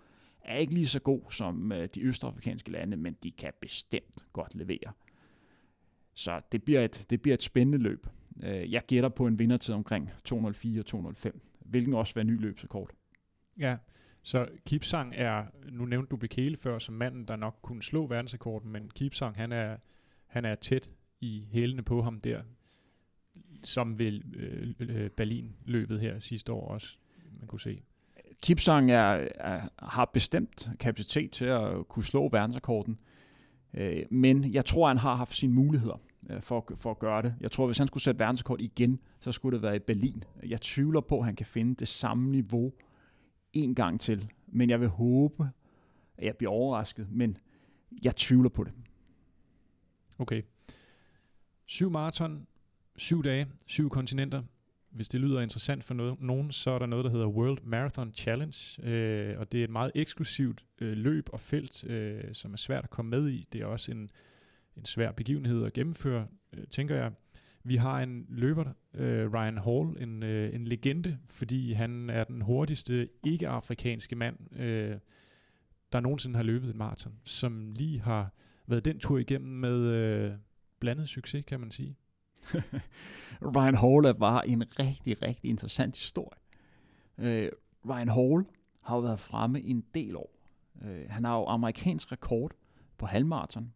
er 0.41 0.57
ikke 0.57 0.73
lige 0.73 0.87
så 0.87 0.99
god 0.99 1.31
som 1.31 1.71
øh, 1.71 1.89
de 1.95 2.01
østafrikanske 2.01 2.71
lande, 2.71 2.97
men 2.97 3.17
de 3.23 3.31
kan 3.31 3.53
bestemt 3.61 4.25
godt 4.33 4.55
levere. 4.55 4.93
Så 6.13 6.41
det 6.51 6.63
bliver 6.63 6.81
et, 6.81 7.05
det 7.09 7.21
bliver 7.21 7.33
et 7.33 7.43
spændende 7.43 7.77
løb. 7.77 8.07
Øh, 8.43 8.71
jeg 8.71 8.81
gætter 8.87 9.09
på 9.09 9.27
en 9.27 9.39
vindertid 9.39 9.73
omkring 9.73 10.09
204-205, 10.29 11.39
hvilken 11.59 11.93
også 11.93 12.13
vil 12.13 12.27
være 12.27 12.35
ny 12.35 12.41
løbsrekord. 12.41 12.89
Ja, 13.59 13.77
så 14.21 14.47
Kipsang 14.65 15.13
er, 15.15 15.45
nu 15.69 15.85
nævnte 15.85 16.09
du 16.09 16.17
Bekele 16.17 16.57
før, 16.57 16.79
som 16.79 16.95
manden, 16.95 17.25
der 17.25 17.35
nok 17.35 17.59
kunne 17.61 17.83
slå 17.83 18.07
verdensrekorden, 18.07 18.71
men 18.71 18.89
Kipsang, 18.89 19.35
han 19.35 19.51
er, 19.51 19.77
han 20.25 20.45
er 20.45 20.55
tæt 20.55 20.91
i 21.21 21.45
hælene 21.51 21.81
på 21.81 22.01
ham 22.01 22.19
der, 22.19 22.41
som 23.63 23.99
vil 23.99 24.23
øh, 24.35 24.73
øh, 24.79 25.09
Berlin-løbet 25.09 25.99
her 25.99 26.19
sidste 26.19 26.53
år 26.53 26.67
også, 26.67 26.97
man 27.39 27.47
kunne 27.47 27.59
se. 27.59 27.81
Kipsang 28.41 28.91
er, 28.91 29.27
er, 29.35 29.69
har 29.79 30.05
bestemt 30.05 30.69
kapacitet 30.79 31.31
til 31.31 31.45
at 31.45 31.87
kunne 31.87 32.03
slå 32.03 32.29
verdensrekorden, 32.29 32.99
øh, 33.73 34.03
men 34.09 34.53
jeg 34.53 34.65
tror, 34.65 34.87
han 34.87 34.97
har 34.97 35.15
haft 35.15 35.35
sine 35.35 35.53
muligheder 35.53 36.01
øh, 36.29 36.41
for, 36.41 36.73
for 36.79 36.91
at 36.91 36.99
gøre 36.99 37.21
det. 37.21 37.35
Jeg 37.39 37.51
tror, 37.51 37.65
hvis 37.65 37.77
han 37.77 37.87
skulle 37.87 38.03
sætte 38.03 38.19
verdensrekord 38.19 38.61
igen, 38.61 38.99
så 39.19 39.31
skulle 39.31 39.55
det 39.55 39.63
være 39.63 39.75
i 39.75 39.79
Berlin. 39.79 40.23
Jeg 40.43 40.61
tvivler 40.61 41.01
på, 41.01 41.19
at 41.19 41.25
han 41.25 41.35
kan 41.35 41.45
finde 41.45 41.75
det 41.75 41.87
samme 41.87 42.31
niveau 42.31 42.73
en 43.53 43.75
gang 43.75 43.99
til. 43.99 44.29
Men 44.47 44.69
jeg 44.69 44.79
vil 44.79 44.89
håbe, 44.89 45.49
at 46.17 46.25
jeg 46.25 46.35
bliver 46.35 46.51
overrasket, 46.51 47.07
men 47.11 47.37
jeg 48.03 48.15
tvivler 48.15 48.49
på 48.49 48.63
det. 48.63 48.73
Okay. 50.19 50.41
Syv 51.69 51.89
maraton, 51.89 52.47
syv 52.95 53.23
dage, 53.23 53.47
syv 53.65 53.89
kontinenter. 53.89 54.41
Hvis 54.89 55.09
det 55.09 55.21
lyder 55.21 55.41
interessant 55.41 55.83
for 55.83 55.93
noget, 55.93 56.21
nogen, 56.21 56.51
så 56.51 56.71
er 56.71 56.79
der 56.79 56.85
noget, 56.85 57.05
der 57.05 57.11
hedder 57.11 57.27
World 57.27 57.57
Marathon 57.63 58.13
Challenge, 58.13 58.83
øh, 58.83 59.39
og 59.39 59.51
det 59.51 59.59
er 59.59 59.63
et 59.63 59.69
meget 59.69 59.91
eksklusivt 59.95 60.65
øh, 60.81 60.97
løb 60.97 61.29
og 61.33 61.39
felt, 61.39 61.83
øh, 61.83 62.23
som 62.33 62.53
er 62.53 62.57
svært 62.57 62.83
at 62.83 62.89
komme 62.89 63.09
med 63.09 63.29
i. 63.29 63.47
Det 63.53 63.61
er 63.61 63.65
også 63.65 63.91
en, 63.91 64.09
en 64.77 64.85
svær 64.85 65.11
begivenhed 65.11 65.65
at 65.65 65.73
gennemføre, 65.73 66.27
øh, 66.53 66.63
tænker 66.71 66.95
jeg. 66.95 67.11
Vi 67.63 67.75
har 67.75 67.99
en 67.99 68.25
løber, 68.29 68.73
øh, 68.93 69.33
Ryan 69.33 69.57
Hall, 69.57 70.03
en, 70.03 70.23
øh, 70.23 70.55
en 70.55 70.67
legende, 70.67 71.17
fordi 71.25 71.73
han 71.73 72.09
er 72.09 72.23
den 72.23 72.41
hurtigste 72.41 73.09
ikke-afrikanske 73.23 74.15
mand, 74.15 74.59
øh, 74.59 74.97
der 75.91 75.99
nogensinde 75.99 76.35
har 76.35 76.43
løbet 76.43 76.69
et 76.69 76.75
maraton, 76.75 77.13
som 77.23 77.71
lige 77.71 77.99
har 77.99 78.33
været 78.67 78.85
den 78.85 78.99
tur 78.99 79.17
igennem 79.17 79.51
med 79.51 79.79
øh, 79.79 80.31
blandet 80.79 81.09
succes, 81.09 81.45
kan 81.45 81.59
man 81.59 81.71
sige. 81.71 81.95
Ryan 83.55 83.75
Hall 83.75 84.19
var 84.19 84.41
en 84.41 84.79
rigtig, 84.79 85.21
rigtig 85.21 85.49
interessant 85.49 85.95
historie. 85.95 86.39
Øh, 87.17 87.51
Ryan 87.89 88.09
Hall 88.09 88.45
har 88.81 88.95
jo 88.95 89.01
været 89.01 89.19
fremme 89.19 89.61
en 89.61 89.83
del 89.93 90.15
år. 90.15 90.37
Øh, 90.81 91.05
han 91.09 91.25
har 91.25 91.37
jo 91.37 91.45
amerikansk 91.45 92.11
rekord 92.11 92.51
på 92.97 93.05
halvmarathon, 93.05 93.73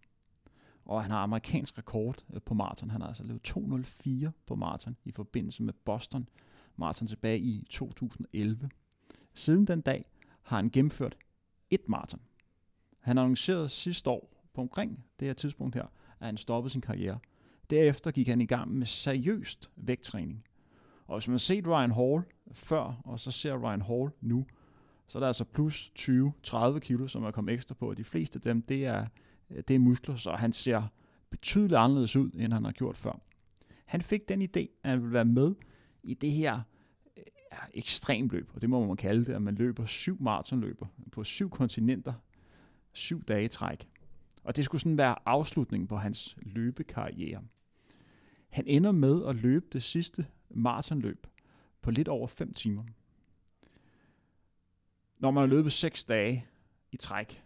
og 0.85 1.01
han 1.01 1.11
har 1.11 1.17
amerikansk 1.17 1.77
rekord 1.77 2.25
øh, 2.33 2.41
på 2.41 2.53
maraton. 2.53 2.89
Han 2.89 3.01
har 3.01 3.07
altså 3.07 3.23
løbet 3.23 3.41
204 3.41 4.31
på 4.45 4.55
maraton 4.55 4.97
i 5.03 5.11
forbindelse 5.11 5.63
med 5.63 5.73
Boston 5.85 6.27
Marathon 6.75 7.07
tilbage 7.07 7.39
i 7.39 7.65
2011. 7.69 8.69
Siden 9.33 9.67
den 9.67 9.81
dag 9.81 10.05
har 10.41 10.55
han 10.55 10.69
gennemført 10.69 11.17
et 11.69 11.89
maraton. 11.89 12.21
Han 12.99 13.17
annoncerede 13.17 13.69
sidste 13.69 14.09
år 14.09 14.47
på 14.53 14.61
omkring 14.61 15.05
det 15.19 15.27
her 15.27 15.33
tidspunkt 15.33 15.75
her, 15.75 15.85
at 16.21 16.25
han 16.25 16.37
stoppede 16.37 16.71
sin 16.71 16.81
karriere. 16.81 17.19
Derefter 17.69 18.11
gik 18.11 18.27
han 18.27 18.41
i 18.41 18.45
gang 18.45 18.71
med 18.73 18.87
seriøst 18.87 19.71
vægttræning. 19.75 20.43
Og 21.07 21.17
hvis 21.17 21.27
man 21.27 21.33
har 21.33 21.39
set 21.39 21.67
Ryan 21.67 21.91
Hall 21.91 22.23
før, 22.51 23.01
og 23.05 23.19
så 23.19 23.31
ser 23.31 23.57
Ryan 23.57 23.81
Hall 23.81 24.09
nu, 24.21 24.45
så 25.07 25.17
er 25.17 25.19
der 25.19 25.27
altså 25.27 25.43
plus 25.43 25.91
20-30 25.99 26.79
kilo, 26.79 27.07
som 27.07 27.23
er 27.23 27.31
kommet 27.31 27.53
ekstra 27.53 27.75
på. 27.75 27.89
og 27.89 27.97
De 27.97 28.03
fleste 28.03 28.37
af 28.37 28.41
dem, 28.41 28.61
det 28.61 28.85
er, 28.85 29.05
øh, 29.49 29.63
det 29.67 29.75
er 29.75 29.79
muskler, 29.79 30.15
så 30.15 30.31
han 30.31 30.53
ser 30.53 30.83
betydeligt 31.29 31.75
anderledes 31.75 32.15
ud, 32.15 32.31
end 32.33 32.53
han 32.53 32.65
har 32.65 32.71
gjort 32.71 32.97
før. 32.97 33.19
Han 33.85 34.01
fik 34.01 34.29
den 34.29 34.41
idé, 34.41 34.59
at 34.83 34.89
han 34.89 34.99
ville 34.99 35.13
være 35.13 35.25
med 35.25 35.55
i 36.03 36.13
det 36.13 36.31
her 36.31 36.61
øh, 37.17 37.23
ja, 37.51 37.57
ekstremløb, 37.73 38.49
og 38.53 38.61
det 38.61 38.69
må 38.69 38.85
man 38.85 38.97
kalde 38.97 39.25
det, 39.25 39.33
at 39.33 39.41
man 39.41 39.55
løber 39.55 39.85
syv 39.85 40.17
maratonløber 40.21 40.85
på 41.11 41.23
syv 41.23 41.49
kontinenter, 41.49 42.13
syv 42.93 43.23
dage 43.23 43.47
træk. 43.47 43.87
Og 44.43 44.55
det 44.55 44.65
skulle 44.65 44.81
sådan 44.81 44.97
være 44.97 45.15
afslutningen 45.25 45.87
på 45.87 45.97
hans 45.97 46.37
løbekarriere. 46.41 47.41
Han 48.49 48.67
ender 48.67 48.91
med 48.91 49.25
at 49.25 49.35
løbe 49.35 49.65
det 49.73 49.83
sidste 49.83 50.25
maratonløb 50.49 51.27
på 51.81 51.91
lidt 51.91 52.07
over 52.07 52.27
5 52.27 52.53
timer. 52.53 52.83
Når 55.19 55.31
man 55.31 55.41
har 55.41 55.47
løbet 55.47 55.71
6 55.71 56.03
dage 56.05 56.45
i 56.91 56.97
træk, 56.97 57.43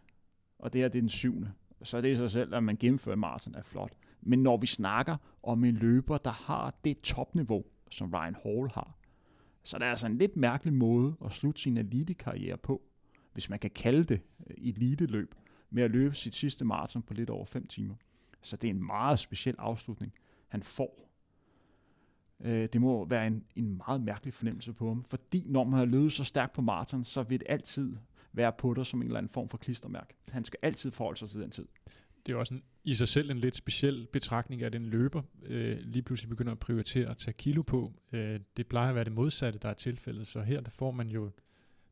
og 0.60 0.74
det 0.74 0.82
her 0.82 0.88
det 0.88 0.98
er 0.98 1.02
den 1.02 1.10
syvende, 1.10 1.52
så 1.84 1.98
er 1.98 2.02
det 2.02 2.12
i 2.12 2.16
sig 2.16 2.32
selv, 2.32 2.56
at 2.56 2.64
man 2.64 2.78
gennemfører 2.78 3.16
maraton 3.16 3.56
er 3.56 3.64
flot. 3.64 3.94
Men 4.22 4.44
når 4.44 4.58
vi 4.58 4.68
snakker 4.68 5.18
om 5.44 5.64
en 5.64 5.76
løber, 5.76 6.18
der 6.18 6.32
har 6.32 6.76
det 6.84 7.02
topniveau, 7.02 7.66
som 7.92 8.14
Ryan 8.14 8.36
Hall 8.44 8.70
har, 8.74 8.98
så 9.64 9.78
det 9.78 9.86
er 9.86 9.90
altså 9.90 10.06
en 10.06 10.18
lidt 10.18 10.38
mærkelig 10.38 10.74
måde 10.74 11.16
at 11.26 11.32
slutte 11.32 11.62
sin 11.62 11.78
elitekarriere 11.78 12.58
på, 12.58 12.82
hvis 13.34 13.50
man 13.50 13.60
kan 13.60 13.70
kalde 13.70 14.04
det 14.04 14.22
øh, 14.48 14.56
eliteløb, 14.58 15.36
med 15.76 15.84
at 15.84 15.92
løbe 15.92 16.16
sit 16.16 16.36
sidste 16.36 16.66
maraton 16.66 17.02
på 17.02 17.14
lidt 17.14 17.30
over 17.30 17.46
5 17.46 17.68
timer. 17.68 17.96
Så 18.42 18.58
det 18.58 18.68
er 18.68 18.74
en 18.74 18.86
meget 18.86 19.20
speciel 19.20 19.56
afslutning, 19.58 20.14
han 20.48 20.64
får. 20.64 21.10
Øh, 22.40 22.70
det 22.74 22.82
må 22.82 23.06
være 23.06 23.28
en, 23.28 23.44
en 23.56 23.78
meget 23.78 24.02
mærkelig 24.02 24.34
fornemmelse 24.34 24.74
på 24.74 24.88
ham, 24.88 25.04
fordi 25.04 25.44
når 25.48 25.64
man 25.64 25.80
har 25.80 25.86
løbet 25.86 26.12
så 26.12 26.24
stærkt 26.24 26.54
på 26.54 26.62
maraton, 26.62 27.04
så 27.04 27.24
vil 27.24 27.40
det 27.40 27.48
altid 27.50 27.96
være 28.34 28.52
på 28.58 28.74
dig 28.74 28.86
som 28.86 29.02
en 29.02 29.06
eller 29.06 29.18
anden 29.18 29.30
form 29.30 29.50
for 29.50 29.58
klistermærke. 29.58 30.14
Han 30.30 30.46
skal 30.46 30.60
altid 30.62 30.92
forholde 30.92 31.20
sig 31.20 31.30
til 31.30 31.42
den 31.42 31.52
tid. 31.52 31.66
Det 32.26 32.34
er 32.34 32.38
også 32.38 32.54
en, 32.54 32.64
i 32.84 32.94
sig 32.94 33.08
selv 33.08 33.32
en 33.32 33.38
lidt 33.38 33.56
speciel 33.56 34.08
betragtning, 34.14 34.64
at 34.64 34.76
en 34.76 34.86
løber 34.86 35.22
øh, 35.44 35.80
lige 35.80 36.04
pludselig 36.04 36.30
begynder 36.30 36.52
at 36.52 36.60
prioritere 36.60 37.10
at 37.10 37.18
tage 37.18 37.34
kilo 37.34 37.62
på. 37.62 37.94
Øh, 38.12 38.40
det 38.58 38.68
plejer 38.68 38.90
at 38.90 38.96
være 38.96 39.04
det 39.04 39.14
modsatte, 39.14 39.60
der 39.60 39.70
er 39.70 39.74
tilfældet, 39.74 40.28
så 40.28 40.42
her 40.42 40.62
der 40.62 40.72
får 40.72 40.92
man 40.92 41.10
jo 41.10 41.32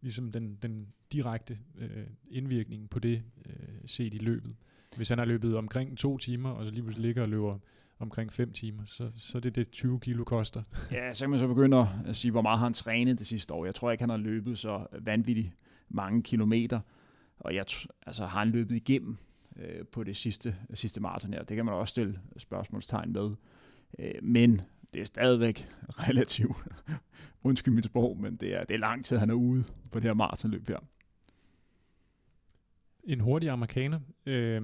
ligesom 0.02 0.32
den, 0.32 0.56
den 0.62 0.93
direkte 1.12 1.58
øh, 1.78 2.08
indvirkning 2.32 2.89
på 2.89 3.00
det 3.00 3.24
øh, 3.46 3.73
set 3.86 4.13
i 4.13 4.17
løbet. 4.17 4.56
Hvis 4.96 5.10
han 5.10 5.17
har 5.17 5.26
løbet 5.26 5.58
omkring 5.58 5.98
to 5.98 6.17
timer, 6.17 6.50
og 6.50 6.65
så 6.65 6.72
lige 6.72 6.84
pludselig 6.84 7.06
ligger 7.06 7.22
og 7.22 7.30
løber 7.30 7.58
omkring 8.00 8.34
5 8.34 8.52
timer, 8.52 8.84
så, 8.86 9.12
så 9.15 9.39
det 9.39 9.50
er 9.50 9.54
det 9.54 9.72
20 9.72 10.00
kilo 10.00 10.24
koster. 10.24 10.63
Ja, 10.91 11.13
så 11.13 11.24
kan 11.24 11.30
man 11.30 11.39
så 11.39 11.48
begynde 11.48 11.88
at 12.06 12.15
sige, 12.15 12.32
hvor 12.32 12.41
meget 12.41 12.60
har 12.60 12.65
han 12.65 12.74
trænet 12.74 13.19
det 13.19 13.28
sidste 13.28 13.54
år. 13.54 13.65
Jeg 13.65 13.76
tror 13.76 13.91
ikke, 13.91 14.02
han 14.02 14.10
har 14.10 14.17
løbet 14.17 14.60
så 14.60 14.88
vanvittigt 15.00 15.54
mange 15.89 16.24
kilometer, 16.24 16.80
og 17.39 17.56
jeg, 17.56 17.65
altså, 18.06 18.26
har 18.26 18.39
han 18.39 18.50
løbet 18.50 18.76
igennem 18.76 19.17
øh, 19.56 19.86
på 19.91 20.04
det 20.04 20.15
sidste, 20.15 20.56
sidste 20.74 21.02
maraton 21.02 21.34
her. 21.34 21.43
Det 21.43 21.56
kan 21.56 21.65
man 21.65 21.74
også 21.74 21.91
stille 21.91 22.19
spørgsmålstegn 22.38 23.13
med. 23.13 23.32
Øh, 24.00 24.24
men 24.24 24.62
det 24.93 25.02
er 25.02 25.06
stadigvæk 25.06 25.69
relativt, 26.10 26.58
undskyld 27.43 27.74
mit 27.74 27.86
sprog, 27.86 28.17
men 28.19 28.36
det 28.36 28.56
er, 28.56 28.62
det 28.62 28.74
er 28.74 28.80
lang 28.80 29.06
tid, 29.06 29.17
han 29.17 29.30
er 29.30 29.34
ude 29.34 29.63
på 29.91 30.00
det 30.00 30.04
her 30.04 30.13
maratonløb 30.13 30.67
her. 30.67 30.80
En 33.04 33.20
hurtig 33.20 33.50
amerikaner, 33.50 34.00
øh, 34.26 34.62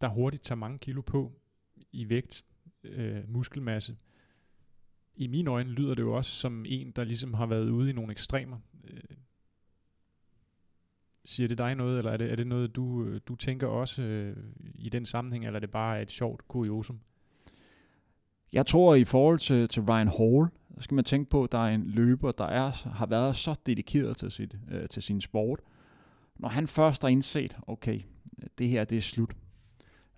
der 0.00 0.08
hurtigt 0.08 0.42
tager 0.42 0.56
mange 0.56 0.78
kilo 0.78 1.00
på 1.00 1.32
i 1.92 2.08
vægt, 2.08 2.44
øh, 2.84 3.30
muskelmasse. 3.30 3.96
i 5.16 5.26
mine 5.26 5.50
øjne 5.50 5.70
lyder 5.70 5.94
det 5.94 6.02
jo 6.02 6.14
også 6.14 6.30
som 6.30 6.64
en, 6.68 6.90
der 6.90 7.04
ligesom 7.04 7.34
har 7.34 7.46
været 7.46 7.70
ude 7.70 7.90
i 7.90 7.92
nogle 7.92 8.12
ekstremer. 8.12 8.58
Øh, 8.84 9.16
siger 11.24 11.48
det 11.48 11.58
dig 11.58 11.74
noget, 11.74 11.98
eller 11.98 12.10
er 12.10 12.16
det, 12.16 12.32
er 12.32 12.36
det 12.36 12.46
noget, 12.46 12.76
du, 12.76 13.04
øh, 13.04 13.20
du 13.28 13.36
tænker 13.36 13.66
også 13.66 14.02
øh, 14.02 14.36
i 14.74 14.88
den 14.88 15.06
sammenhæng, 15.06 15.46
eller 15.46 15.56
er 15.56 15.60
det 15.60 15.70
bare 15.70 16.02
et 16.02 16.10
sjovt 16.10 16.48
kuriosum? 16.48 17.00
Jeg 18.52 18.66
tror, 18.66 18.94
i 18.94 19.04
forhold 19.04 19.38
til, 19.38 19.68
til 19.68 19.82
Ryan 19.82 20.08
Hall, 20.08 20.48
så 20.76 20.82
skal 20.82 20.94
man 20.94 21.04
tænke 21.04 21.30
på, 21.30 21.44
at 21.44 21.52
der 21.52 21.58
er 21.58 21.74
en 21.74 21.84
løber, 21.86 22.32
der 22.32 22.44
er, 22.44 22.88
har 22.88 23.06
været 23.06 23.36
så 23.36 23.54
dedikeret 23.66 24.16
til, 24.16 24.30
sit, 24.30 24.58
øh, 24.70 24.88
til 24.88 25.02
sin 25.02 25.20
sport. 25.20 25.60
Når 26.38 26.48
han 26.48 26.66
først 26.66 27.02
har 27.02 27.08
indset, 27.08 27.56
okay, 27.66 28.00
det 28.58 28.68
her 28.68 28.84
det 28.84 28.98
er 28.98 29.02
slut, 29.02 29.36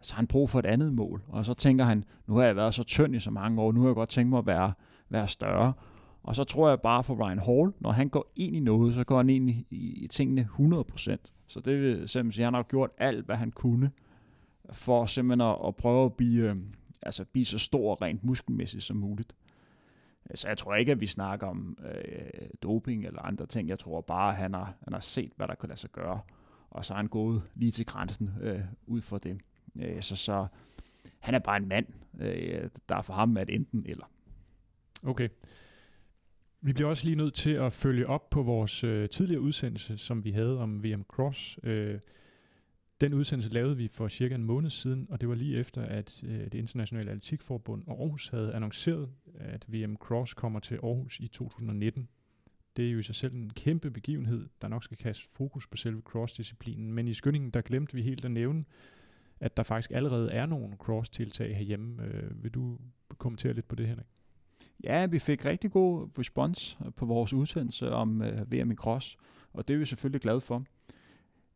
så 0.00 0.14
har 0.14 0.16
han 0.16 0.26
brug 0.26 0.50
for 0.50 0.58
et 0.58 0.66
andet 0.66 0.92
mål. 0.92 1.22
Og 1.28 1.44
så 1.44 1.54
tænker 1.54 1.84
han, 1.84 2.04
nu 2.26 2.36
har 2.36 2.44
jeg 2.44 2.56
været 2.56 2.74
så 2.74 2.82
tynd 2.82 3.14
i 3.14 3.20
så 3.20 3.30
mange 3.30 3.60
år, 3.60 3.72
nu 3.72 3.80
har 3.80 3.88
jeg 3.88 3.94
godt 3.94 4.08
tænkt 4.08 4.30
mig 4.30 4.38
at 4.38 4.46
være, 4.46 4.72
være 5.08 5.28
større. 5.28 5.72
Og 6.22 6.36
så 6.36 6.44
tror 6.44 6.68
jeg 6.68 6.80
bare 6.80 7.04
for 7.04 7.14
Ryan 7.14 7.38
Hall, 7.38 7.72
når 7.80 7.92
han 7.92 8.08
går 8.08 8.32
ind 8.36 8.56
i 8.56 8.60
noget, 8.60 8.94
så 8.94 9.04
går 9.04 9.16
han 9.16 9.30
ind 9.30 9.50
i, 9.50 9.66
i 9.70 10.06
tingene 10.10 10.48
100%. 10.58 11.16
Så 11.46 11.60
det 11.60 11.80
vil 11.80 12.08
simpelthen 12.08 12.32
sige, 12.32 12.42
at 12.42 12.46
han 12.46 12.54
har 12.54 12.62
gjort 12.62 12.90
alt, 12.98 13.26
hvad 13.26 13.36
han 13.36 13.50
kunne, 13.50 13.90
for 14.72 15.06
simpelthen 15.06 15.40
at, 15.40 15.56
at 15.66 15.76
prøve 15.76 16.04
at 16.04 16.12
blive, 16.12 16.50
øh, 16.50 16.56
altså 17.02 17.24
blive 17.24 17.44
så 17.44 17.58
stor 17.58 18.02
rent 18.02 18.24
muskelmæssigt 18.24 18.84
som 18.84 18.96
muligt. 18.96 19.34
Så 20.34 20.48
jeg 20.48 20.58
tror 20.58 20.74
ikke, 20.74 20.92
at 20.92 21.00
vi 21.00 21.06
snakker 21.06 21.46
om 21.46 21.78
øh, 21.84 22.48
doping 22.62 23.06
eller 23.06 23.22
andre 23.22 23.46
ting. 23.46 23.68
Jeg 23.68 23.78
tror 23.78 24.00
bare, 24.00 24.30
at 24.30 24.36
han 24.36 24.54
har, 24.54 24.74
han 24.84 24.92
har 24.92 25.00
set, 25.00 25.32
hvad 25.36 25.48
der 25.48 25.54
kan 25.54 25.68
lade 25.68 25.80
sig 25.80 25.90
gøre. 25.90 26.20
Og 26.70 26.84
så 26.84 26.92
er 26.92 26.96
han 26.96 27.08
gået 27.08 27.42
lige 27.54 27.72
til 27.72 27.86
grænsen 27.86 28.30
øh, 28.40 28.60
ud 28.86 29.00
for 29.00 29.18
det. 29.18 29.40
Øh, 29.76 30.02
så, 30.02 30.16
så 30.16 30.46
han 31.20 31.34
er 31.34 31.38
bare 31.38 31.56
en 31.56 31.68
mand, 31.68 31.86
øh, 32.20 32.68
der 32.88 32.96
er 32.96 33.02
for 33.02 33.14
ham 33.14 33.36
at 33.36 33.50
enten 33.50 33.84
eller. 33.86 34.10
Okay. 35.02 35.28
Vi 36.60 36.72
bliver 36.72 36.90
også 36.90 37.04
lige 37.04 37.16
nødt 37.16 37.34
til 37.34 37.50
at 37.50 37.72
følge 37.72 38.06
op 38.06 38.30
på 38.30 38.42
vores 38.42 38.84
øh, 38.84 39.08
tidligere 39.08 39.40
udsendelse, 39.40 39.98
som 39.98 40.24
vi 40.24 40.30
havde 40.30 40.60
om 40.60 40.84
VM 40.84 41.04
Cross. 41.08 41.58
Øh, 41.62 42.00
den 43.00 43.14
udsendelse 43.14 43.50
lavede 43.50 43.76
vi 43.76 43.88
for 43.88 44.08
cirka 44.08 44.34
en 44.34 44.44
måned 44.44 44.70
siden, 44.70 45.06
og 45.10 45.20
det 45.20 45.28
var 45.28 45.34
lige 45.34 45.58
efter, 45.58 45.82
at 45.82 46.22
øh, 46.26 46.44
det 46.44 46.54
internationale 46.54 47.10
atletikforbund 47.10 47.84
og 47.86 48.00
Aarhus 48.00 48.28
havde 48.28 48.54
annonceret, 48.54 49.08
at 49.34 49.66
VM 49.68 49.96
Cross 49.96 50.34
kommer 50.34 50.60
til 50.60 50.74
Aarhus 50.74 51.20
i 51.20 51.28
2019. 51.28 52.08
Det 52.76 52.86
er 52.86 52.90
jo 52.90 52.98
i 52.98 53.02
sig 53.02 53.14
selv 53.14 53.34
en 53.34 53.50
kæmpe 53.50 53.90
begivenhed, 53.90 54.48
der 54.62 54.68
nok 54.68 54.84
skal 54.84 54.96
kaste 54.96 55.28
fokus 55.32 55.66
på 55.66 55.76
selve 55.76 56.02
cross-disciplinen, 56.04 56.92
men 56.92 57.08
i 57.08 57.14
skyndingen, 57.14 57.50
der 57.50 57.60
glemte 57.60 57.94
vi 57.94 58.02
helt 58.02 58.24
at 58.24 58.30
nævne, 58.30 58.62
at 59.40 59.56
der 59.56 59.62
faktisk 59.62 59.90
allerede 59.90 60.30
er 60.30 60.46
nogle 60.46 60.76
cross-tiltag 60.76 61.56
herhjemme. 61.56 62.02
Øh, 62.02 62.42
vil 62.42 62.50
du 62.50 62.78
kommentere 63.18 63.52
lidt 63.52 63.68
på 63.68 63.74
det, 63.74 63.88
Henrik? 63.88 64.06
Ja, 64.84 65.06
vi 65.06 65.18
fik 65.18 65.44
rigtig 65.44 65.70
god 65.70 66.08
respons 66.18 66.78
på 66.96 67.06
vores 67.06 67.32
udsendelse 67.32 67.90
om 67.90 68.22
øh, 68.22 68.52
VM 68.52 68.70
i 68.70 68.74
cross, 68.74 69.16
og 69.52 69.68
det 69.68 69.74
er 69.74 69.78
vi 69.78 69.84
selvfølgelig 69.84 70.20
glade 70.20 70.40
for. 70.40 70.64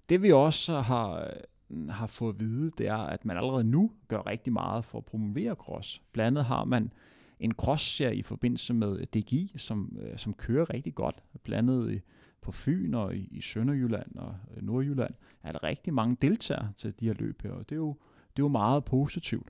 Det 0.08 0.22
vi 0.22 0.32
også 0.32 0.80
har, 0.80 1.30
øh, 1.70 1.88
har 1.88 2.06
fået 2.06 2.34
at 2.34 2.40
vide, 2.40 2.70
det 2.78 2.86
er, 2.88 2.96
at 2.96 3.24
man 3.24 3.36
allerede 3.36 3.64
nu 3.64 3.90
gør 4.08 4.26
rigtig 4.26 4.52
meget 4.52 4.84
for 4.84 4.98
at 4.98 5.04
promovere 5.04 5.54
cross. 5.54 6.02
Blandt 6.12 6.26
andet 6.26 6.44
har 6.44 6.64
man 6.64 6.92
en 7.40 7.52
cross-serie 7.52 8.16
i 8.16 8.22
forbindelse 8.22 8.74
med 8.74 9.06
DGI, 9.06 9.52
som, 9.56 9.96
øh, 10.00 10.18
som 10.18 10.34
kører 10.34 10.74
rigtig 10.74 10.94
godt. 10.94 11.22
Blandt 11.42 11.70
andet 11.70 12.02
på 12.40 12.52
Fyn 12.52 12.94
og 12.94 13.16
i, 13.16 13.28
i 13.30 13.40
Sønderjylland 13.40 14.16
og 14.16 14.36
øh, 14.56 14.62
Nordjylland 14.62 15.14
er 15.42 15.52
der 15.52 15.62
rigtig 15.62 15.94
mange 15.94 16.16
deltagere 16.22 16.72
til 16.76 17.00
de 17.00 17.06
her 17.06 17.14
løb 17.14 17.42
her, 17.42 17.50
og 17.50 17.68
det 17.68 17.72
er 17.72 17.76
jo, 17.76 17.96
det 18.36 18.42
er 18.42 18.44
jo 18.44 18.48
meget 18.48 18.84
positivt. 18.84 19.48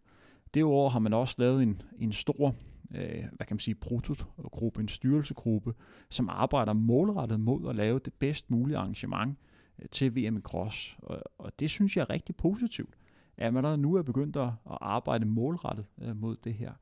Derudover 0.54 0.90
har 0.90 0.98
man 0.98 1.12
også 1.12 1.34
lavet 1.38 1.62
en, 1.62 1.82
en 1.98 2.12
stor 2.12 2.54
øh, 2.94 3.24
hvad 3.32 3.46
kan 3.46 3.54
man 3.54 3.58
sige, 3.58 3.74
protogruppe, 3.74 4.80
en 4.80 4.88
styrelsegruppe, 4.88 5.74
som 6.10 6.28
arbejder 6.28 6.72
målrettet 6.72 7.40
mod 7.40 7.68
at 7.68 7.76
lave 7.76 7.98
det 7.98 8.12
bedst 8.12 8.50
mulige 8.50 8.76
arrangement 8.76 9.30
øh, 9.30 9.53
til 9.90 10.16
VM 10.16 10.36
i 10.36 10.40
Cross. 10.40 10.96
Og, 10.98 11.22
og 11.38 11.60
det 11.60 11.70
synes 11.70 11.96
jeg 11.96 12.02
er 12.02 12.10
rigtig 12.10 12.36
positivt, 12.36 12.94
at 13.36 13.54
man 13.54 13.64
der 13.64 13.76
nu 13.76 13.94
er 13.94 14.02
begyndt 14.02 14.36
at, 14.36 14.48
at 14.70 14.78
arbejde 14.80 15.26
målrettet 15.26 15.86
øh, 16.02 16.16
mod 16.16 16.36
det 16.36 16.54
her. 16.54 16.72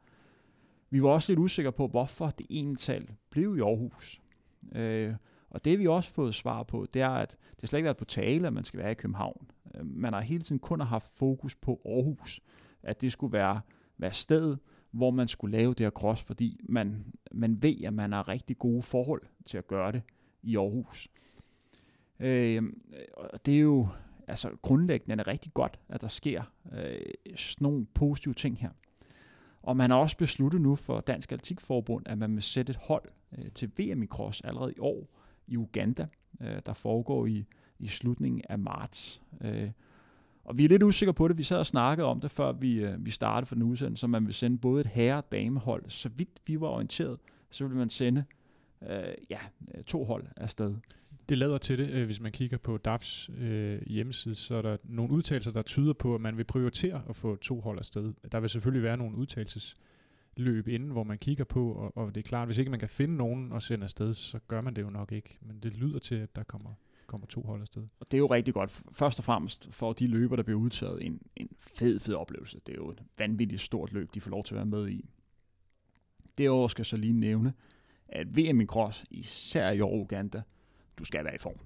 Vi 0.90 1.02
var 1.02 1.08
også 1.08 1.32
lidt 1.32 1.38
usikre 1.38 1.72
på, 1.72 1.86
hvorfor 1.86 2.30
det 2.30 2.46
ene 2.50 2.76
tal 2.76 3.10
blev 3.30 3.56
i 3.56 3.60
Aarhus. 3.60 4.20
Øh, 4.74 5.14
og 5.50 5.64
det 5.64 5.78
vi 5.78 5.86
også 5.86 6.10
fået 6.10 6.34
svar 6.34 6.62
på, 6.62 6.86
det 6.94 7.02
er, 7.02 7.08
at 7.08 7.36
det 7.60 7.68
slet 7.68 7.78
ikke 7.78 7.84
været 7.84 7.96
på 7.96 8.04
tale, 8.04 8.46
at 8.46 8.52
man 8.52 8.64
skal 8.64 8.80
være 8.80 8.90
i 8.90 8.94
København. 8.94 9.50
Øh, 9.74 9.86
man 9.86 10.12
har 10.12 10.20
hele 10.20 10.42
tiden 10.42 10.58
kun 10.58 10.80
haft 10.80 11.12
fokus 11.16 11.54
på 11.54 11.80
Aarhus. 11.84 12.40
At 12.82 13.00
det 13.00 13.12
skulle 13.12 13.32
være, 13.32 13.60
være 13.98 14.12
stedet, 14.12 14.58
hvor 14.90 15.10
man 15.10 15.28
skulle 15.28 15.58
lave 15.58 15.74
det 15.74 15.80
her 15.80 15.90
cross, 15.90 16.22
fordi 16.22 16.60
man, 16.68 17.04
man 17.32 17.62
ved, 17.62 17.84
at 17.84 17.94
man 17.94 18.12
har 18.12 18.28
rigtig 18.28 18.58
gode 18.58 18.82
forhold 18.82 19.22
til 19.46 19.58
at 19.58 19.66
gøre 19.66 19.92
det 19.92 20.02
i 20.42 20.56
Aarhus. 20.56 21.08
Øh, 22.22 22.62
og 23.16 23.46
det 23.46 23.54
er 23.54 23.60
jo 23.60 23.88
altså 24.28 24.50
grundlæggende 24.62 25.22
er 25.22 25.26
rigtig 25.26 25.54
godt, 25.54 25.78
at 25.88 26.00
der 26.00 26.08
sker 26.08 26.42
øh, 26.72 27.00
sådan 27.36 27.64
nogle 27.64 27.86
positive 27.94 28.34
ting 28.34 28.58
her. 28.58 28.70
Og 29.62 29.76
man 29.76 29.90
har 29.90 29.96
også 29.96 30.16
besluttet 30.16 30.60
nu 30.60 30.76
for 30.76 31.00
Dansk 31.00 31.32
Atletikforbund, 31.32 32.08
at 32.08 32.18
man 32.18 32.34
vil 32.34 32.42
sætte 32.42 32.70
et 32.70 32.76
hold 32.76 33.08
øh, 33.38 33.50
til 33.54 33.70
VM 33.76 34.02
i 34.02 34.06
cross 34.06 34.40
allerede 34.40 34.72
i 34.72 34.78
år 34.78 35.08
i 35.46 35.56
Uganda, 35.56 36.06
øh, 36.40 36.60
der 36.66 36.74
foregår 36.74 37.26
i, 37.26 37.44
i 37.78 37.88
slutningen 37.88 38.42
af 38.48 38.58
marts. 38.58 39.22
Øh, 39.40 39.70
og 40.44 40.58
vi 40.58 40.64
er 40.64 40.68
lidt 40.68 40.82
usikre 40.82 41.14
på 41.14 41.28
det. 41.28 41.38
Vi 41.38 41.42
sad 41.42 41.58
og 41.58 41.66
snakkede 41.66 42.06
om 42.06 42.20
det, 42.20 42.30
før 42.30 42.52
vi, 42.52 42.74
øh, 42.74 43.06
vi 43.06 43.10
startede 43.10 43.46
for 43.46 43.54
den 43.54 43.62
udsendelse, 43.62 44.00
så 44.00 44.06
man 44.06 44.26
vil 44.26 44.34
sende 44.34 44.58
både 44.58 44.80
et 44.80 44.86
herre- 44.86 45.16
og 45.16 45.32
damehold. 45.32 45.84
Så 45.88 46.08
vidt 46.08 46.40
vi 46.46 46.60
var 46.60 46.68
orienteret, 46.68 47.18
så 47.50 47.66
vil 47.66 47.76
man 47.76 47.90
sende 47.90 48.24
øh, 48.82 49.14
ja, 49.30 49.38
øh, 49.74 49.84
to 49.84 50.04
hold 50.04 50.26
afsted. 50.36 50.74
Det 51.28 51.38
lader 51.38 51.58
til 51.58 51.78
det, 51.78 51.90
øh, 51.90 52.06
hvis 52.06 52.20
man 52.20 52.32
kigger 52.32 52.58
på 52.58 52.78
DAFs 52.78 53.30
øh, 53.38 53.82
hjemmeside, 53.86 54.34
så 54.34 54.54
er 54.54 54.62
der 54.62 54.76
nogle 54.84 55.12
udtalelser, 55.12 55.50
der 55.50 55.62
tyder 55.62 55.92
på, 55.92 56.14
at 56.14 56.20
man 56.20 56.36
vil 56.36 56.44
prioritere 56.44 57.02
at 57.08 57.16
få 57.16 57.36
to 57.36 57.60
hold 57.60 57.78
afsted. 57.78 58.12
Der 58.32 58.40
vil 58.40 58.50
selvfølgelig 58.50 58.82
være 58.82 58.96
nogle 58.96 59.16
udtalelsesløb 59.16 60.68
inden, 60.68 60.90
hvor 60.90 61.04
man 61.04 61.18
kigger 61.18 61.44
på, 61.44 61.72
og, 61.72 61.96
og 61.96 62.14
det 62.14 62.20
er 62.20 62.28
klart, 62.28 62.48
hvis 62.48 62.58
ikke 62.58 62.70
man 62.70 62.80
kan 62.80 62.88
finde 62.88 63.16
nogen 63.16 63.52
og 63.52 63.62
sende 63.62 63.84
afsted, 63.84 64.14
så 64.14 64.38
gør 64.48 64.60
man 64.60 64.76
det 64.76 64.82
jo 64.82 64.88
nok 64.88 65.12
ikke. 65.12 65.38
Men 65.40 65.58
det 65.62 65.72
lyder 65.72 65.98
til, 65.98 66.14
at 66.14 66.36
der 66.36 66.42
kommer 66.42 66.74
kommer 67.12 67.26
to 67.26 67.42
hold 67.42 67.60
afsted. 67.60 67.82
Og 68.00 68.06
det 68.10 68.14
er 68.14 68.18
jo 68.18 68.26
rigtig 68.26 68.54
godt. 68.54 68.82
Først 68.92 69.18
og 69.18 69.24
fremmest 69.24 69.68
for 69.70 69.92
de 69.92 70.06
løber, 70.06 70.36
der 70.36 70.42
bliver 70.42 70.58
udtaget, 70.58 71.06
en, 71.06 71.20
en 71.36 71.48
fed, 71.58 71.98
fed 71.98 72.14
oplevelse. 72.14 72.60
Det 72.66 72.72
er 72.72 72.76
jo 72.76 72.90
et 72.90 73.02
vanvittigt 73.18 73.60
stort 73.60 73.92
løb, 73.92 74.14
de 74.14 74.20
får 74.20 74.30
lov 74.30 74.44
til 74.44 74.54
at 74.54 74.56
være 74.56 74.66
med 74.66 74.88
i. 74.88 75.10
Derudover 76.38 76.68
skal 76.68 76.80
jeg 76.80 76.86
så 76.86 76.96
lige 76.96 77.12
nævne, 77.12 77.52
at 78.08 78.36
VM 78.36 78.60
i 78.60 78.66
cross, 78.66 79.04
især 79.10 79.70
i 79.70 79.80
år 79.80 80.00
Uganda, 80.00 80.42
du 80.98 81.04
skal 81.04 81.24
være 81.24 81.34
i 81.34 81.38
form. 81.38 81.56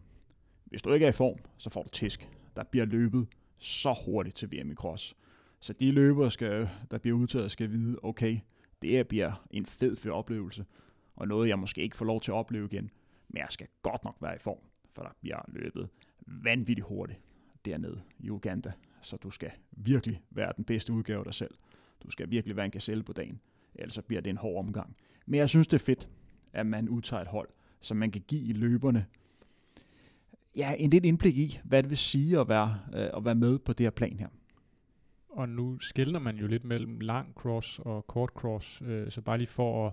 Hvis 0.64 0.82
du 0.82 0.92
ikke 0.92 1.06
er 1.06 1.10
i 1.10 1.12
form, 1.12 1.38
så 1.58 1.70
får 1.70 1.82
du 1.82 1.88
tisk. 1.88 2.28
Der 2.56 2.64
bliver 2.64 2.86
løbet 2.86 3.26
så 3.58 4.02
hurtigt 4.04 4.36
til 4.36 4.52
VM 4.52 4.70
i 4.70 4.74
cross. 4.74 5.16
Så 5.60 5.72
de 5.72 5.90
løbere, 5.90 6.30
skal, 6.30 6.68
der 6.90 6.98
bliver 6.98 7.16
udtaget, 7.16 7.50
skal 7.50 7.70
vide, 7.70 7.98
okay, 8.02 8.38
det 8.82 9.08
bliver 9.08 9.46
en 9.50 9.66
fed, 9.66 9.96
fed 9.96 10.10
oplevelse, 10.10 10.64
og 11.16 11.28
noget, 11.28 11.48
jeg 11.48 11.58
måske 11.58 11.82
ikke 11.82 11.96
får 11.96 12.04
lov 12.04 12.20
til 12.20 12.30
at 12.30 12.34
opleve 12.34 12.64
igen, 12.64 12.90
men 13.28 13.38
jeg 13.38 13.46
skal 13.50 13.66
godt 13.82 14.04
nok 14.04 14.16
være 14.20 14.36
i 14.36 14.38
form 14.38 14.58
for 14.96 15.02
der 15.02 15.10
bliver 15.20 15.40
løbet 15.48 15.88
vanvittigt 16.26 16.86
hurtigt 16.86 17.20
dernede 17.64 18.02
i 18.18 18.30
Uganda. 18.30 18.72
Så 19.02 19.16
du 19.16 19.30
skal 19.30 19.50
virkelig 19.70 20.22
være 20.30 20.52
den 20.56 20.64
bedste 20.64 20.92
udgave 20.92 21.18
af 21.18 21.24
dig 21.24 21.34
selv. 21.34 21.54
Du 22.02 22.10
skal 22.10 22.30
virkelig 22.30 22.56
være 22.56 22.64
en 22.64 22.70
gazelle 22.70 23.02
på 23.02 23.12
dagen, 23.12 23.40
ellers 23.74 23.98
bliver 24.06 24.22
det 24.22 24.30
en 24.30 24.36
hård 24.36 24.66
omgang. 24.66 24.96
Men 25.26 25.38
jeg 25.38 25.48
synes, 25.48 25.66
det 25.66 25.74
er 25.80 25.84
fedt, 25.84 26.08
at 26.52 26.66
man 26.66 26.88
udtager 26.88 27.20
et 27.20 27.28
hold, 27.28 27.48
som 27.86 27.96
man 27.96 28.10
kan 28.10 28.22
give 28.28 28.52
løberne 28.52 29.06
ja, 30.56 30.74
en 30.78 30.90
lidt 30.90 31.04
indblik 31.04 31.38
i, 31.38 31.60
hvad 31.64 31.82
det 31.82 31.90
vil 31.90 31.98
sige 31.98 32.40
at 32.40 32.48
være, 32.48 32.78
øh, 32.94 33.08
at 33.16 33.24
være 33.24 33.34
med 33.34 33.58
på 33.58 33.72
det 33.72 33.86
her 33.86 33.90
plan 33.90 34.18
her. 34.18 34.28
Og 35.28 35.48
nu 35.48 35.78
skældner 35.78 36.20
man 36.20 36.36
jo 36.36 36.46
lidt 36.46 36.64
mellem 36.64 37.00
lang 37.00 37.34
cross 37.34 37.78
og 37.78 38.06
kort 38.06 38.30
cross, 38.30 38.82
øh, 38.86 39.10
så 39.10 39.20
bare 39.20 39.38
lige 39.38 39.48
for 39.48 39.86
at 39.86 39.92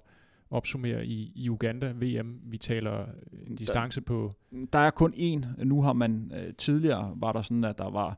opsummere 0.50 1.06
i, 1.06 1.32
i 1.36 1.50
Uganda 1.50 1.92
VM. 1.92 2.40
Vi 2.44 2.58
taler 2.58 3.06
en 3.48 3.56
distance 3.56 4.00
der, 4.00 4.06
på... 4.06 4.32
Der 4.74 4.80
er 4.80 4.92
kun 4.92 5.14
én. 5.14 5.64
Nu 5.64 5.82
har 5.82 5.94
man 5.94 6.32
øh, 6.36 6.54
tidligere 6.54 7.14
var 7.16 7.32
der 7.32 7.42
sådan, 7.42 7.64
at 7.64 7.78
der 7.78 7.90
var 7.90 8.18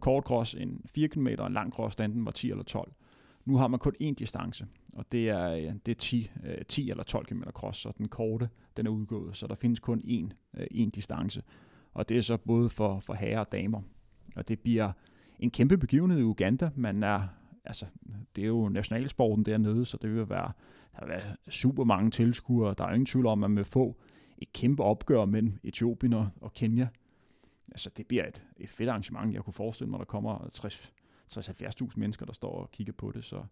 kort 0.00 0.24
cross 0.24 0.54
en 0.54 0.80
4 0.94 1.08
km 1.08 1.28
og 1.38 1.46
en 1.46 1.52
lang 1.52 1.72
cross, 1.72 1.96
der 1.96 2.04
enten 2.04 2.24
var 2.24 2.30
10 2.30 2.50
eller 2.50 2.64
12. 2.64 2.92
Nu 3.48 3.56
har 3.56 3.68
man 3.68 3.80
kun 3.80 3.94
én 4.02 4.14
distance, 4.14 4.66
og 4.92 5.12
det 5.12 5.28
er, 5.28 5.50
øh, 5.50 5.74
det 5.86 5.92
er 5.92 5.94
10, 5.94 6.30
10 6.68 6.82
øh, 6.82 6.90
eller 6.90 7.04
12 7.04 7.26
km 7.26 7.42
cross, 7.42 7.80
så 7.80 7.92
den 7.98 8.08
korte 8.08 8.48
den 8.76 8.86
er 8.86 8.90
udgået, 8.90 9.36
så 9.36 9.46
der 9.46 9.54
findes 9.54 9.80
kun 9.80 10.00
én, 10.00 10.60
øh, 10.60 10.66
én 10.72 10.90
distance. 10.90 11.42
Og 11.94 12.08
det 12.08 12.16
er 12.16 12.20
så 12.20 12.36
både 12.36 12.70
for, 12.70 13.00
for 13.00 13.14
herrer 13.14 13.40
og 13.40 13.52
damer. 13.52 13.82
Og 14.36 14.48
det 14.48 14.60
bliver 14.60 14.92
en 15.38 15.50
kæmpe 15.50 15.78
begivenhed 15.78 16.18
i 16.18 16.22
Uganda. 16.22 16.70
Man 16.74 17.02
er, 17.02 17.22
altså, 17.64 17.86
det 18.36 18.42
er 18.42 18.48
jo 18.48 18.68
nationalsporten 18.68 19.44
dernede, 19.44 19.86
så 19.86 19.98
det 20.02 20.14
vil 20.14 20.28
være 20.28 20.52
der 20.96 21.06
vil 21.06 21.14
være 21.14 21.36
super 21.50 21.84
mange 21.84 22.10
tilskuere. 22.10 22.74
Der 22.78 22.84
er 22.84 22.92
ingen 22.92 23.06
tvivl 23.06 23.26
om, 23.26 23.44
at 23.44 23.50
man 23.50 23.56
vil 23.56 23.64
få 23.64 23.96
et 24.38 24.52
kæmpe 24.52 24.82
opgør 24.82 25.24
mellem 25.24 25.58
Etiopien 25.64 26.12
og 26.12 26.52
Kenya. 26.54 26.88
Altså, 27.70 27.90
det 27.96 28.06
bliver 28.06 28.26
et, 28.26 28.44
et 28.56 28.70
fedt 28.70 28.88
arrangement. 28.88 29.34
Jeg 29.34 29.42
kunne 29.42 29.54
forestille 29.54 29.90
mig, 29.90 29.96
at 29.96 30.06
der 30.06 30.10
kommer 30.10 30.48
60 30.52 30.92
60-70.000 31.32 31.92
mennesker, 31.96 32.26
der 32.26 32.32
står 32.32 32.50
og 32.50 32.70
kigger 32.72 32.92
på 32.92 33.12
det. 33.12 33.24
Så, 33.24 33.44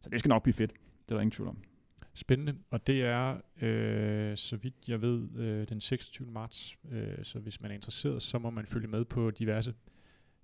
så 0.00 0.08
det 0.10 0.20
skal 0.20 0.28
nok 0.28 0.42
blive 0.42 0.54
fedt. 0.54 0.72
Det 0.72 1.10
er 1.10 1.14
der 1.14 1.20
ingen 1.20 1.30
tvivl 1.30 1.48
om. 1.48 1.58
spændende, 2.14 2.54
og 2.70 2.86
det 2.86 3.02
er, 3.02 3.40
øh, 3.60 4.36
så 4.36 4.56
vidt 4.56 4.74
jeg 4.88 5.02
ved, 5.02 5.28
øh, 5.36 5.68
den 5.68 5.80
26. 5.80 6.30
marts. 6.30 6.76
Øh, 6.90 7.24
så 7.24 7.38
hvis 7.38 7.60
man 7.60 7.70
er 7.70 7.74
interesseret, 7.74 8.22
så 8.22 8.38
må 8.38 8.50
man 8.50 8.66
følge 8.66 8.88
med 8.88 9.04
på 9.04 9.30
diverse 9.30 9.74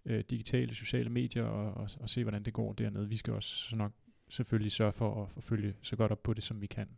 øh, 0.04 0.24
digitale 0.30 0.74
sociale 0.74 1.10
medier 1.10 1.44
og, 1.44 1.74
og, 1.74 1.90
og 2.00 2.10
se, 2.10 2.22
hvordan 2.22 2.42
det 2.42 2.52
går 2.52 2.72
dernede. 2.72 3.08
Vi 3.08 3.16
skal 3.16 3.32
også 3.32 3.48
så 3.48 3.76
nok 3.76 3.92
selvfølgelig 4.28 4.72
sørge 4.72 4.92
for 4.92 5.22
at, 5.22 5.28
at 5.36 5.44
følge 5.44 5.74
så 5.82 5.96
godt 5.96 6.12
op 6.12 6.22
på 6.22 6.34
det, 6.34 6.44
som 6.44 6.60
vi 6.60 6.66
kan. 6.66 6.88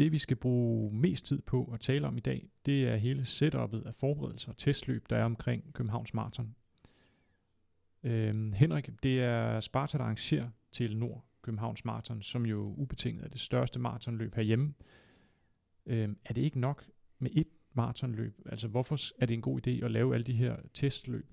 Det 0.00 0.12
vi 0.12 0.18
skal 0.18 0.36
bruge 0.36 0.94
mest 0.94 1.26
tid 1.26 1.40
på 1.42 1.70
at 1.74 1.80
tale 1.80 2.06
om 2.06 2.16
i 2.16 2.20
dag, 2.20 2.48
det 2.66 2.88
er 2.88 2.96
hele 2.96 3.24
setupet 3.24 3.86
af 3.86 3.94
forberedelser 3.94 4.48
og 4.48 4.56
testløb, 4.56 5.10
der 5.10 5.16
er 5.16 5.24
omkring 5.24 5.74
Københavns 5.74 6.14
Marathon. 6.14 6.54
Øhm, 8.02 8.52
Henrik, 8.52 8.90
det 9.02 9.20
er 9.20 9.60
Sparta, 9.60 9.98
der 9.98 10.04
arrangerer 10.04 10.50
til 10.72 10.96
Nord 10.96 11.24
Københavns 11.42 11.84
Marathon, 11.84 12.22
som 12.22 12.46
jo 12.46 12.74
ubetinget 12.76 13.24
er 13.24 13.28
det 13.28 13.40
største 13.40 13.78
maratonløb 13.78 14.34
herhjemme. 14.34 14.74
Øhm, 15.86 16.18
er 16.24 16.34
det 16.34 16.42
ikke 16.42 16.60
nok 16.60 16.86
med 17.18 17.30
et 17.32 17.48
maratonløb? 17.72 18.40
Altså 18.46 18.68
hvorfor 18.68 18.98
er 19.22 19.26
det 19.26 19.34
en 19.34 19.42
god 19.42 19.66
idé 19.66 19.84
at 19.84 19.90
lave 19.90 20.14
alle 20.14 20.24
de 20.24 20.32
her 20.32 20.56
testløb? 20.74 21.32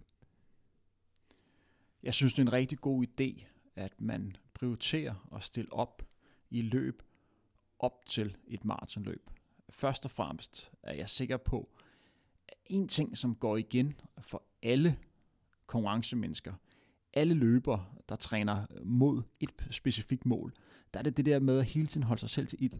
Jeg 2.03 2.13
synes, 2.13 2.33
det 2.33 2.39
er 2.39 2.45
en 2.45 2.53
rigtig 2.53 2.77
god 2.77 3.05
idé, 3.05 3.45
at 3.75 4.01
man 4.01 4.35
prioriterer 4.53 5.29
at 5.35 5.43
stille 5.43 5.73
op 5.73 6.03
i 6.49 6.61
løb 6.61 7.01
op 7.79 8.05
til 8.05 8.37
et 8.47 8.65
maratonløb. 8.65 9.29
Først 9.69 10.05
og 10.05 10.11
fremmest 10.11 10.71
er 10.83 10.93
jeg 10.93 11.09
sikker 11.09 11.37
på, 11.37 11.69
at 12.47 12.57
en 12.65 12.87
ting, 12.87 13.17
som 13.17 13.35
går 13.35 13.57
igen 13.57 13.93
for 14.19 14.43
alle 14.63 14.99
konkurrencemennesker, 15.65 16.53
alle 17.13 17.33
løbere, 17.33 17.85
der 18.09 18.15
træner 18.15 18.65
mod 18.83 19.21
et 19.39 19.49
specifikt 19.71 20.25
mål, 20.25 20.53
der 20.93 20.99
er 20.99 21.03
det 21.03 21.17
det 21.17 21.25
der 21.25 21.39
med 21.39 21.59
at 21.59 21.65
hele 21.65 21.87
tiden 21.87 22.03
holde 22.03 22.19
sig 22.19 22.29
selv 22.29 22.47
til 22.47 22.63
ild. 22.63 22.73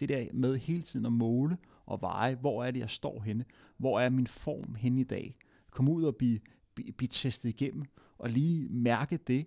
Det 0.00 0.08
der 0.08 0.26
med 0.32 0.56
hele 0.56 0.82
tiden 0.82 1.06
at 1.06 1.12
måle 1.12 1.58
og 1.86 2.00
veje, 2.00 2.34
hvor 2.34 2.64
er 2.64 2.70
det, 2.70 2.80
jeg 2.80 2.90
står 2.90 3.20
henne? 3.20 3.44
Hvor 3.76 4.00
er 4.00 4.08
min 4.08 4.26
form 4.26 4.74
henne 4.74 5.00
i 5.00 5.04
dag? 5.04 5.36
Kom 5.70 5.88
ud 5.88 6.04
og 6.04 6.16
blive, 6.16 6.40
blive, 6.74 6.92
blive 6.92 7.08
testet 7.08 7.48
igennem, 7.48 7.84
og 8.18 8.30
lige 8.30 8.68
mærke 8.68 9.16
det, 9.16 9.46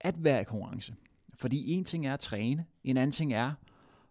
at 0.00 0.24
være 0.24 0.40
i 0.40 0.44
konkurrence. 0.44 0.94
Fordi 1.34 1.72
en 1.72 1.84
ting 1.84 2.06
er 2.06 2.14
at 2.14 2.20
træne, 2.20 2.66
en 2.84 2.96
anden 2.96 3.12
ting 3.12 3.32
er 3.32 3.52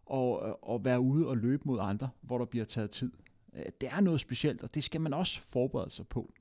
og, 0.05 0.63
og 0.69 0.85
være 0.85 0.99
ude 0.99 1.27
og 1.27 1.37
løbe 1.37 1.63
mod 1.65 1.79
andre, 1.81 2.09
hvor 2.21 2.37
der 2.37 2.45
bliver 2.45 2.65
taget 2.65 2.89
tid. 2.89 3.11
Øh, 3.55 3.65
det 3.81 3.89
er 3.89 3.99
noget 3.99 4.19
specielt, 4.19 4.63
og 4.63 4.75
det 4.75 4.83
skal 4.83 5.01
man 5.01 5.13
også 5.13 5.41
forberede 5.41 5.89
sig 5.89 6.07
på. 6.07 6.33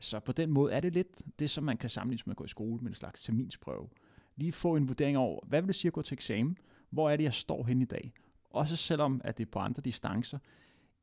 Så 0.00 0.20
på 0.20 0.32
den 0.32 0.50
måde 0.50 0.72
er 0.72 0.80
det 0.80 0.92
lidt 0.92 1.22
det, 1.38 1.50
som 1.50 1.64
man 1.64 1.76
kan 1.76 1.90
sammenligne 1.90 2.22
med 2.26 2.32
at 2.32 2.36
gå 2.36 2.44
i 2.44 2.48
skole 2.48 2.80
med 2.80 2.88
en 2.90 2.94
slags 2.94 3.22
terminsprøve. 3.22 3.88
Lige 4.36 4.52
få 4.52 4.76
en 4.76 4.88
vurdering 4.88 5.18
over, 5.18 5.40
hvad 5.46 5.60
vil 5.60 5.68
det 5.68 5.74
sige 5.74 5.88
at 5.88 5.92
gå 5.92 6.02
til 6.02 6.14
eksamen? 6.14 6.58
Hvor 6.90 7.10
er 7.10 7.16
det, 7.16 7.24
jeg 7.24 7.34
står 7.34 7.64
hen 7.64 7.82
i 7.82 7.84
dag? 7.84 8.12
Også 8.50 8.76
selvom 8.76 9.20
at 9.24 9.38
det 9.38 9.46
er 9.46 9.50
på 9.50 9.58
andre 9.58 9.82
distancer, 9.82 10.38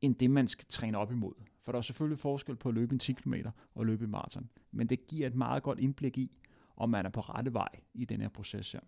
end 0.00 0.14
det, 0.14 0.30
man 0.30 0.48
skal 0.48 0.66
træne 0.68 0.98
op 0.98 1.12
imod. 1.12 1.34
For 1.62 1.72
der 1.72 1.78
er 1.78 1.82
selvfølgelig 1.82 2.18
forskel 2.18 2.56
på 2.56 2.68
at 2.68 2.74
løbe 2.74 2.92
en 2.92 2.98
10 2.98 3.12
km 3.12 3.34
og 3.74 3.86
løbe 3.86 4.04
en 4.04 4.10
maraton. 4.10 4.50
Men 4.72 4.86
det 4.86 5.06
giver 5.06 5.26
et 5.26 5.34
meget 5.34 5.62
godt 5.62 5.78
indblik 5.78 6.18
i, 6.18 6.30
om 6.76 6.90
man 6.90 7.06
er 7.06 7.10
på 7.10 7.20
rette 7.20 7.52
vej 7.52 7.68
i 7.94 8.04
den 8.04 8.20
her 8.20 8.28
proces 8.28 8.72
her. 8.72 8.80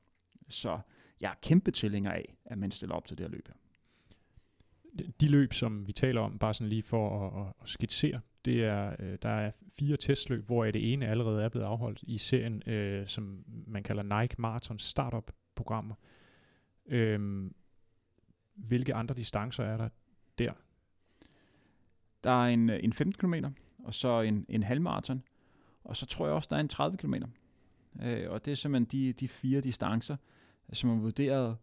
Så 0.52 0.80
jeg 1.20 1.30
er 1.30 1.34
kæmpe 1.42 1.70
tilhænger 1.70 2.12
af, 2.12 2.34
at 2.44 2.58
man 2.58 2.70
stiller 2.70 2.94
op 2.94 3.06
til 3.06 3.18
det 3.18 3.26
her 3.26 3.30
løb 3.30 3.48
her. 3.48 3.54
De 5.20 5.28
løb, 5.28 5.52
som 5.52 5.86
vi 5.86 5.92
taler 5.92 6.20
om, 6.20 6.38
bare 6.38 6.54
sådan 6.54 6.68
lige 6.68 6.82
for 6.82 7.30
at, 7.40 7.52
at 7.62 7.68
skitsere, 7.68 8.20
det 8.44 8.64
er, 8.64 8.96
øh, 8.98 9.18
der 9.22 9.28
er 9.28 9.50
fire 9.78 9.96
testløb, 9.96 10.46
hvor 10.46 10.64
det 10.64 10.92
ene 10.92 11.06
allerede 11.06 11.42
er 11.44 11.48
blevet 11.48 11.66
afholdt 11.66 12.02
i 12.02 12.18
serien, 12.18 12.68
øh, 12.68 13.06
som 13.06 13.44
man 13.46 13.82
kalder 13.82 14.20
Nike 14.20 14.34
Marathon 14.38 14.78
Startup-programmer. 14.78 15.94
Øhm, 16.86 17.54
hvilke 18.54 18.94
andre 18.94 19.14
distancer 19.14 19.64
er 19.64 19.76
der 19.76 19.88
der? 20.38 20.52
Der 22.24 22.30
er 22.30 22.46
en, 22.46 22.70
øh, 22.70 22.80
en 22.82 22.92
15 22.92 23.12
km, 23.12 23.34
og 23.84 23.94
så 23.94 24.20
en, 24.20 24.46
en 24.48 24.62
halvmarathon, 24.62 25.22
og 25.84 25.96
så 25.96 26.06
tror 26.06 26.26
jeg 26.26 26.34
også, 26.34 26.48
der 26.50 26.56
er 26.56 26.60
en 26.60 26.68
30 26.68 26.96
km. 26.96 27.14
Øh, 28.02 28.30
og 28.30 28.44
det 28.44 28.50
er 28.50 28.54
simpelthen 28.54 29.00
de, 29.00 29.12
de 29.12 29.28
fire 29.28 29.60
distancer, 29.60 30.16
som 30.72 30.90
man 30.90 31.03
vurderede 31.03 31.57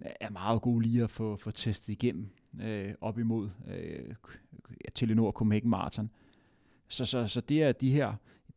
øh, 0.00 0.10
er 0.20 0.30
meget 0.30 0.62
gode 0.62 0.82
lige 0.82 1.02
at 1.02 1.10
få, 1.10 1.36
få 1.36 1.50
testet 1.50 1.88
igennem 1.88 2.28
øh, 2.62 2.94
op 3.00 3.18
imod 3.18 3.50
øh, 3.68 4.14
Telenor 4.94 5.32
Copenhagen 5.32 5.70
Marathon. 5.70 6.10
Så, 6.88 7.04
så, 7.04 7.26
så 7.26 7.40
det 7.40 7.62
er 7.62 7.72
de 7.72 7.90
her 7.90 8.14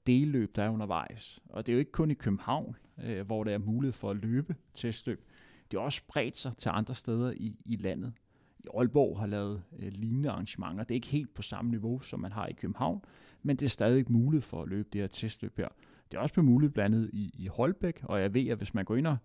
delløb, 0.08 0.56
der 0.56 0.64
er 0.64 0.70
undervejs. 0.70 1.40
Og 1.50 1.66
det 1.66 1.72
er 1.72 1.74
jo 1.74 1.80
ikke 1.80 1.92
kun 1.92 2.12
i 2.12 2.14
København, 2.14 2.76
øh, 3.04 3.26
hvor 3.26 3.44
der 3.44 3.54
er 3.54 3.58
mulighed 3.58 3.94
for 3.94 4.10
at 4.12 4.18
løbe 4.18 4.56
testløb. 4.76 5.24
Det 5.72 5.78
er 5.78 5.82
også 5.82 5.98
spredt 5.98 6.38
sig 6.38 6.58
til 6.58 6.70
andre 6.74 6.96
steder 6.96 7.32
i, 7.32 7.56
i 7.66 7.76
landet. 7.76 8.14
I 8.60 8.68
Aalborg 8.78 9.20
har 9.20 9.26
lavet 9.26 9.64
øh, 9.80 9.92
lignende 9.92 10.30
arrangementer. 10.30 10.84
Det 10.84 10.92
er 10.92 10.96
ikke 10.96 11.08
helt 11.08 11.34
på 11.34 11.42
samme 11.42 11.72
niveau, 11.72 12.00
som 12.00 12.20
man 12.20 12.32
har 12.32 12.48
i 12.48 12.54
København, 12.54 13.02
men 13.44 13.56
det 13.56 13.66
er 13.66 13.70
stadig 13.70 14.06
muligt 14.10 14.44
for 14.44 14.62
at 14.62 14.70
løbe 14.70 14.90
det 14.94 15.02
her 15.02 15.08
testløb 15.08 15.58
her. 15.58 15.68
Det 16.12 16.18
er 16.18 16.22
også 16.22 16.34
blevet 16.34 16.50
muligt 16.50 16.74
blandt 16.74 16.96
andet 16.96 17.10
i, 17.14 17.32
i 17.38 17.48
Holbæk, 17.48 18.00
og 18.04 18.22
jeg 18.22 18.34
ved, 18.34 18.48
at 18.48 18.58
hvis 18.58 18.74
man 18.74 18.86
går 18.86 18.96
ind 18.96 19.08
og, 19.08 19.18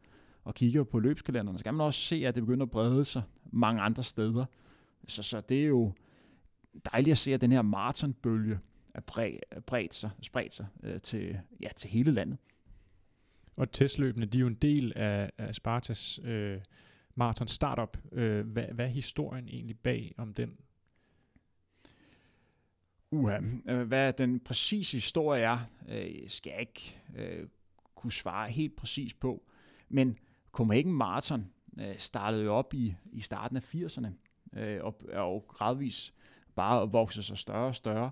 og 0.44 0.55
kigger 0.55 0.85
på 0.85 0.98
løbskalenderen, 0.98 1.59
så 1.59 1.64
kan 1.64 1.74
man 1.74 1.87
også 1.87 2.00
se, 2.00 2.26
at 2.26 2.35
det 2.35 2.42
begynder 2.42 2.66
at 2.66 2.70
brede 2.70 3.05
sig 3.05 3.22
mange 3.44 3.83
andre 3.83 4.02
steder. 4.02 4.44
Så, 5.09 5.22
så 5.22 5.40
det 5.40 5.62
er 5.62 5.66
jo 5.66 5.92
dejligt 6.92 7.12
at 7.12 7.18
se, 7.18 7.35
at 7.35 7.40
den 7.40 7.52
her 7.52 7.62
maratonbølge 7.62 8.59
er 8.94 9.00
bredt, 9.66 9.94
sig, 9.94 10.11
spredt 10.22 10.55
sig 10.55 10.66
øh, 10.83 11.00
til, 11.00 11.38
ja, 11.61 11.68
til 11.76 11.90
hele 11.90 12.11
landet. 12.11 12.38
Og 13.57 13.72
testløbene, 13.72 14.26
de 14.26 14.38
er 14.38 14.40
jo 14.40 14.46
en 14.46 14.55
del 14.55 14.92
af, 14.96 15.31
af 15.38 15.55
Spartas 15.55 16.20
øh, 16.24 16.61
maraton 17.14 17.48
startup. 17.48 17.98
Øh, 18.12 18.46
hvad, 18.46 18.64
hvad 18.64 18.85
er 18.85 18.90
historien 18.90 19.48
egentlig 19.48 19.78
bag 19.78 20.14
om 20.16 20.35
den? 20.35 20.57
Uha, 23.11 23.38
øh, 23.68 23.83
hvad 23.83 24.12
den 24.12 24.40
præcise 24.40 24.96
historie 24.96 25.42
er, 25.42 25.59
øh, 25.88 26.28
skal 26.28 26.50
jeg 26.50 26.61
ikke 26.61 27.00
øh, 27.16 27.48
kunne 27.94 28.12
svare 28.12 28.50
helt 28.50 28.76
præcis 28.76 29.14
på. 29.14 29.42
Men 29.88 30.18
Copenhagen 30.52 30.92
Marathon 30.92 31.46
øh, 31.80 31.98
startede 31.98 32.44
jo 32.44 32.54
op 32.54 32.74
i, 32.74 32.94
i 33.12 33.20
starten 33.20 33.56
af 33.56 33.74
80'erne, 33.74 34.08
øh, 34.58 34.84
og, 34.84 35.02
og 35.12 35.44
gradvis 35.48 36.14
bare 36.54 36.90
vokset 36.90 37.24
sig 37.24 37.38
større 37.38 37.66
og 37.66 37.74
større. 37.74 38.10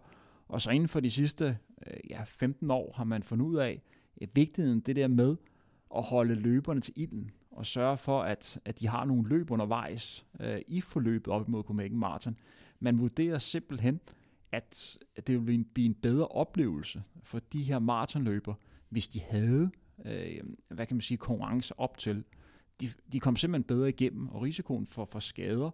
Og 0.48 0.60
så 0.60 0.70
inden 0.70 0.88
for 0.88 1.00
de 1.00 1.10
sidste 1.10 1.58
øh, 1.86 2.10
ja, 2.10 2.22
15 2.22 2.70
år 2.70 2.92
har 2.96 3.04
man 3.04 3.22
fundet 3.22 3.46
ud 3.46 3.56
af, 3.56 3.82
at 4.22 4.28
vigtigheden 4.34 4.80
det 4.80 4.96
der 4.96 5.08
med 5.08 5.36
at 5.96 6.02
holde 6.02 6.34
løberne 6.34 6.80
til 6.80 6.94
ilden, 6.96 7.30
og 7.50 7.66
sørge 7.66 7.96
for, 7.96 8.22
at, 8.22 8.60
at 8.64 8.80
de 8.80 8.88
har 8.88 9.04
nogle 9.04 9.28
løb 9.28 9.50
undervejs 9.50 10.26
øh, 10.40 10.60
i 10.66 10.80
forløbet 10.80 11.28
op 11.28 11.48
imod 11.48 11.62
Copenhagen 11.62 11.98
Marathon. 11.98 12.36
Man 12.80 13.00
vurderer 13.00 13.38
simpelthen, 13.38 14.00
at 14.52 14.98
det 15.26 15.46
ville 15.46 15.64
blive 15.64 15.86
en 15.86 15.94
bedre 15.94 16.28
oplevelse 16.28 17.02
for 17.22 17.38
de 17.38 17.62
her 17.62 17.78
maratonløber, 17.78 18.54
hvis 18.88 19.08
de 19.08 19.20
havde, 19.20 19.70
øh, 20.04 20.40
hvad 20.68 20.86
kan 20.86 20.96
man 20.96 21.02
sige, 21.02 21.18
konkurrence 21.18 21.78
op 21.78 21.98
til. 21.98 22.24
De, 22.80 22.90
de 23.12 23.20
kom 23.20 23.36
simpelthen 23.36 23.64
bedre 23.64 23.88
igennem, 23.88 24.28
og 24.28 24.42
risikoen 24.42 24.86
for, 24.86 25.04
for 25.04 25.18
skader 25.18 25.70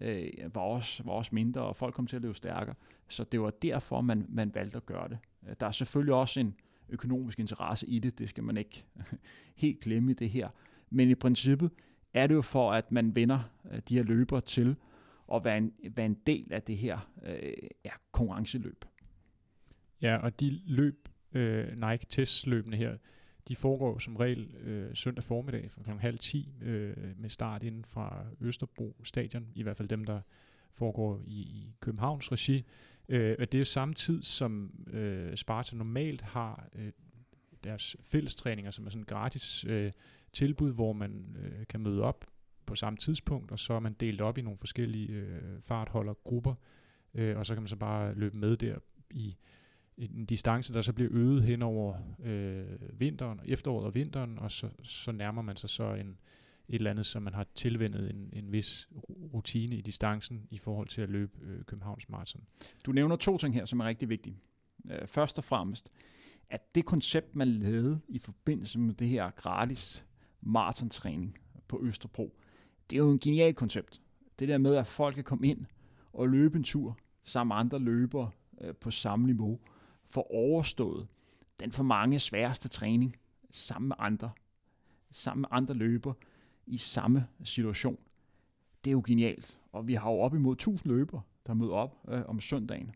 øh, 0.00 0.30
var, 0.54 0.60
også, 0.60 1.02
var 1.02 1.12
også 1.12 1.34
mindre, 1.34 1.60
og 1.60 1.76
folk 1.76 1.94
kom 1.94 2.06
til 2.06 2.16
at 2.16 2.22
leve 2.22 2.34
stærkere. 2.34 2.74
Så 3.08 3.24
det 3.24 3.40
var 3.40 3.50
derfor, 3.50 4.00
man, 4.00 4.26
man 4.28 4.54
valgte 4.54 4.76
at 4.76 4.86
gøre 4.86 5.08
det. 5.08 5.18
Øh, 5.48 5.54
der 5.60 5.66
er 5.66 5.70
selvfølgelig 5.70 6.14
også 6.14 6.40
en 6.40 6.54
økonomisk 6.88 7.40
interesse 7.40 7.86
i 7.86 7.98
det, 7.98 8.18
det 8.18 8.28
skal 8.28 8.44
man 8.44 8.56
ikke 8.56 8.84
helt 9.56 9.80
glemme 9.80 10.10
i 10.10 10.14
det 10.14 10.30
her. 10.30 10.48
Men 10.90 11.10
i 11.10 11.14
princippet 11.14 11.70
er 12.14 12.26
det 12.26 12.34
jo 12.34 12.42
for, 12.42 12.72
at 12.72 12.92
man 12.92 13.16
vinder 13.16 13.38
øh, 13.72 13.80
de 13.88 13.96
her 13.96 14.02
løber 14.02 14.40
til 14.40 14.76
at 15.34 15.44
være 15.44 15.58
en, 15.58 15.72
være 15.96 16.06
en 16.06 16.18
del 16.26 16.52
af 16.52 16.62
det 16.62 16.76
her 16.76 17.10
øh, 17.24 17.52
ja, 17.84 17.90
konkurrenceløb. 18.12 18.84
Ja, 20.02 20.16
og 20.16 20.40
de 20.40 20.50
løb, 20.50 21.08
øh, 21.32 21.88
Nike 21.88 22.06
testløbene 22.08 22.76
her, 22.76 22.96
de 23.48 23.56
foregår 23.56 23.98
som 23.98 24.16
regel 24.16 24.56
øh, 24.60 24.94
søndag 24.94 25.24
formiddag 25.24 25.70
fra 25.70 25.82
kl. 25.82 25.90
halv 25.90 26.18
10 26.18 26.54
øh, 26.62 26.96
med 27.16 27.30
start 27.30 27.62
inden 27.62 27.84
fra 27.84 28.24
Østerbro 28.40 28.96
stadion, 29.02 29.46
i 29.54 29.62
hvert 29.62 29.76
fald 29.76 29.88
dem, 29.88 30.04
der 30.04 30.20
foregår 30.74 31.22
i, 31.26 31.40
i 31.40 31.74
Københavns 31.80 32.32
regi. 32.32 32.64
Øh, 33.08 33.36
og 33.38 33.52
det 33.52 33.60
er 33.60 33.64
samme 33.64 33.94
tid, 33.94 34.22
som 34.22 34.84
øh, 34.92 35.36
Sparta 35.36 35.76
normalt 35.76 36.22
har 36.22 36.68
øh, 36.74 36.92
deres 37.64 37.96
fællestræninger, 38.00 38.70
som 38.70 38.86
er 38.86 38.90
sådan 38.90 39.04
gratis 39.04 39.64
øh, 39.64 39.92
tilbud, 40.32 40.72
hvor 40.72 40.92
man 40.92 41.36
øh, 41.42 41.66
kan 41.66 41.80
møde 41.80 42.02
op 42.02 42.24
på 42.66 42.74
samme 42.74 42.96
tidspunkt, 42.96 43.50
og 43.50 43.58
så 43.58 43.72
er 43.72 43.80
man 43.80 43.92
delt 43.92 44.20
op 44.20 44.38
i 44.38 44.42
nogle 44.42 44.58
forskellige 44.58 45.08
øh, 45.12 45.60
fartholdergrupper, 45.60 46.54
øh, 47.14 47.36
og 47.36 47.46
så 47.46 47.54
kan 47.54 47.62
man 47.62 47.68
så 47.68 47.76
bare 47.76 48.14
løbe 48.14 48.36
med 48.36 48.56
der 48.56 48.78
i 49.10 49.36
en 49.98 50.24
distance, 50.24 50.74
der 50.74 50.82
så 50.82 50.92
bliver 50.92 51.10
øget 51.12 51.42
hen 51.42 51.62
over 51.62 51.94
øh, 52.24 53.00
vinteren, 53.00 53.40
efteråret 53.44 53.86
og 53.86 53.94
vinteren, 53.94 54.38
og 54.38 54.50
så, 54.50 54.68
så 54.82 55.12
nærmer 55.12 55.42
man 55.42 55.56
sig 55.56 55.70
så 55.70 55.94
en, 55.94 56.18
et 56.68 56.74
eller 56.74 56.90
andet, 56.90 57.06
som 57.06 57.22
man 57.22 57.34
har 57.34 57.46
tilvendet 57.54 58.10
en, 58.10 58.30
en 58.32 58.52
vis 58.52 58.88
rutine 59.34 59.76
i 59.76 59.80
distancen 59.80 60.46
i 60.50 60.58
forhold 60.58 60.88
til 60.88 61.02
at 61.02 61.08
løbe 61.08 61.32
øh, 61.42 61.64
Københavns 61.64 62.08
Marathon. 62.08 62.42
Du 62.84 62.92
nævner 62.92 63.16
to 63.16 63.38
ting 63.38 63.54
her, 63.54 63.64
som 63.64 63.80
er 63.80 63.84
rigtig 63.84 64.08
vigtige. 64.08 64.36
Øh, 64.90 65.06
først 65.06 65.38
og 65.38 65.44
fremmest 65.44 65.90
at 66.50 66.74
det 66.74 66.84
koncept, 66.84 67.36
man 67.36 67.48
lavede 67.48 68.00
i 68.08 68.18
forbindelse 68.18 68.78
med 68.78 68.94
det 68.94 69.08
her 69.08 69.30
gratis 69.30 70.04
maratontræning 70.40 71.38
på 71.68 71.80
Østerbro, 71.82 72.38
det 72.90 72.96
er 72.96 73.00
jo 73.00 73.10
en 73.10 73.18
genial 73.18 73.54
koncept. 73.54 74.00
Det 74.38 74.48
der 74.48 74.58
med, 74.58 74.74
at 74.76 74.86
folk 74.86 75.14
kan 75.14 75.24
komme 75.24 75.48
ind 75.48 75.66
og 76.12 76.28
løbe 76.28 76.56
en 76.56 76.64
tur 76.64 76.98
sammen 77.22 77.54
med 77.54 77.56
andre 77.56 77.78
løbere 77.78 78.30
øh, 78.60 78.74
på 78.74 78.90
samme 78.90 79.26
niveau, 79.26 79.60
for 80.10 80.32
overstået 80.34 81.06
den 81.60 81.72
for 81.72 81.82
mange 81.82 82.18
sværeste 82.18 82.68
træning 82.68 83.16
sammen 83.50 83.88
med 83.88 83.96
andre, 83.98 84.30
sammen 85.10 85.40
med 85.40 85.48
andre 85.50 85.74
løber 85.74 86.12
i 86.66 86.76
samme 86.76 87.26
situation. 87.44 87.98
Det 88.84 88.90
er 88.90 88.92
jo 88.92 89.02
genialt. 89.06 89.58
Og 89.72 89.88
vi 89.88 89.94
har 89.94 90.10
jo 90.10 90.18
op 90.18 90.34
imod 90.34 90.52
1000 90.52 90.92
løber, 90.92 91.20
der 91.46 91.54
møder 91.54 91.72
op 91.72 91.96
øh, 92.08 92.22
om 92.26 92.40
søndagen. 92.40 92.94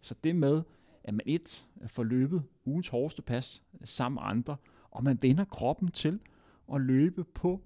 Så 0.00 0.14
det 0.24 0.36
med, 0.36 0.62
at 1.04 1.14
man 1.14 1.26
et 1.26 1.68
får 1.86 2.02
løbet 2.02 2.44
ugens 2.64 2.88
hårdeste 2.88 3.22
pas 3.22 3.62
sammen 3.84 4.14
med 4.14 4.30
andre, 4.30 4.56
og 4.90 5.04
man 5.04 5.18
vender 5.22 5.44
kroppen 5.44 5.90
til 5.90 6.20
at 6.74 6.80
løbe 6.80 7.24
på 7.24 7.62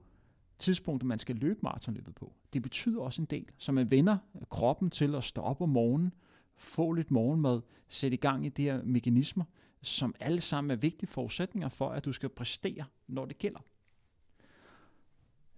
tidspunktet, 0.58 1.06
man 1.06 1.18
skal 1.18 1.36
løbe 1.36 1.58
maratonløbet 1.62 2.14
på. 2.14 2.32
Det 2.52 2.62
betyder 2.62 3.00
også 3.00 3.22
en 3.22 3.26
del. 3.26 3.46
Så 3.58 3.72
man 3.72 3.90
vender 3.90 4.18
kroppen 4.50 4.90
til 4.90 5.14
at 5.14 5.24
stå 5.24 5.42
op 5.42 5.60
om 5.60 5.68
morgenen, 5.68 6.12
få 6.56 6.92
lidt 6.92 7.10
morgenmad, 7.10 7.60
sætte 7.88 8.14
i 8.14 8.20
gang 8.20 8.46
i 8.46 8.48
de 8.48 8.62
her 8.62 8.82
mekanismer, 8.82 9.44
som 9.82 10.14
alle 10.20 10.40
sammen 10.40 10.70
er 10.70 10.76
vigtige 10.76 11.08
forudsætninger 11.08 11.68
for, 11.68 11.88
at 11.88 12.04
du 12.04 12.12
skal 12.12 12.28
præstere, 12.28 12.84
når 13.06 13.24
det 13.24 13.38
gælder. 13.38 13.60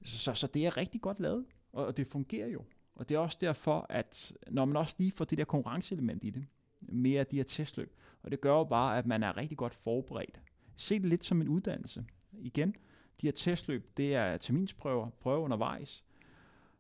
Så, 0.05 0.35
så 0.35 0.47
det 0.47 0.67
er 0.67 0.77
rigtig 0.77 1.01
godt 1.01 1.21
lavet, 1.21 1.47
og 1.73 1.97
det 1.97 2.07
fungerer 2.07 2.49
jo. 2.49 2.65
Og 2.95 3.09
det 3.09 3.15
er 3.15 3.19
også 3.19 3.39
derfor, 3.41 3.87
at 3.89 4.33
når 4.51 4.65
man 4.65 4.77
også 4.77 4.95
lige 4.99 5.13
får 5.13 5.25
det 5.25 5.39
der 5.39 5.45
konkurrenceelement 5.45 6.25
i 6.25 6.31
det, 6.31 6.47
mere 6.81 7.21
af 7.21 7.27
de 7.27 7.37
her 7.37 7.45
testløb, 7.45 7.97
og 8.23 8.31
det 8.31 8.41
gør 8.41 8.53
jo 8.53 8.65
bare, 8.65 8.99
at 8.99 9.07
man 9.07 9.23
er 9.23 9.37
rigtig 9.37 9.59
godt 9.59 9.75
forberedt. 9.75 10.41
Se 10.77 10.99
det 10.99 11.07
lidt 11.07 11.25
som 11.25 11.41
en 11.41 11.49
uddannelse. 11.49 12.05
Igen, 12.33 12.75
de 13.21 13.27
her 13.27 13.33
testløb, 13.33 13.97
det 13.97 14.15
er 14.15 14.37
terminsprøver, 14.37 15.11
prøver 15.11 15.39
undervejs, 15.39 16.05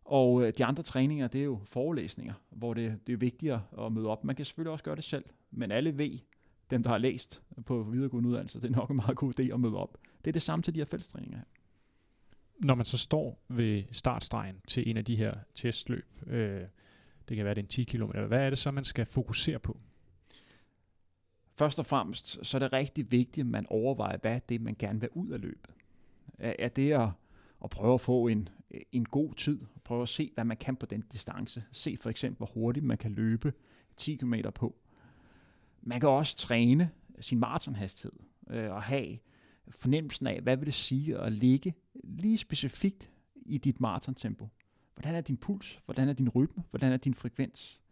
og 0.08 0.42
øh, 0.42 0.52
de 0.58 0.64
andre 0.64 0.82
træninger, 0.82 1.28
det 1.28 1.40
er 1.40 1.44
jo 1.44 1.60
forelæsninger, 1.64 2.34
hvor 2.50 2.74
det, 2.74 3.06
det 3.06 3.12
er 3.12 3.16
vigtigere 3.16 3.62
at 3.78 3.92
møde 3.92 4.06
op. 4.06 4.24
Man 4.24 4.36
kan 4.36 4.44
selvfølgelig 4.44 4.72
også 4.72 4.84
gøre 4.84 4.96
det 4.96 5.04
selv, 5.04 5.24
men 5.50 5.72
alle 5.72 5.98
ved, 5.98 6.18
dem 6.70 6.82
der 6.82 6.90
har 6.90 6.98
læst 6.98 7.42
på 7.66 7.82
videregående 7.82 8.28
uddannelse, 8.28 8.60
det 8.60 8.70
er 8.70 8.76
nok 8.76 8.90
en 8.90 8.96
meget 8.96 9.16
god 9.16 9.40
idé 9.40 9.52
at 9.52 9.60
møde 9.60 9.76
op. 9.76 9.98
Det 10.24 10.30
er 10.30 10.32
det 10.32 10.42
samme 10.42 10.62
til 10.62 10.74
de 10.74 10.78
her 10.78 10.84
fællestræninger 10.84 11.36
her. 11.36 11.44
Når 12.58 12.74
man 12.74 12.86
så 12.86 12.98
står 12.98 13.44
ved 13.48 13.84
startstregen 13.90 14.60
til 14.68 14.90
en 14.90 14.96
af 14.96 15.04
de 15.04 15.16
her 15.16 15.34
testløb, 15.54 16.06
øh, 16.26 16.60
det 17.28 17.36
kan 17.36 17.44
være 17.44 17.54
det 17.54 17.62
en 17.62 17.68
10 17.68 17.84
km, 17.84 18.10
hvad 18.26 18.40
er 18.40 18.50
det 18.50 18.58
så, 18.58 18.70
man 18.70 18.84
skal 18.84 19.06
fokusere 19.06 19.58
på? 19.58 19.78
Først 21.58 21.78
og 21.78 21.86
fremmest, 21.86 22.46
så 22.46 22.56
er 22.56 22.58
det 22.58 22.72
rigtig 22.72 23.12
vigtigt, 23.12 23.44
at 23.44 23.50
man 23.50 23.66
overvejer, 23.68 24.16
hvad 24.16 24.40
det 24.48 24.60
man 24.60 24.76
gerne 24.78 25.00
vil 25.00 25.08
ud 25.12 25.28
af 25.28 25.40
løbet. 25.40 25.70
Er 26.38 26.68
det 26.68 26.92
at, 26.92 27.08
og 27.60 27.70
prøve 27.70 27.94
at 27.94 28.00
få 28.00 28.26
en, 28.26 28.48
en 28.92 29.04
god 29.04 29.34
tid, 29.34 29.60
prøve 29.84 30.02
at 30.02 30.08
se, 30.08 30.30
hvad 30.34 30.44
man 30.44 30.56
kan 30.56 30.76
på 30.76 30.86
den 30.86 31.00
distance. 31.12 31.64
Se 31.72 31.96
for 31.96 32.10
eksempel, 32.10 32.36
hvor 32.36 32.46
hurtigt 32.46 32.86
man 32.86 32.98
kan 32.98 33.12
løbe 33.12 33.52
10 33.96 34.14
km 34.14 34.34
på. 34.54 34.76
Man 35.82 36.00
kan 36.00 36.08
også 36.08 36.36
træne 36.36 36.90
sin 37.20 37.38
maratonhastighed 37.38 38.12
øh, 38.50 38.70
og 38.72 38.82
have 38.82 39.18
fornemmelsen 39.68 40.26
af, 40.26 40.40
hvad 40.40 40.56
vil 40.56 40.66
det 40.66 40.74
sige 40.74 41.18
at 41.18 41.32
ligge 41.32 41.74
lige 42.04 42.38
specifikt 42.38 43.10
i 43.34 43.58
dit 43.58 43.80
maratontempo. 43.80 44.48
Hvordan 44.94 45.14
er 45.14 45.20
din 45.20 45.36
puls? 45.36 45.80
Hvordan 45.84 46.08
er 46.08 46.12
din 46.12 46.28
rytme? 46.28 46.64
Hvordan 46.70 46.92
er 46.92 46.96
din 46.96 47.14
frekvens? 47.14 47.82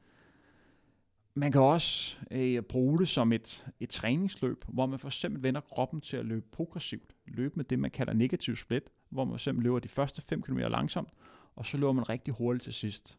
Man 1.39 1.53
kan 1.53 1.61
også 1.61 2.17
øh, 2.31 2.63
bruge 2.63 2.99
det 2.99 3.09
som 3.09 3.33
et, 3.33 3.67
et 3.81 3.89
træningsløb, 3.89 4.65
hvor 4.69 4.87
man 4.87 4.99
for 4.99 5.09
eksempel 5.09 5.43
vender 5.43 5.61
kroppen 5.61 6.01
til 6.01 6.17
at 6.17 6.27
løbe 6.27 6.47
progressivt. 6.53 7.15
Løbe 7.27 7.57
med 7.57 7.65
det, 7.65 7.79
man 7.79 7.91
kalder 7.91 8.13
negativ 8.13 8.57
split, 8.57 8.91
hvor 9.09 9.25
man 9.25 9.33
for 9.33 9.37
eksempel 9.37 9.63
løber 9.65 9.79
de 9.79 9.89
første 9.89 10.23
5 10.23 10.43
km 10.43 10.59
langsomt, 10.59 11.09
og 11.57 11.67
så 11.67 11.77
løber 11.77 11.93
man 11.93 12.09
rigtig 12.09 12.35
hurtigt 12.35 12.65
til 12.65 12.73
sidst. 12.73 13.19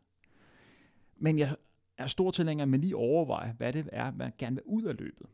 Men 1.17 1.39
jeg 1.39 1.56
er 1.97 2.08
stor 2.08 2.32
tilhænger, 2.32 2.63
at 2.63 2.69
man 2.69 2.82
lige 2.82 2.95
overvejer, 2.95 3.53
hvad 3.53 3.73
det 3.73 3.89
er, 3.91 4.12
man 4.12 4.32
gerne 4.38 4.56
vil 4.56 4.63
ud 4.65 4.84
af 4.84 4.95
løbet. 4.97 5.27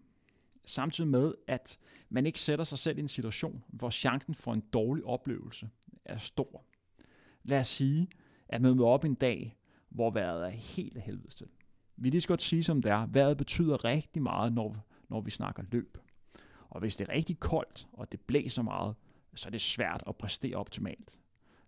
Samtidig 0.65 1.09
med, 1.09 1.33
at 1.47 1.79
man 2.09 2.25
ikke 2.25 2.39
sætter 2.39 2.65
sig 2.65 2.77
selv 2.77 2.97
i 2.97 3.01
en 3.01 3.07
situation, 3.07 3.63
hvor 3.67 3.89
chancen 3.89 4.35
for 4.35 4.53
en 4.53 4.63
dårlig 4.73 5.03
oplevelse 5.03 5.69
er 6.05 6.17
stor. 6.17 6.63
Lad 7.43 7.59
os 7.59 7.67
sige, 7.67 8.07
at 8.49 8.61
man 8.61 8.75
møder 8.75 8.87
op 8.87 9.03
en 9.03 9.15
dag, 9.15 9.55
hvor 9.89 10.11
vejret 10.11 10.45
er 10.45 10.49
helt 10.49 10.97
af 10.97 11.03
helvede 11.03 11.29
til. 11.29 11.47
Vi 11.97 12.09
lige 12.09 12.21
skal 12.21 12.33
godt 12.33 12.41
sige, 12.41 12.63
som 12.63 12.81
det 12.81 12.91
er. 12.91 13.05
Vejret 13.05 13.37
betyder 13.37 13.85
rigtig 13.85 14.21
meget, 14.21 14.53
når, 14.53 14.77
når 15.09 15.21
vi 15.21 15.31
snakker 15.31 15.63
løb. 15.71 15.97
Og 16.69 16.79
hvis 16.79 16.95
det 16.95 17.09
er 17.09 17.13
rigtig 17.13 17.39
koldt, 17.39 17.87
og 17.93 18.11
det 18.11 18.21
blæser 18.21 18.61
meget, 18.61 18.95
så 19.35 19.49
er 19.49 19.51
det 19.51 19.61
svært 19.61 20.03
at 20.07 20.15
præstere 20.15 20.55
optimalt. 20.55 21.17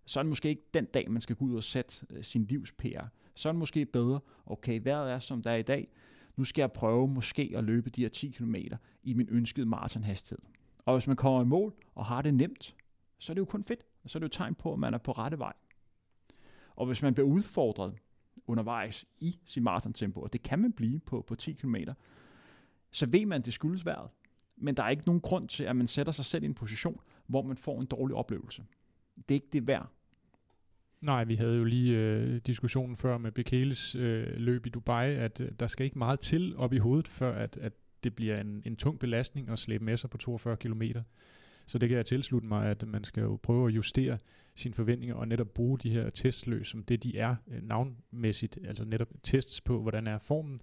Så 0.06 0.20
er 0.20 0.22
det 0.22 0.28
måske 0.28 0.48
ikke 0.48 0.62
den 0.74 0.84
dag, 0.84 1.10
man 1.10 1.22
skal 1.22 1.36
gå 1.36 1.44
ud 1.44 1.56
og 1.56 1.64
sætte 1.64 2.06
øh, 2.10 2.24
sin 2.24 2.44
livs 2.44 2.72
PR. 2.72 3.04
Så 3.34 3.48
er 3.48 3.52
det 3.52 3.58
måske 3.58 3.86
bedre, 3.86 4.20
okay, 4.46 4.80
vejret 4.84 5.12
er 5.12 5.18
som 5.18 5.42
det 5.42 5.52
er 5.52 5.56
i 5.56 5.62
dag, 5.62 5.88
nu 6.36 6.44
skal 6.44 6.62
jeg 6.62 6.72
prøve 6.72 7.08
måske 7.08 7.52
at 7.56 7.64
løbe 7.64 7.90
de 7.90 8.00
her 8.00 8.08
10 8.08 8.28
km 8.28 8.54
i 9.02 9.12
min 9.12 9.28
ønskede 9.30 9.66
maratonhastighed. 9.66 10.42
Og 10.78 10.94
hvis 10.94 11.06
man 11.06 11.16
kommer 11.16 11.42
i 11.42 11.44
mål 11.44 11.74
og 11.94 12.06
har 12.06 12.22
det 12.22 12.34
nemt, 12.34 12.76
så 13.18 13.32
er 13.32 13.34
det 13.34 13.40
jo 13.40 13.44
kun 13.44 13.64
fedt. 13.64 13.84
Så 14.06 14.18
er 14.18 14.20
det 14.20 14.24
jo 14.24 14.38
tegn 14.38 14.54
på, 14.54 14.72
at 14.72 14.78
man 14.78 14.94
er 14.94 14.98
på 14.98 15.12
rette 15.12 15.38
vej. 15.38 15.52
Og 16.76 16.86
hvis 16.86 17.02
man 17.02 17.14
bliver 17.14 17.28
udfordret 17.28 17.94
undervejs 18.46 19.06
i 19.20 19.38
sin 19.44 19.62
maratontempo, 19.62 20.20
og 20.20 20.32
det 20.32 20.42
kan 20.42 20.58
man 20.58 20.72
blive 20.72 20.98
på, 20.98 21.24
på 21.26 21.34
10 21.34 21.52
km, 21.52 21.76
så 22.90 23.06
ved 23.06 23.26
man, 23.26 23.38
at 23.40 23.44
det 23.44 23.52
skyldes 23.52 23.86
vejret. 23.86 24.10
Men 24.56 24.74
der 24.74 24.82
er 24.82 24.88
ikke 24.88 25.06
nogen 25.06 25.20
grund 25.20 25.48
til, 25.48 25.64
at 25.64 25.76
man 25.76 25.86
sætter 25.86 26.12
sig 26.12 26.24
selv 26.24 26.42
i 26.42 26.46
en 26.46 26.54
position, 26.54 27.00
hvor 27.26 27.42
man 27.42 27.56
får 27.56 27.80
en 27.80 27.86
dårlig 27.86 28.16
oplevelse. 28.16 28.64
Det 29.16 29.30
er 29.30 29.34
ikke 29.34 29.48
det 29.52 29.66
værd. 29.66 29.90
Nej, 31.00 31.24
vi 31.24 31.34
havde 31.34 31.56
jo 31.56 31.64
lige 31.64 31.98
øh, 31.98 32.40
diskussionen 32.46 32.96
før 32.96 33.18
med 33.18 33.32
Bekeles 33.32 33.94
øh, 33.94 34.26
løb 34.36 34.66
i 34.66 34.68
Dubai, 34.68 35.14
at 35.14 35.40
øh, 35.40 35.50
der 35.60 35.66
skal 35.66 35.84
ikke 35.84 35.98
meget 35.98 36.20
til 36.20 36.56
op 36.56 36.72
i 36.72 36.78
hovedet, 36.78 37.08
før 37.08 37.38
at, 37.38 37.56
at 37.56 37.72
det 38.04 38.14
bliver 38.14 38.40
en, 38.40 38.62
en 38.64 38.76
tung 38.76 38.98
belastning 38.98 39.48
at 39.48 39.58
slæbe 39.58 39.84
med 39.84 39.96
sig 39.96 40.10
på 40.10 40.18
42 40.18 40.56
km. 40.56 40.82
Så 41.66 41.78
det 41.78 41.88
kan 41.88 41.96
jeg 41.96 42.06
tilslutte 42.06 42.48
mig, 42.48 42.66
at 42.66 42.86
man 42.86 43.04
skal 43.04 43.22
jo 43.22 43.38
prøve 43.42 43.68
at 43.68 43.74
justere 43.74 44.18
sine 44.56 44.74
forventninger 44.74 45.16
og 45.16 45.28
netop 45.28 45.48
bruge 45.48 45.78
de 45.78 45.90
her 45.90 46.10
testløs 46.10 46.68
som 46.68 46.82
det, 46.82 47.02
de 47.02 47.18
er 47.18 47.36
øh, 47.48 47.62
navnmæssigt. 47.62 48.58
Altså 48.64 48.84
netop 48.84 49.08
tests 49.22 49.60
på, 49.60 49.82
hvordan 49.82 50.06
er 50.06 50.18
formen, 50.18 50.60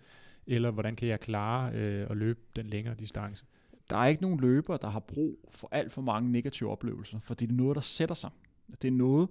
eller 0.47 0.71
hvordan 0.71 0.95
kan 0.95 1.07
jeg 1.07 1.19
klare 1.19 1.73
øh, 1.73 2.07
at 2.09 2.17
løbe 2.17 2.39
den 2.55 2.67
længere 2.67 2.95
distance. 2.95 3.45
Der 3.89 3.97
er 3.97 4.05
ikke 4.05 4.21
nogen 4.21 4.39
løber, 4.39 4.77
der 4.77 4.89
har 4.89 4.99
brug 4.99 5.49
for 5.51 5.69
alt 5.71 5.91
for 5.91 6.01
mange 6.01 6.31
negative 6.31 6.69
oplevelser, 6.69 7.19
for 7.19 7.33
det 7.33 7.49
er 7.49 7.53
noget, 7.53 7.75
der 7.75 7.81
sætter 7.81 8.15
sig. 8.15 8.29
Det 8.81 8.87
er 8.87 8.91
noget, 8.91 9.29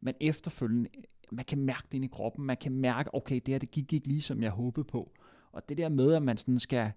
man 0.00 0.14
efterfølgende, 0.20 0.90
man 1.32 1.44
kan 1.44 1.58
mærke 1.58 1.86
det 1.92 1.94
ind 1.94 2.04
i 2.04 2.08
kroppen, 2.08 2.46
man 2.46 2.56
kan 2.56 2.72
mærke, 2.72 3.14
okay, 3.14 3.40
det 3.46 3.54
her 3.54 3.58
det 3.58 3.70
gik 3.70 3.92
ikke 3.92 4.08
lige, 4.08 4.22
som 4.22 4.42
jeg 4.42 4.50
håbede 4.50 4.84
på. 4.84 5.12
Og 5.52 5.68
det 5.68 5.78
der 5.78 5.88
med, 5.88 6.14
at 6.14 6.22
man 6.22 6.36
sådan 6.36 6.58
skal, 6.58 6.92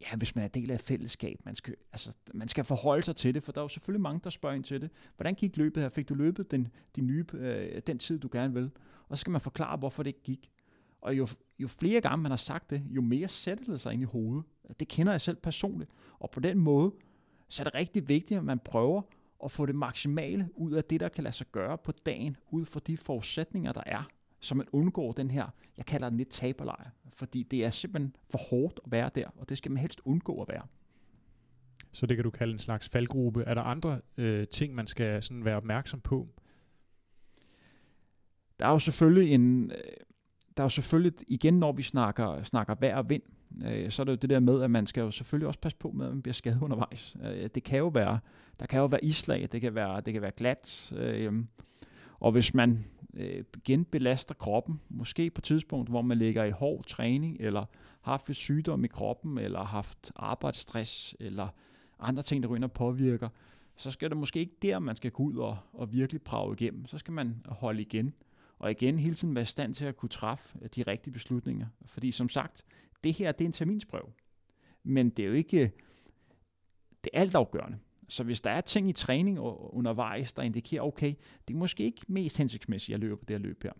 ja, 0.00 0.16
hvis 0.16 0.34
man 0.34 0.44
er 0.44 0.48
del 0.48 0.70
af 0.70 0.74
et 0.74 0.80
fællesskab, 0.80 1.40
man 1.44 1.54
skal, 1.54 1.74
altså, 1.92 2.12
man 2.34 2.48
skal 2.48 2.64
forholde 2.64 3.02
sig 3.02 3.16
til 3.16 3.34
det, 3.34 3.42
for 3.42 3.52
der 3.52 3.60
er 3.60 3.64
jo 3.64 3.68
selvfølgelig 3.68 4.00
mange, 4.00 4.20
der 4.24 4.30
spørger 4.30 4.56
ind 4.56 4.64
til 4.64 4.80
det. 4.80 4.90
Hvordan 5.16 5.34
gik 5.34 5.56
løbet 5.56 5.82
her? 5.82 5.88
Fik 5.88 6.08
du 6.08 6.14
løbet 6.14 6.50
den, 6.50 6.68
din 6.96 7.06
nye, 7.06 7.24
øh, 7.32 7.82
den 7.86 7.98
tid, 7.98 8.18
du 8.18 8.28
gerne 8.32 8.54
vil? 8.54 8.70
Og 9.08 9.16
så 9.16 9.20
skal 9.20 9.30
man 9.30 9.40
forklare, 9.40 9.76
hvorfor 9.76 10.02
det 10.02 10.08
ikke 10.08 10.22
gik. 10.22 10.50
Og 11.00 11.18
jo, 11.18 11.28
jo 11.58 11.68
flere 11.68 12.00
gange 12.00 12.22
man 12.22 12.32
har 12.32 12.36
sagt 12.36 12.70
det, 12.70 12.82
jo 12.90 13.00
mere 13.00 13.28
sætter 13.28 13.64
det 13.64 13.80
sig 13.80 13.92
ind 13.92 14.02
i 14.02 14.04
hovedet. 14.04 14.44
Det 14.80 14.88
kender 14.88 15.12
jeg 15.12 15.20
selv 15.20 15.36
personligt. 15.36 15.90
Og 16.18 16.30
på 16.30 16.40
den 16.40 16.58
måde, 16.58 16.92
så 17.48 17.62
er 17.62 17.64
det 17.64 17.74
rigtig 17.74 18.08
vigtigt, 18.08 18.38
at 18.38 18.44
man 18.44 18.58
prøver 18.58 19.02
at 19.44 19.50
få 19.50 19.66
det 19.66 19.74
maksimale 19.74 20.48
ud 20.54 20.72
af 20.72 20.84
det, 20.84 21.00
der 21.00 21.08
kan 21.08 21.24
lade 21.24 21.34
sig 21.34 21.46
gøre 21.52 21.78
på 21.78 21.92
dagen, 21.92 22.36
ud 22.50 22.64
fra 22.64 22.80
de 22.86 22.96
forudsætninger, 22.96 23.72
der 23.72 23.82
er, 23.86 24.08
så 24.46 24.54
man 24.54 24.66
undgår 24.72 25.12
den 25.12 25.30
her, 25.30 25.46
jeg 25.76 25.86
kalder 25.86 26.08
den 26.08 26.18
lidt 26.18 26.28
taberlejr, 26.28 26.90
fordi 27.12 27.42
det 27.42 27.64
er 27.64 27.70
simpelthen 27.70 28.16
for 28.30 28.38
hårdt 28.50 28.80
at 28.86 28.92
være 28.92 29.10
der, 29.14 29.28
og 29.36 29.48
det 29.48 29.58
skal 29.58 29.70
man 29.70 29.80
helst 29.80 30.00
undgå 30.04 30.42
at 30.42 30.48
være. 30.48 30.66
Så 31.92 32.06
det 32.06 32.16
kan 32.16 32.24
du 32.24 32.30
kalde 32.30 32.52
en 32.52 32.58
slags 32.58 32.88
faldgruppe. 32.88 33.42
Er 33.42 33.54
der 33.54 33.62
andre 33.62 34.00
øh, 34.16 34.48
ting, 34.48 34.74
man 34.74 34.86
skal 34.86 35.22
sådan 35.22 35.44
være 35.44 35.56
opmærksom 35.56 36.00
på? 36.00 36.28
Der 38.60 38.66
er 38.66 38.70
jo 38.70 38.78
selvfølgelig 38.78 39.34
en, 39.34 39.70
øh, 39.70 39.78
der 40.56 40.62
er 40.62 40.64
jo 40.64 40.68
selvfølgelig, 40.68 41.12
igen 41.28 41.58
når 41.58 41.72
vi 41.72 41.82
snakker, 41.82 42.42
snakker 42.42 42.74
vejr 42.80 42.96
og 42.96 43.10
vind, 43.10 43.22
øh, 43.64 43.90
så 43.90 44.02
er 44.02 44.04
det 44.04 44.12
jo 44.12 44.16
det 44.16 44.30
der 44.30 44.40
med, 44.40 44.62
at 44.62 44.70
man 44.70 44.86
skal 44.86 45.00
jo 45.00 45.10
selvfølgelig 45.10 45.46
også 45.46 45.60
passe 45.60 45.78
på 45.78 45.90
med, 45.90 46.06
at 46.06 46.12
man 46.12 46.22
bliver 46.22 46.34
skadet 46.34 46.62
undervejs. 46.62 47.16
Øh, 47.22 47.50
det 47.54 47.62
kan 47.62 47.78
jo 47.78 47.88
være, 47.88 48.18
der 48.60 48.66
kan 48.66 48.80
jo 48.80 48.86
være 48.86 49.04
islag, 49.04 49.48
det 49.52 49.60
kan 49.60 49.74
være, 49.74 50.00
det 50.00 50.12
kan 50.12 50.22
være 50.22 50.32
glat, 50.36 50.92
øh, 50.96 51.44
og 52.20 52.32
hvis 52.32 52.54
man 52.54 52.84
øh, 53.16 53.44
genbelaster 53.64 54.34
kroppen, 54.34 54.80
måske 54.88 55.30
på 55.30 55.40
et 55.40 55.44
tidspunkt, 55.44 55.88
hvor 55.88 56.02
man 56.02 56.18
ligger 56.18 56.44
i 56.44 56.50
hård 56.50 56.84
træning, 56.84 57.36
eller 57.40 57.60
har 58.02 58.12
haft 58.12 58.30
et 58.30 58.36
sygdom 58.36 58.84
i 58.84 58.88
kroppen, 58.88 59.38
eller 59.38 59.64
haft 59.64 60.12
arbejdsstress, 60.16 61.16
eller 61.20 61.48
andre 61.98 62.22
ting, 62.22 62.42
der 62.42 62.48
går 62.48 62.62
og 62.62 62.72
påvirker, 62.72 63.28
så 63.76 63.90
skal 63.90 64.10
det 64.10 64.16
måske 64.16 64.40
ikke 64.40 64.56
der, 64.62 64.78
man 64.78 64.96
skal 64.96 65.10
gå 65.10 65.22
ud 65.22 65.36
og, 65.36 65.58
og 65.72 65.92
virkelig 65.92 66.22
prage 66.22 66.52
igennem. 66.52 66.86
Så 66.86 66.98
skal 66.98 67.12
man 67.12 67.42
holde 67.46 67.82
igen. 67.82 68.14
Og 68.58 68.70
igen 68.70 68.98
hele 68.98 69.14
tiden 69.14 69.34
være 69.34 69.42
i 69.42 69.46
stand 69.46 69.74
til 69.74 69.84
at 69.84 69.96
kunne 69.96 70.08
træffe 70.08 70.58
øh, 70.62 70.68
de 70.76 70.82
rigtige 70.82 71.12
beslutninger. 71.12 71.66
Fordi 71.86 72.10
som 72.10 72.28
sagt, 72.28 72.64
det 73.04 73.14
her 73.14 73.32
det 73.32 73.44
er 73.44 73.48
en 73.48 73.52
terminsprøve. 73.52 74.12
Men 74.82 75.10
det 75.10 75.22
er 75.22 75.26
jo 75.26 75.34
ikke 75.34 75.62
øh, 75.62 75.70
Det 77.04 77.10
er 77.12 77.20
altafgørende. 77.20 77.78
Så 78.08 78.24
hvis 78.24 78.40
der 78.40 78.50
er 78.50 78.60
ting 78.60 78.88
i 78.88 78.92
træning 78.92 79.38
undervejs, 79.40 80.32
der 80.32 80.42
indikerer, 80.42 80.82
okay, 80.82 81.14
det 81.48 81.54
er 81.54 81.58
måske 81.58 81.84
ikke 81.84 82.02
mest 82.08 82.38
hensigtsmæssigt 82.38 82.94
at 82.94 83.00
løbe 83.00 83.20
det 83.28 83.30
her 83.30 83.38
løb 83.38 83.62
her, 83.62 83.72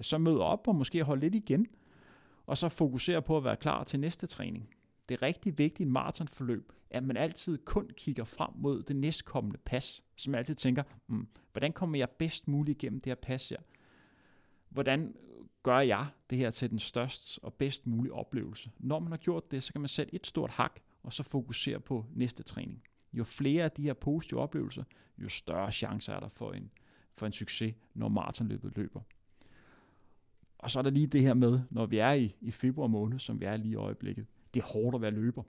så 0.00 0.18
mød 0.18 0.38
op 0.38 0.68
og 0.68 0.74
måske 0.74 1.02
holde 1.02 1.20
lidt 1.20 1.34
igen, 1.34 1.66
og 2.46 2.58
så 2.58 2.68
fokusere 2.68 3.22
på 3.22 3.36
at 3.36 3.44
være 3.44 3.56
klar 3.56 3.84
til 3.84 4.00
næste 4.00 4.26
træning. 4.26 4.68
Det 5.08 5.14
er 5.14 5.22
rigtig 5.22 5.58
vigtigt 5.58 5.80
i 5.80 5.82
en 5.82 5.92
maratonforløb, 5.92 6.72
at 6.90 7.04
man 7.04 7.16
altid 7.16 7.58
kun 7.58 7.90
kigger 7.96 8.24
frem 8.24 8.50
mod 8.54 8.82
det 8.82 8.96
næstkommende 8.96 9.58
pas, 9.64 10.02
så 10.16 10.30
man 10.30 10.38
altid 10.38 10.54
tænker, 10.54 10.82
mm, 11.06 11.28
hvordan 11.52 11.72
kommer 11.72 11.98
jeg 11.98 12.10
bedst 12.10 12.48
muligt 12.48 12.82
igennem 12.82 13.00
det 13.00 13.10
her 13.10 13.14
pas 13.14 13.48
her? 13.48 13.58
Hvordan 14.68 15.14
gør 15.62 15.78
jeg 15.78 16.06
det 16.30 16.38
her 16.38 16.50
til 16.50 16.70
den 16.70 16.78
største 16.78 17.44
og 17.44 17.54
bedst 17.54 17.86
mulige 17.86 18.12
oplevelse? 18.12 18.70
Når 18.78 18.98
man 18.98 19.12
har 19.12 19.16
gjort 19.16 19.50
det, 19.50 19.62
så 19.62 19.72
kan 19.72 19.80
man 19.80 19.88
sætte 19.88 20.14
et 20.14 20.26
stort 20.26 20.50
hak, 20.50 20.80
og 21.02 21.12
så 21.12 21.22
fokusere 21.22 21.80
på 21.80 22.06
næste 22.12 22.42
træning. 22.42 22.82
Jo 23.14 23.24
flere 23.24 23.64
af 23.64 23.70
de 23.70 23.82
her 23.82 23.92
positive 23.92 24.40
oplevelser, 24.40 24.84
jo 25.18 25.28
større 25.28 25.72
chancer 25.72 26.12
er 26.12 26.20
der 26.20 26.28
for 26.28 26.52
en, 26.52 26.70
for 27.16 27.26
en 27.26 27.32
succes, 27.32 27.74
når 27.94 28.08
maratonløbet 28.08 28.76
løber. 28.76 29.00
Og 30.58 30.70
så 30.70 30.78
er 30.78 30.82
der 30.82 30.90
lige 30.90 31.06
det 31.06 31.20
her 31.20 31.34
med, 31.34 31.60
når 31.70 31.86
vi 31.86 31.98
er 31.98 32.12
i, 32.12 32.36
i 32.40 32.50
februar 32.50 32.86
måned, 32.86 33.18
som 33.18 33.40
vi 33.40 33.44
er 33.44 33.56
lige 33.56 33.72
i 33.72 33.74
øjeblikket, 33.74 34.26
det 34.54 34.60
er 34.60 34.66
hårdt 34.66 34.94
at 34.94 35.02
være 35.02 35.10
løber. 35.10 35.42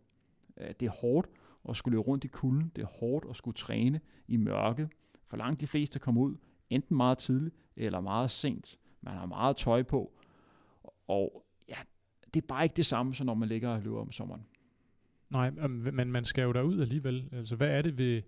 Øh, 0.57 0.67
det 0.79 0.85
er 0.85 0.89
hårdt 0.89 1.29
at 1.69 1.75
skulle 1.75 1.93
løbe 1.93 2.07
rundt 2.07 2.23
i 2.23 2.27
kulden. 2.27 2.71
Det 2.75 2.81
er 2.81 2.87
hårdt 2.87 3.25
at 3.29 3.35
skulle 3.35 3.55
træne 3.55 4.01
i 4.27 4.37
mørket. 4.37 4.89
For 5.27 5.37
langt 5.37 5.61
de 5.61 5.67
fleste 5.67 5.99
kommer 5.99 6.21
ud, 6.21 6.35
enten 6.69 6.97
meget 6.97 7.17
tidligt 7.17 7.55
eller 7.75 7.99
meget 7.99 8.31
sent. 8.31 8.79
Man 9.01 9.13
har 9.13 9.25
meget 9.25 9.57
tøj 9.57 9.83
på. 9.83 10.13
Og 11.07 11.45
ja, 11.69 11.77
det 12.33 12.41
er 12.41 12.47
bare 12.47 12.63
ikke 12.63 12.75
det 12.75 12.85
samme, 12.85 13.15
som 13.15 13.25
når 13.25 13.33
man 13.33 13.49
ligger 13.49 13.69
og 13.69 13.81
løber 13.81 14.01
om 14.01 14.11
sommeren. 14.11 14.45
Nej, 15.35 15.51
øhm, 15.59 15.89
men 15.93 16.11
man 16.11 16.25
skal 16.25 16.43
jo 16.43 16.51
derud 16.51 16.81
alligevel. 16.81 17.29
Altså, 17.31 17.55
hvad 17.55 17.69
er 17.69 17.81
det 17.81 17.97
ved, 17.97 18.21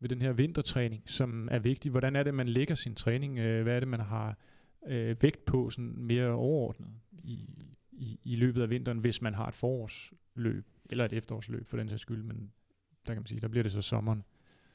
ved 0.00 0.08
den 0.08 0.22
her 0.22 0.32
vintertræning, 0.32 1.02
som 1.06 1.48
er 1.50 1.58
vigtig? 1.58 1.90
Hvordan 1.90 2.16
er 2.16 2.22
det, 2.22 2.34
man 2.34 2.48
lægger 2.48 2.74
sin 2.74 2.94
træning? 2.94 3.38
Øh, 3.38 3.62
hvad 3.62 3.76
er 3.76 3.80
det, 3.80 3.88
man 3.88 4.00
har 4.00 4.38
øh, 4.86 5.16
vægt 5.22 5.44
på 5.44 5.70
sådan 5.70 5.94
mere 5.96 6.30
overordnet 6.30 6.88
i, 7.22 7.48
i, 7.92 8.20
i 8.24 8.36
løbet 8.36 8.62
af 8.62 8.70
vinteren, 8.70 8.98
hvis 8.98 9.22
man 9.22 9.34
har 9.34 9.46
et 9.46 9.54
forårsløb, 9.54 10.66
eller 10.90 11.04
et 11.04 11.12
efterårsløb 11.12 11.66
for 11.66 11.76
den 11.76 11.88
sags 11.88 12.02
skyld, 12.02 12.22
men 12.22 12.52
der 13.06 13.12
kan 13.12 13.22
man 13.22 13.26
sige, 13.26 13.40
der 13.40 13.48
bliver 13.48 13.62
det 13.62 13.72
så 13.72 13.82
sommeren. 13.82 14.24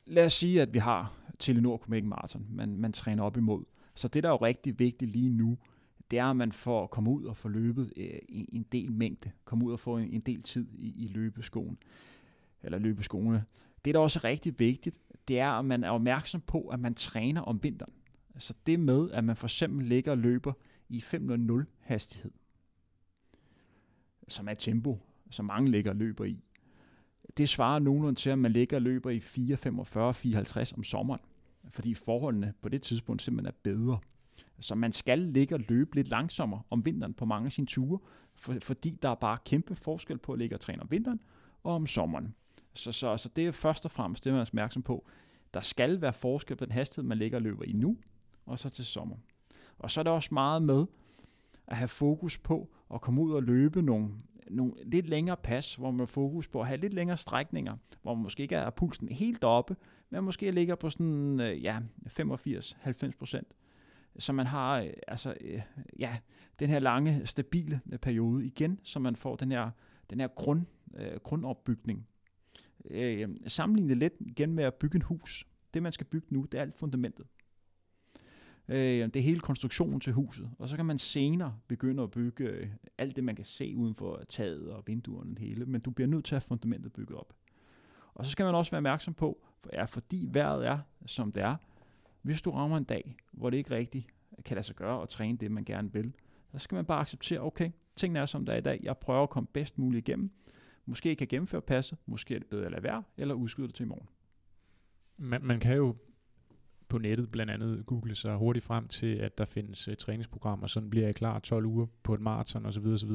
Lad 0.06 0.26
os 0.26 0.34
sige, 0.34 0.62
at 0.62 0.74
vi 0.74 0.80
har 0.80 1.14
Telenor 1.40 1.78
Copenhagen 1.78 2.10
Marathon, 2.10 2.46
man, 2.50 2.78
man 2.78 2.94
træner 2.94 3.24
op 3.24 3.38
imod. 3.38 3.64
Så 3.96 4.08
det, 4.08 4.24
der 4.24 4.30
er 4.30 4.34
jo 4.34 4.46
rigtig 4.46 4.80
vigtigt 4.80 5.12
lige 5.12 5.30
nu, 5.30 5.58
det 6.12 6.20
er, 6.20 6.26
at 6.26 6.36
man 6.36 6.52
får 6.52 6.88
komme 6.88 7.10
ud 7.10 7.24
og 7.24 7.38
få 7.38 7.48
løbet 7.48 7.94
øh, 7.98 8.20
en 8.30 8.66
del 8.72 8.92
mængde, 8.92 9.32
komme 9.46 9.66
ud 9.66 9.72
og 9.72 9.80
få 9.80 9.98
en, 9.98 10.10
en 10.10 10.22
del 10.22 10.44
tid 10.44 10.68
i, 10.74 11.04
i 11.06 11.08
løbeskoen, 11.08 11.78
eller 12.64 12.80
løbeskoene. 12.80 13.46
Det, 13.86 13.94
der 13.94 14.00
også 14.00 14.20
er 14.20 14.24
rigtig 14.24 14.60
vigtigt, 14.60 14.98
det 15.28 15.40
er, 15.40 15.50
at 15.50 15.66
man 15.66 15.84
er 15.84 15.90
opmærksom 15.90 16.42
på, 16.42 16.68
at 16.68 16.80
man 16.80 16.96
træner 16.96 17.42
om 17.42 17.64
vinteren. 17.64 17.94
Altså 18.34 18.54
det 18.66 18.80
med, 18.80 19.12
at 19.12 19.24
man 19.24 19.36
for 19.36 19.48
eksempel 19.48 19.86
ligger 19.86 20.12
og 20.12 20.18
løber 20.18 20.54
i 20.90 21.00
5.0 21.00 21.64
hastighed, 21.80 22.32
som 24.28 24.48
er 24.48 24.54
tempo, 24.54 25.00
som 25.32 25.46
mange 25.46 25.72
ligger 25.72 25.92
og 25.92 25.98
løber 25.98 26.26
i. 26.26 26.44
Det 27.38 27.50
svarer 27.50 27.80
nogenlunde 27.80 28.20
til, 28.20 28.30
at 28.30 28.40
man 28.40 28.52
ligger 28.52 28.78
og 28.78 28.82
løber 28.82 29.10
i 29.10 29.18
4.45-4.50 29.18 30.78
om 30.78 30.84
sommeren, 30.84 31.22
fordi 31.70 31.94
forholdene 31.94 32.54
på 32.62 32.70
det 32.70 32.82
tidspunkt 32.82 33.22
simpelthen 33.22 33.48
er 33.48 33.58
bedre. 33.64 34.00
Så 34.60 34.76
man 34.76 34.92
skal 34.92 35.20
ligge 35.20 35.56
og 35.56 35.62
løbe 35.70 35.96
lidt 35.96 36.08
langsommere 36.08 36.62
om 36.70 36.86
vinteren 36.86 37.14
på 37.14 37.26
mange 37.26 37.46
af 37.46 37.52
sine 37.52 37.68
ture, 37.68 38.00
for, 38.36 38.56
fordi 38.62 39.00
der 39.02 39.10
er 39.10 39.16
bare 39.16 39.38
kæmpe 39.46 39.76
forskel 39.76 40.18
på 40.18 40.34
at 40.34 40.40
ligge 40.40 40.56
og 40.56 40.60
træne 40.60 40.82
om 40.82 40.92
vinteren 40.92 41.20
og 41.64 41.74
om 41.74 41.88
sommeren. 41.88 42.36
Så, 42.74 42.92
så, 42.92 43.18
så 43.18 43.30
det 43.36 43.48
er 43.48 43.52
først 43.52 43.86
og 43.86 43.92
fremmest 43.92 44.24
det, 44.24 44.34
man 44.34 44.40
er 44.42 44.46
opmærksom 44.46 44.84
på. 44.84 45.08
Der 45.54 45.62
skal 45.62 46.02
være 46.02 46.14
forskel 46.14 46.56
på 46.58 46.66
den 46.66 46.74
hastighed, 46.74 47.08
man 47.08 47.18
ligger 47.18 47.38
og 47.38 47.42
løber 47.42 47.64
i 47.64 47.72
nu, 47.72 47.98
og 48.46 48.60
så 48.60 48.70
til 48.70 48.86
sommer. 48.86 49.16
Og 49.80 49.92
så 49.92 50.00
er 50.00 50.04
der 50.04 50.12
også 50.12 50.30
meget 50.32 50.62
med 50.62 50.86
at 51.68 51.78
have 51.78 51.88
fokus 51.88 52.38
på 52.38 52.70
at 52.94 53.02
komme 53.02 53.22
ud 53.22 53.34
og 53.34 53.44
løbe 53.44 53.82
nogle, 53.82 54.10
nogle 54.50 54.74
lidt 54.84 55.08
længere 55.08 55.38
pas, 55.38 55.76
hvor 55.76 55.92
man 55.92 56.00
har 56.00 56.06
fokus 56.06 56.48
på 56.48 56.62
at 56.62 56.68
have 56.68 56.80
lidt 56.80 56.94
længere 56.94 57.18
strækninger, 57.18 57.78
hvor 58.02 58.14
man 58.14 58.24
måske 58.24 58.44
ikke 58.44 58.56
er 58.56 58.70
pulsen 58.70 59.10
helt 59.10 59.44
oppe, 59.44 59.76
men 60.10 60.24
måske 60.24 60.52
ligger 60.52 60.76
på 60.76 60.90
sådan 60.90 61.40
øh, 61.40 61.64
ja, 61.64 61.80
85-90 62.20 63.12
procent. 63.20 63.48
Så 64.20 64.34
man 64.34 64.48
har 64.48 64.80
øh, 64.80 64.90
altså, 65.08 65.36
øh, 65.42 65.62
ja, 66.00 66.18
den 66.60 66.70
her 66.70 66.80
lange, 66.80 67.26
stabile 67.26 67.82
øh, 67.92 68.00
periode 68.00 68.46
igen, 68.46 68.80
så 68.84 69.00
man 69.00 69.16
får 69.16 69.36
den 69.36 69.52
her, 69.52 69.72
den 70.10 70.20
her 70.20 70.28
grund, 70.28 70.66
øh, 70.96 71.20
grundopbygning. 71.24 72.08
Øh, 72.90 73.30
sammenlignet 73.48 73.98
lidt 73.98 74.14
igen 74.20 74.54
med 74.54 74.64
at 74.64 74.74
bygge 74.74 74.96
en 74.96 75.02
hus. 75.02 75.48
Det, 75.74 75.84
man 75.84 75.92
skal 75.92 76.06
bygge 76.06 76.28
nu, 76.30 76.48
det 76.52 76.58
er 76.58 76.62
alt 76.62 76.80
fundamentet. 76.80 77.26
Øh, 78.68 79.06
det 79.06 79.16
er 79.16 79.24
hele 79.24 79.40
konstruktionen 79.40 80.00
til 80.00 80.14
huset. 80.14 80.52
Og 80.60 80.70
så 80.70 80.76
kan 80.76 80.86
man 80.86 80.98
senere 80.98 81.58
begynde 81.68 82.04
at 82.04 82.12
bygge 82.12 82.44
øh, 82.44 82.70
alt 82.98 83.16
det, 83.16 83.24
man 83.24 83.36
kan 83.36 83.46
se 83.46 83.74
uden 83.78 83.96
for 83.96 84.24
taget 84.30 84.70
og 84.72 84.84
vinduerne 84.88 85.32
og 85.32 85.38
det 85.38 85.48
hele. 85.48 85.66
Men 85.66 85.82
du 85.82 85.92
bliver 85.92 86.08
nødt 86.08 86.26
til 86.26 86.36
at 86.36 86.44
have 86.44 86.48
fundamentet 86.48 86.94
bygget 86.94 87.20
op. 87.20 87.34
Og 88.14 88.26
så 88.26 88.32
skal 88.32 88.46
man 88.46 88.56
også 88.56 88.72
være 88.72 88.80
opmærksom 88.80 89.14
på, 89.14 89.46
for 89.62 89.70
ja, 89.74 89.84
fordi 89.84 90.28
vejret 90.32 90.68
er, 90.68 90.80
som 91.06 91.32
det 91.32 91.44
er, 91.44 91.56
hvis 92.28 92.42
du 92.42 92.52
rammer 92.52 92.78
en 92.78 92.84
dag, 92.84 93.16
hvor 93.32 93.50
det 93.50 93.58
ikke 93.58 93.72
rigtigt 93.72 94.08
kan 94.46 94.56
lade 94.56 94.68
sig 94.68 94.76
gøre 94.76 95.02
at 95.02 95.10
træne 95.10 95.38
det, 95.38 95.52
man 95.52 95.66
gerne 95.66 95.94
vil, 95.94 96.14
så 96.52 96.60
skal 96.60 96.76
man 96.76 96.86
bare 96.86 97.00
acceptere, 97.00 97.40
okay, 97.40 97.72
tingene 97.96 98.20
er 98.20 98.26
som 98.26 98.46
der 98.46 98.54
er 98.54 98.58
i 98.58 98.62
dag, 98.62 98.80
jeg 98.84 98.98
prøver 98.98 99.24
at 99.24 99.30
komme 99.30 99.48
bedst 99.54 99.78
muligt 99.78 100.08
igennem. 100.08 100.32
Måske 100.86 101.16
kan 101.16 101.28
gennemføre 101.28 101.62
passet, 101.62 101.98
måske 102.06 102.34
er 102.34 102.40
det 102.40 102.48
bedre 102.48 102.66
at 102.66 102.72
lade 102.72 102.84
være, 102.84 103.04
eller 103.18 103.36
udskyde 103.36 103.68
det 103.68 103.76
til 103.76 103.84
i 103.84 103.88
morgen. 103.88 104.08
Man, 105.18 105.44
man 105.44 105.60
kan 105.60 105.76
jo 105.76 105.96
på 106.88 106.98
nettet 106.98 107.32
blandt 107.32 107.52
andet 107.52 107.86
google 107.86 108.16
sig 108.16 108.36
hurtigt 108.36 108.66
frem 108.66 108.88
til, 108.88 109.16
at 109.16 109.38
der 109.38 109.46
findes 109.46 109.88
uh, 109.88 109.94
træningsprogrammer, 109.94 110.68
sådan 110.68 110.90
bliver 110.90 111.06
jeg 111.06 111.16
klar 111.16 111.40
12 111.40 111.66
uger 111.66 111.86
på 112.04 112.14
et 112.14 112.22
maraton 112.22 112.66
osv. 112.66 112.86
osv. 112.86 113.12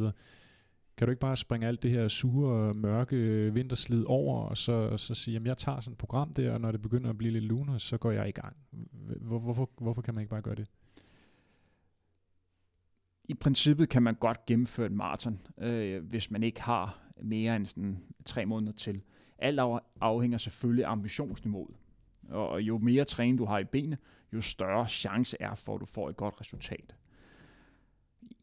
Kan 0.96 1.06
du 1.06 1.10
ikke 1.10 1.20
bare 1.20 1.36
springe 1.36 1.66
alt 1.66 1.82
det 1.82 1.90
her 1.90 2.08
sure, 2.08 2.74
mørke 2.74 3.16
øh, 3.16 3.54
vinterslid 3.54 4.04
over, 4.04 4.42
og 4.42 4.58
så, 4.58 4.72
og 4.72 5.00
så 5.00 5.14
sige, 5.14 5.36
at 5.36 5.44
jeg 5.44 5.58
tager 5.58 5.80
sådan 5.80 5.92
et 5.92 5.98
program 5.98 6.34
der, 6.34 6.52
og 6.52 6.60
når 6.60 6.72
det 6.72 6.82
begynder 6.82 7.10
at 7.10 7.18
blive 7.18 7.32
lidt 7.32 7.44
lunere, 7.44 7.80
så 7.80 7.98
går 7.98 8.10
jeg 8.10 8.28
i 8.28 8.32
gang. 8.32 8.56
Hvor, 9.20 9.38
hvorfor, 9.38 9.70
hvorfor 9.78 10.02
kan 10.02 10.14
man 10.14 10.22
ikke 10.22 10.30
bare 10.30 10.42
gøre 10.42 10.54
det? 10.54 10.70
I 13.24 13.34
princippet 13.34 13.88
kan 13.88 14.02
man 14.02 14.14
godt 14.14 14.46
gennemføre 14.46 14.86
en 14.86 14.96
maraton, 14.96 15.40
øh, 15.58 16.04
hvis 16.04 16.30
man 16.30 16.42
ikke 16.42 16.62
har 16.62 16.98
mere 17.22 17.56
end 17.56 17.66
sådan 17.66 18.02
tre 18.24 18.46
måneder 18.46 18.72
til. 18.72 19.02
Alt 19.38 19.60
afhænger 20.00 20.38
selvfølgelig 20.38 20.84
af 20.84 20.90
ambitionsniveauet. 20.90 21.76
Og 22.28 22.62
jo 22.62 22.78
mere 22.78 23.04
træning 23.04 23.38
du 23.38 23.44
har 23.44 23.58
i 23.58 23.64
benene, 23.64 23.98
jo 24.32 24.40
større 24.40 24.88
chance 24.88 25.36
er 25.40 25.54
for, 25.54 25.74
at 25.74 25.80
du 25.80 25.86
får 25.86 26.08
et 26.08 26.16
godt 26.16 26.40
resultat. 26.40 26.94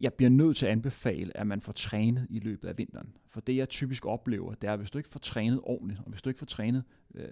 Jeg 0.01 0.13
bliver 0.13 0.29
nødt 0.29 0.57
til 0.57 0.65
at 0.65 0.71
anbefale, 0.71 1.37
at 1.37 1.47
man 1.47 1.61
får 1.61 1.71
trænet 1.71 2.27
i 2.29 2.39
løbet 2.39 2.67
af 2.67 2.77
vinteren. 2.77 3.15
For 3.27 3.41
det 3.41 3.55
jeg 3.55 3.69
typisk 3.69 4.05
oplever, 4.05 4.53
det 4.53 4.67
er, 4.67 4.73
at 4.73 4.79
hvis 4.79 4.91
du 4.91 4.97
ikke 4.97 5.09
får 5.09 5.19
trænet 5.19 5.59
ordentligt, 5.63 5.99
og 5.99 6.09
hvis 6.09 6.21
du 6.21 6.29
ikke 6.29 6.39
får 6.39 6.45
trænet 6.45 6.83
øh, 7.15 7.27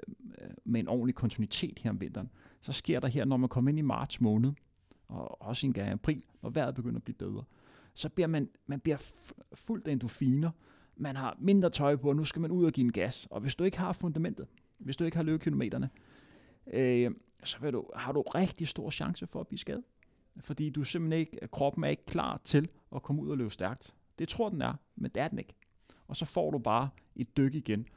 med 0.66 0.80
en 0.80 0.88
ordentlig 0.88 1.16
kontinuitet 1.16 1.80
her 1.80 1.90
om 1.90 2.02
vinteren, 2.02 2.30
så 2.62 2.72
sker 2.72 3.00
der 3.00 3.08
her, 3.08 3.26
når 3.26 3.38
man 3.38 3.50
kommer 3.50 3.70
ind 3.70 3.80
i 3.80 3.82
marts 3.82 4.22
måned, 4.22 4.52
og 5.08 5.42
også 5.42 5.68
en 5.68 5.74
gang 5.74 5.90
i 5.90 5.92
april, 5.92 6.22
når 6.42 6.50
vejret 6.50 6.76
begynder 6.76 6.98
at 6.98 7.04
blive 7.04 7.16
bedre, 7.16 7.44
så 7.94 8.10
bliver 8.10 8.28
man, 8.28 8.50
man 8.68 8.80
bliver 8.80 9.12
fuldt 9.54 9.88
af 9.88 9.92
endorfiner, 9.92 10.52
man 10.98 11.16
har 11.16 11.38
mindre 11.40 11.70
tøj 11.70 11.96
på, 11.96 12.10
og 12.10 12.16
nu 12.16 12.24
skal 12.24 12.42
man 12.42 12.52
ud 12.52 12.66
og 12.66 12.72
give 12.72 12.86
en 12.86 12.92
gas. 12.92 13.28
Og 13.32 13.42
hvis 13.42 13.56
du 13.56 13.64
ikke 13.64 13.78
har 13.78 13.94
fundamentet, 13.94 14.48
hvis 14.78 14.96
du 14.98 15.04
ikke 15.04 15.18
har 15.18 15.24
løbekilometerne, 15.24 15.90
øh, 16.74 17.12
så 17.44 17.58
vil 17.62 17.74
du, 17.74 17.90
har 17.96 18.12
du 18.12 18.22
rigtig 18.22 18.68
stor 18.68 18.90
chance 18.90 19.28
for 19.28 19.40
at 19.40 19.48
blive 19.48 19.60
skadet. 19.60 19.84
Fordi 20.40 20.70
du 20.70 20.84
simpelthen 20.84 21.20
ikke, 21.20 21.48
kroppen 21.52 21.84
er 21.84 21.88
ikke 21.88 22.06
klar 22.06 22.38
til 22.38 22.70
at 22.96 23.04
komme 23.04 23.22
ud 23.22 23.30
og 23.30 23.38
løbe 23.38 23.50
stærkt. 23.50 23.94
Det 24.20 24.28
tror 24.28 24.50
den 24.50 24.62
er, 24.62 24.74
men 24.96 25.12
det 25.16 25.22
er 25.22 25.28
den 25.28 25.40
ikke. 25.40 25.54
Og 26.08 26.16
så 26.16 26.26
får 26.26 26.52
du 26.52 26.58
bare 26.58 26.90
et 27.16 27.38
dyk 27.38 27.56
igen. 27.56 27.88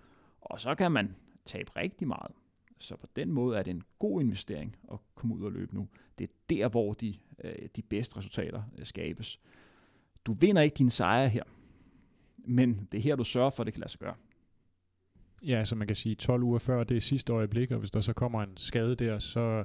Og 0.41 0.61
så 0.61 0.75
kan 0.75 0.93
man 0.93 1.17
tabe 1.45 1.71
rigtig 1.77 2.09
meget. 2.09 2.33
Så 2.79 2.97
på 2.97 3.07
den 3.17 3.33
måde 3.33 3.59
er 3.59 3.63
det 3.63 3.71
en 3.71 3.83
god 3.99 4.21
investering 4.21 4.77
at 4.93 4.99
komme 5.15 5.35
ud 5.35 5.43
og 5.43 5.53
løbe 5.53 5.75
nu. 5.75 5.89
Det 6.19 6.31
er 6.31 6.35
der, 6.51 6.69
hvor 6.69 6.93
de, 6.93 7.15
øh, 7.45 7.69
de 7.77 7.83
bedste 7.83 8.17
resultater 8.17 8.63
øh, 8.79 8.87
skabes. 8.87 9.41
Du 10.25 10.33
vinder 10.33 10.63
ikke 10.63 10.75
din 10.75 10.91
sejre 10.91 11.29
her, 11.29 11.43
men 12.37 12.89
det 12.93 12.99
er 12.99 13.03
her, 13.03 13.17
du 13.17 13.25
sørger 13.25 13.51
for, 13.51 13.63
at 13.63 13.67
det 13.67 13.75
kan 13.75 13.81
lade 13.81 13.91
sig 13.91 14.01
gøre. 14.01 14.15
Ja, 15.43 15.65
så 15.65 15.75
man 15.75 15.87
kan 15.87 15.97
sige 15.97 16.15
12 16.15 16.43
uger 16.43 16.59
før 16.59 16.85
det 16.85 16.97
er 16.97 17.01
sidste 17.01 17.33
øjeblik, 17.33 17.71
og 17.71 17.79
hvis 17.79 17.91
der 17.91 18.01
så 18.01 18.13
kommer 18.13 18.43
en 18.43 18.57
skade 18.57 18.97
der, 18.97 19.19
så, 19.19 19.65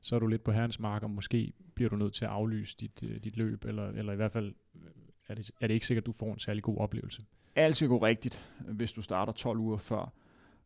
så 0.00 0.14
er 0.14 0.20
du 0.20 0.26
lidt 0.26 0.44
på 0.44 0.52
herrens 0.52 0.80
mark, 0.80 1.02
og 1.02 1.10
måske 1.10 1.52
bliver 1.76 1.90
du 1.90 1.96
nødt 1.96 2.14
til 2.14 2.24
at 2.24 2.30
aflyse 2.30 2.76
dit, 2.80 3.02
øh, 3.02 3.24
dit 3.24 3.36
løb, 3.36 3.64
eller, 3.64 3.88
eller 3.88 4.12
i 4.12 4.16
hvert 4.16 4.32
fald 4.32 4.54
øh, 4.74 4.90
er 5.28 5.34
det, 5.34 5.50
er 5.60 5.66
det 5.66 5.74
ikke 5.74 5.86
sikkert, 5.86 6.02
at 6.02 6.06
du 6.06 6.12
får 6.12 6.32
en 6.32 6.38
særlig 6.38 6.62
god 6.62 6.78
oplevelse. 6.78 7.24
Alt 7.54 7.76
skal 7.76 7.88
gå 7.88 7.98
rigtigt, 7.98 8.50
hvis 8.60 8.92
du 8.92 9.02
starter 9.02 9.32
12 9.32 9.58
uger 9.58 9.76
før. 9.76 10.12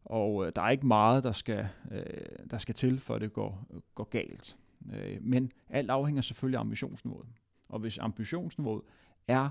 Og 0.04 0.46
øh, 0.46 0.52
der 0.56 0.62
er 0.62 0.70
ikke 0.70 0.86
meget, 0.86 1.24
der 1.24 1.32
skal, 1.32 1.68
øh, 1.90 2.04
der 2.50 2.58
skal 2.58 2.74
til, 2.74 3.00
for 3.00 3.18
det 3.18 3.32
går, 3.32 3.66
går 3.94 4.04
galt. 4.04 4.56
Øh, 4.92 5.18
men 5.20 5.52
alt 5.68 5.90
afhænger 5.90 6.22
selvfølgelig 6.22 6.56
af 6.56 6.61
ambitionsniveauet. 6.61 7.28
Og 7.68 7.78
hvis 7.78 7.98
ambitionsniveauet 7.98 8.82
er 9.28 9.48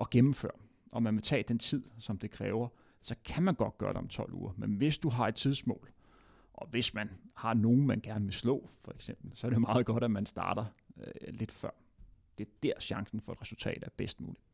at 0.00 0.10
gennemføre, 0.10 0.52
og 0.92 1.02
man 1.02 1.14
vil 1.14 1.22
tage 1.22 1.44
den 1.48 1.58
tid, 1.58 1.82
som 1.98 2.18
det 2.18 2.30
kræver, 2.30 2.68
så 3.02 3.14
kan 3.24 3.42
man 3.42 3.54
godt 3.54 3.78
gøre 3.78 3.88
det 3.88 3.98
om 3.98 4.08
12 4.08 4.34
uger. 4.34 4.52
Men 4.56 4.70
hvis 4.70 4.98
du 4.98 5.08
har 5.08 5.28
et 5.28 5.34
tidsmål, 5.34 5.90
og 6.54 6.68
hvis 6.68 6.94
man 6.94 7.10
har 7.34 7.54
nogen, 7.54 7.86
man 7.86 8.00
gerne 8.00 8.24
vil 8.24 8.34
slå, 8.34 8.68
for 8.84 8.92
eksempel, 8.92 9.30
så 9.34 9.46
er 9.46 9.50
det 9.50 9.60
meget 9.60 9.86
godt, 9.86 10.04
at 10.04 10.10
man 10.10 10.26
starter 10.26 10.64
øh, 11.00 11.34
lidt 11.34 11.52
før. 11.52 11.70
Det 12.38 12.46
er 12.46 12.50
der 12.62 12.72
chancen 12.80 13.20
for 13.20 13.32
et 13.32 13.40
resultat 13.40 13.82
er 13.82 13.90
bedst 13.96 14.20
muligt. 14.20 14.44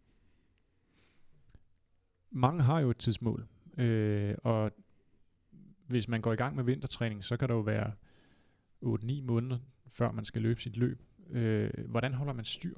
Mange 2.30 2.62
har 2.62 2.80
jo 2.80 2.90
et 2.90 2.96
tidsmål, 2.96 3.46
øh, 3.78 4.34
og 4.42 4.72
hvis 5.86 6.08
man 6.08 6.20
går 6.20 6.32
i 6.32 6.36
gang 6.36 6.56
med 6.56 6.64
vintertræning, 6.64 7.24
så 7.24 7.36
kan 7.36 7.48
der 7.48 7.54
jo 7.54 7.60
være 7.60 7.92
8-9 8.84 9.22
måneder, 9.22 9.58
før 9.88 10.12
man 10.12 10.24
skal 10.24 10.42
løbe 10.42 10.60
sit 10.60 10.76
løb. 10.76 11.02
Øh, 11.30 11.70
hvordan 11.88 12.14
holder 12.14 12.32
man 12.32 12.44
styr 12.44 12.74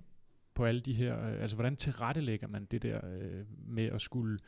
på 0.55 0.65
alle 0.65 0.81
de 0.81 0.95
her, 0.95 1.27
øh, 1.27 1.43
altså 1.43 1.57
hvordan 1.57 1.77
tilrettelægger 1.77 2.49
man 2.49 2.65
det 2.65 2.83
der 2.83 3.01
øh, 3.07 3.45
med 3.67 3.85
at 3.85 4.01
skulle 4.01 4.39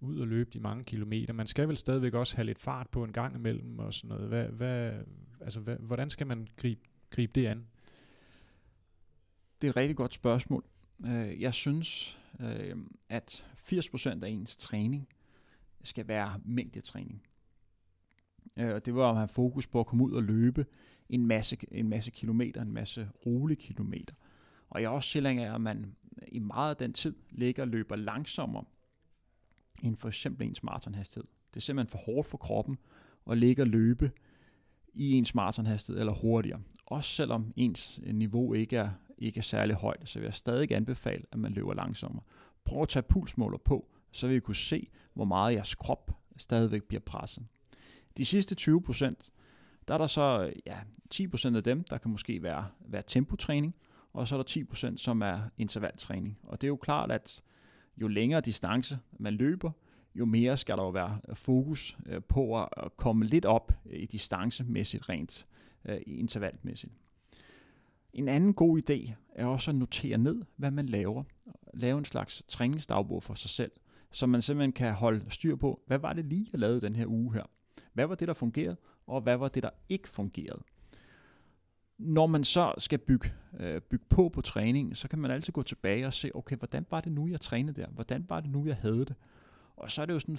ud 0.00 0.18
og 0.18 0.28
løbe 0.28 0.50
de 0.50 0.60
mange 0.60 0.84
kilometer? 0.84 1.32
Man 1.32 1.46
skal 1.46 1.68
vel 1.68 1.76
stadigvæk 1.76 2.14
også 2.14 2.36
have 2.36 2.46
lidt 2.46 2.58
fart 2.58 2.88
på 2.90 3.04
en 3.04 3.12
gang 3.12 3.36
imellem 3.36 3.78
og 3.78 3.94
sådan 3.94 4.08
noget. 4.08 4.28
Hvad, 4.28 4.44
hvad, 4.44 4.92
altså, 5.40 5.60
hvad, 5.60 5.76
hvordan 5.76 6.10
skal 6.10 6.26
man 6.26 6.48
gribe, 6.56 6.80
gribe 7.10 7.32
det 7.34 7.46
an? 7.46 7.66
Det 9.60 9.66
er 9.66 9.70
et 9.70 9.76
rigtig 9.76 9.96
godt 9.96 10.14
spørgsmål. 10.14 10.64
Øh, 11.04 11.40
jeg 11.40 11.54
synes, 11.54 12.18
øh, 12.40 12.76
at 13.08 13.46
80% 13.56 14.24
af 14.24 14.28
ens 14.28 14.56
træning 14.56 15.08
skal 15.84 16.08
være 16.08 16.40
mængdetræning. 16.44 17.22
Øh, 18.56 18.80
det 18.84 18.94
var 18.94 19.10
at 19.10 19.16
have 19.16 19.28
fokus 19.28 19.66
på 19.66 19.80
at 19.80 19.86
komme 19.86 20.04
ud 20.04 20.12
og 20.12 20.22
løbe 20.22 20.66
en 21.08 21.26
masse, 21.26 21.56
en 21.72 21.88
masse 21.88 22.10
kilometer, 22.10 22.62
en 22.62 22.72
masse 22.72 23.08
rolige 23.26 23.60
kilometer. 23.60 24.14
Og 24.70 24.82
jeg 24.82 24.86
er 24.86 24.90
også 24.90 25.10
tilhænger 25.10 25.50
af, 25.50 25.54
at 25.54 25.60
man 25.60 25.96
i 26.28 26.38
meget 26.38 26.70
af 26.70 26.76
den 26.76 26.92
tid 26.92 27.14
ligger 27.30 27.62
og 27.62 27.68
løber 27.68 27.96
langsommere 27.96 28.64
end 29.82 29.96
for 29.96 30.08
eksempel 30.08 30.46
ens 30.46 30.62
maratonhastighed. 30.62 31.28
Det 31.50 31.56
er 31.56 31.60
simpelthen 31.60 31.90
for 31.90 31.98
hårdt 31.98 32.28
for 32.28 32.38
kroppen 32.38 32.78
at 33.30 33.38
ligge 33.38 33.62
og 33.62 33.66
løbe 33.66 34.10
i 34.94 35.12
ens 35.12 35.34
maratonhastighed 35.34 36.00
eller 36.00 36.12
hurtigere. 36.12 36.60
Også 36.86 37.10
selvom 37.10 37.52
ens 37.56 38.00
niveau 38.12 38.54
ikke 38.54 38.76
er, 38.76 38.90
ikke 39.20 39.38
er 39.38 39.42
særlig 39.42 39.76
højt, 39.76 40.08
så 40.08 40.18
vil 40.18 40.26
jeg 40.26 40.34
stadig 40.34 40.72
anbefale, 40.72 41.22
at 41.32 41.38
man 41.38 41.52
løber 41.52 41.74
langsommere. 41.74 42.22
Prøv 42.64 42.82
at 42.82 42.88
tage 42.88 43.02
pulsmåler 43.02 43.58
på, 43.58 43.88
så 44.12 44.26
vil 44.26 44.36
I 44.36 44.40
kunne 44.40 44.56
se, 44.56 44.88
hvor 45.14 45.24
meget 45.24 45.54
jeres 45.54 45.74
krop 45.74 46.10
stadigvæk 46.36 46.82
bliver 46.82 47.00
presset. 47.00 47.44
De 48.16 48.24
sidste 48.24 48.54
20 48.54 48.82
procent, 48.82 49.30
der 49.88 49.94
er 49.94 49.98
der 49.98 50.06
så 50.06 50.52
ja, 50.66 50.78
10 51.10 51.26
procent 51.26 51.56
af 51.56 51.64
dem, 51.64 51.84
der 51.84 51.98
kan 51.98 52.10
måske 52.10 52.42
være, 52.42 52.66
være 52.80 53.02
tempotræning, 53.06 53.74
og 54.12 54.28
så 54.28 54.34
er 54.34 54.38
der 54.38 54.44
10 54.44 54.64
procent, 54.64 55.00
som 55.00 55.22
er 55.22 55.40
intervaltræning. 55.58 56.38
Og 56.42 56.60
det 56.60 56.66
er 56.66 56.68
jo 56.68 56.76
klart, 56.76 57.12
at 57.12 57.42
jo 57.96 58.08
længere 58.08 58.40
distance 58.40 58.98
man 59.18 59.34
løber, 59.34 59.70
jo 60.14 60.24
mere 60.24 60.56
skal 60.56 60.76
der 60.76 60.82
jo 60.82 60.90
være 60.90 61.20
fokus 61.34 61.98
øh, 62.06 62.22
på 62.22 62.62
at 62.62 62.96
komme 62.96 63.24
lidt 63.24 63.44
op 63.44 63.72
øh, 63.86 64.02
i 64.02 64.06
distancemæssigt 64.06 65.08
rent 65.08 65.46
øh, 65.84 66.00
intervaltmæssigt. 66.06 66.20
intervalmæssigt. 66.20 66.92
En 68.12 68.28
anden 68.28 68.54
god 68.54 68.90
idé 68.90 69.12
er 69.34 69.46
også 69.46 69.70
at 69.70 69.74
notere 69.74 70.18
ned, 70.18 70.42
hvad 70.56 70.70
man 70.70 70.86
laver. 70.86 71.24
Lave 71.74 71.98
en 71.98 72.04
slags 72.04 72.42
træningsdagbog 72.48 73.22
for 73.22 73.34
sig 73.34 73.50
selv, 73.50 73.72
så 74.12 74.26
man 74.26 74.42
simpelthen 74.42 74.72
kan 74.72 74.92
holde 74.92 75.24
styr 75.28 75.56
på, 75.56 75.82
hvad 75.86 75.98
var 75.98 76.12
det 76.12 76.24
lige, 76.24 76.48
jeg 76.52 76.60
lavede 76.60 76.80
den 76.80 76.96
her 76.96 77.06
uge 77.06 77.34
her? 77.34 77.42
Hvad 77.92 78.06
var 78.06 78.14
det, 78.14 78.28
der 78.28 78.34
fungerede, 78.34 78.76
og 79.06 79.20
hvad 79.20 79.36
var 79.36 79.48
det, 79.48 79.62
der 79.62 79.70
ikke 79.88 80.08
fungerede? 80.08 80.62
Når 81.98 82.26
man 82.26 82.44
så 82.44 82.74
skal 82.78 82.98
bygge, 82.98 83.32
øh, 83.60 83.80
bygge 83.80 84.04
på 84.08 84.28
på 84.28 84.40
træningen, 84.40 84.94
så 84.94 85.08
kan 85.08 85.18
man 85.18 85.30
altid 85.30 85.52
gå 85.52 85.62
tilbage 85.62 86.06
og 86.06 86.12
se, 86.12 86.30
okay, 86.34 86.56
hvordan 86.56 86.86
var 86.90 87.00
det 87.00 87.12
nu, 87.12 87.28
jeg 87.28 87.40
trænede 87.40 87.80
der? 87.80 87.88
Hvordan 87.88 88.26
var 88.28 88.40
det 88.40 88.50
nu, 88.50 88.66
jeg 88.66 88.76
havde 88.76 89.04
det? 89.04 89.14
Og 89.76 89.90
så 89.90 90.02
er 90.02 90.06
det 90.06 90.14
jo 90.14 90.18
sådan 90.18 90.38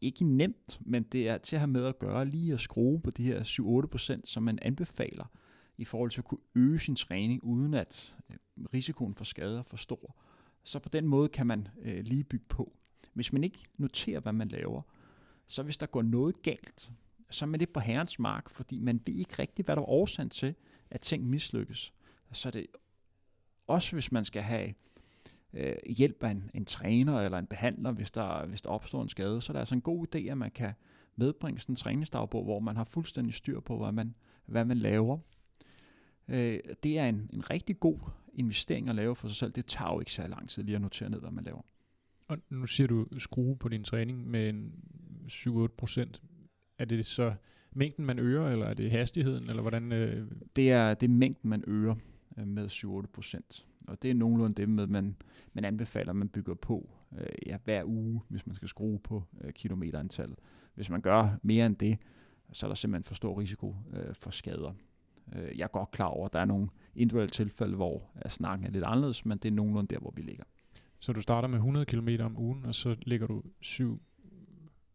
ikke 0.00 0.24
nemt, 0.24 0.78
men 0.80 1.02
det 1.02 1.28
er 1.28 1.38
til 1.38 1.56
at 1.56 1.60
have 1.60 1.70
med 1.70 1.84
at 1.84 1.98
gøre 1.98 2.24
lige 2.24 2.54
at 2.54 2.60
skrue 2.60 3.00
på 3.00 3.10
de 3.10 3.22
her 3.22 3.42
7-8%, 4.16 4.20
som 4.24 4.42
man 4.42 4.58
anbefaler 4.62 5.24
i 5.78 5.84
forhold 5.84 6.10
til 6.10 6.20
at 6.20 6.24
kunne 6.24 6.40
øge 6.54 6.78
sin 6.78 6.96
træning, 6.96 7.44
uden 7.44 7.74
at 7.74 8.16
øh, 8.30 8.36
risikoen 8.74 9.14
for 9.14 9.24
skader 9.24 9.58
er 9.58 9.62
for 9.62 9.76
stor. 9.76 10.16
Så 10.64 10.78
på 10.78 10.88
den 10.88 11.06
måde 11.06 11.28
kan 11.28 11.46
man 11.46 11.68
øh, 11.82 12.04
lige 12.04 12.24
bygge 12.24 12.46
på. 12.48 12.72
Hvis 13.12 13.32
man 13.32 13.44
ikke 13.44 13.58
noterer, 13.76 14.20
hvad 14.20 14.32
man 14.32 14.48
laver, 14.48 14.82
så 15.46 15.62
hvis 15.62 15.76
der 15.76 15.86
går 15.86 16.02
noget 16.02 16.42
galt, 16.42 16.92
så 17.30 17.44
er 17.44 17.46
man 17.46 17.58
lidt 17.58 17.72
på 17.72 17.80
herrens 17.80 18.18
mark, 18.18 18.50
fordi 18.50 18.78
man 18.78 19.00
ved 19.06 19.14
ikke 19.14 19.34
rigtigt, 19.38 19.66
hvad 19.66 19.76
der 19.76 19.82
er 19.82 19.88
årsagen 19.88 20.30
til, 20.30 20.54
at 20.90 21.00
ting 21.00 21.24
mislykkes. 21.26 21.92
Så 22.32 22.50
det 22.50 22.66
også 23.66 23.96
hvis 23.96 24.12
man 24.12 24.24
skal 24.24 24.42
have 24.42 24.74
øh, 25.52 25.76
hjælp 25.86 26.24
af 26.24 26.30
en, 26.30 26.50
en 26.54 26.64
træner 26.64 27.20
eller 27.20 27.38
en 27.38 27.46
behandler, 27.46 27.92
hvis 27.92 28.10
der, 28.10 28.46
hvis 28.46 28.62
der 28.62 28.70
opstår 28.70 29.02
en 29.02 29.08
skade, 29.08 29.40
så 29.40 29.52
er 29.52 29.54
det 29.54 29.58
altså 29.58 29.74
en 29.74 29.80
god 29.80 30.06
idé, 30.06 30.18
at 30.18 30.38
man 30.38 30.50
kan 30.50 30.72
medbringe 31.16 31.60
sådan 31.60 31.72
en 31.72 31.76
træningsdagbog, 31.76 32.44
hvor 32.44 32.60
man 32.60 32.76
har 32.76 32.84
fuldstændig 32.84 33.34
styr 33.34 33.60
på, 33.60 33.78
hvad 33.78 33.92
man, 33.92 34.14
hvad 34.46 34.64
man 34.64 34.76
laver. 34.76 35.18
Øh, 36.28 36.58
det 36.82 36.98
er 36.98 37.06
en, 37.06 37.30
en 37.32 37.50
rigtig 37.50 37.80
god 37.80 37.98
investering 38.34 38.88
at 38.88 38.94
lave 38.94 39.14
for 39.14 39.28
sig 39.28 39.36
selv. 39.36 39.52
Det 39.52 39.66
tager 39.66 39.92
jo 39.92 40.00
ikke 40.00 40.12
så 40.12 40.26
lang 40.26 40.48
tid 40.48 40.62
lige 40.62 40.74
at 40.74 40.82
notere 40.82 41.10
ned, 41.10 41.20
hvad 41.20 41.30
man 41.30 41.44
laver. 41.44 41.62
Og 42.28 42.38
nu 42.50 42.66
siger 42.66 42.86
du 42.86 43.06
skrue 43.18 43.56
på 43.56 43.68
din 43.68 43.84
træning 43.84 44.30
med 44.30 44.48
en 44.48 44.72
7-8 45.30 45.66
procent. 45.66 46.22
Er 46.78 46.84
det 46.84 47.06
så 47.06 47.34
mængden, 47.72 48.04
man 48.04 48.18
øger, 48.18 48.48
eller 48.48 48.66
er 48.66 48.74
det 48.74 48.90
hastigheden, 48.90 49.48
eller 49.48 49.62
hvordan? 49.62 49.92
Øh... 49.92 50.30
Det, 50.56 50.72
er, 50.72 50.94
det 50.94 51.06
er 51.06 51.14
mængden, 51.14 51.50
man 51.50 51.64
øger 51.66 51.94
øh, 52.38 52.46
med 52.46 52.66
7-8 52.66 53.06
procent. 53.12 53.66
Og 53.86 54.02
det 54.02 54.10
er 54.10 54.14
nogenlunde 54.14 54.54
det, 54.54 54.68
med, 54.68 54.86
man, 54.86 55.16
man 55.52 55.64
anbefaler, 55.64 56.10
at 56.10 56.16
man 56.16 56.28
bygger 56.28 56.54
på 56.54 56.90
øh, 57.18 57.26
ja, 57.46 57.56
hver 57.64 57.84
uge, 57.84 58.20
hvis 58.28 58.46
man 58.46 58.56
skal 58.56 58.68
skrue 58.68 58.98
på 58.98 59.24
øh, 59.40 59.52
kilometerantallet. 59.52 60.38
Hvis 60.74 60.90
man 60.90 61.00
gør 61.00 61.38
mere 61.42 61.66
end 61.66 61.76
det, 61.76 61.98
så 62.52 62.66
er 62.66 62.68
der 62.68 62.74
simpelthen 62.74 63.04
for 63.04 63.14
stor 63.14 63.40
risiko 63.40 63.76
øh, 63.92 64.14
for 64.14 64.30
skader. 64.30 64.72
Øh, 65.36 65.58
jeg 65.58 65.64
er 65.64 65.68
godt 65.68 65.90
klar 65.90 66.06
over, 66.06 66.26
at 66.26 66.32
der 66.32 66.38
er 66.38 66.44
nogle 66.44 66.68
individuelle 66.94 67.30
tilfælde, 67.30 67.76
hvor 67.76 68.10
snakken 68.28 68.66
er 68.66 68.70
lidt 68.70 68.84
anderledes, 68.84 69.26
men 69.26 69.38
det 69.38 69.48
er 69.48 69.52
nogenlunde 69.52 69.94
der, 69.94 70.00
hvor 70.00 70.12
vi 70.16 70.22
ligger. 70.22 70.44
Så 70.98 71.12
du 71.12 71.20
starter 71.20 71.48
med 71.48 71.56
100 71.58 71.86
km 71.86 72.08
om 72.20 72.38
ugen, 72.38 72.64
og 72.64 72.74
så 72.74 72.96
lægger 73.02 73.26
du 73.26 73.42
7 73.60 74.02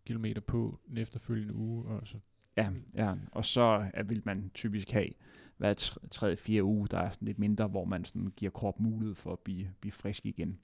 km 0.08 0.26
på 0.48 0.80
den 0.90 0.98
efterfølgende 0.98 1.56
uge, 1.56 1.86
og 1.86 2.08
så 2.08 2.18
Ja, 2.58 2.70
ja. 2.96 3.14
og 3.32 3.46
så 3.46 3.92
vil 4.06 4.22
man 4.26 4.52
typisk 4.54 4.92
have 4.92 5.10
hver 5.58 5.74
tredje, 6.12 6.38
fjerde 6.38 6.64
uge, 6.64 6.88
der 6.88 6.98
er 6.98 7.10
sådan 7.10 7.26
lidt 7.26 7.40
mindre, 7.40 7.68
hvor 7.68 7.86
man 7.86 8.06
sådan 8.06 8.28
giver 8.36 8.52
krop 8.52 8.80
mulighed 8.80 9.16
for 9.16 9.32
at 9.32 9.40
blive, 9.40 9.74
blive 9.82 9.92
frisk 9.92 10.26
igen. 10.26 10.60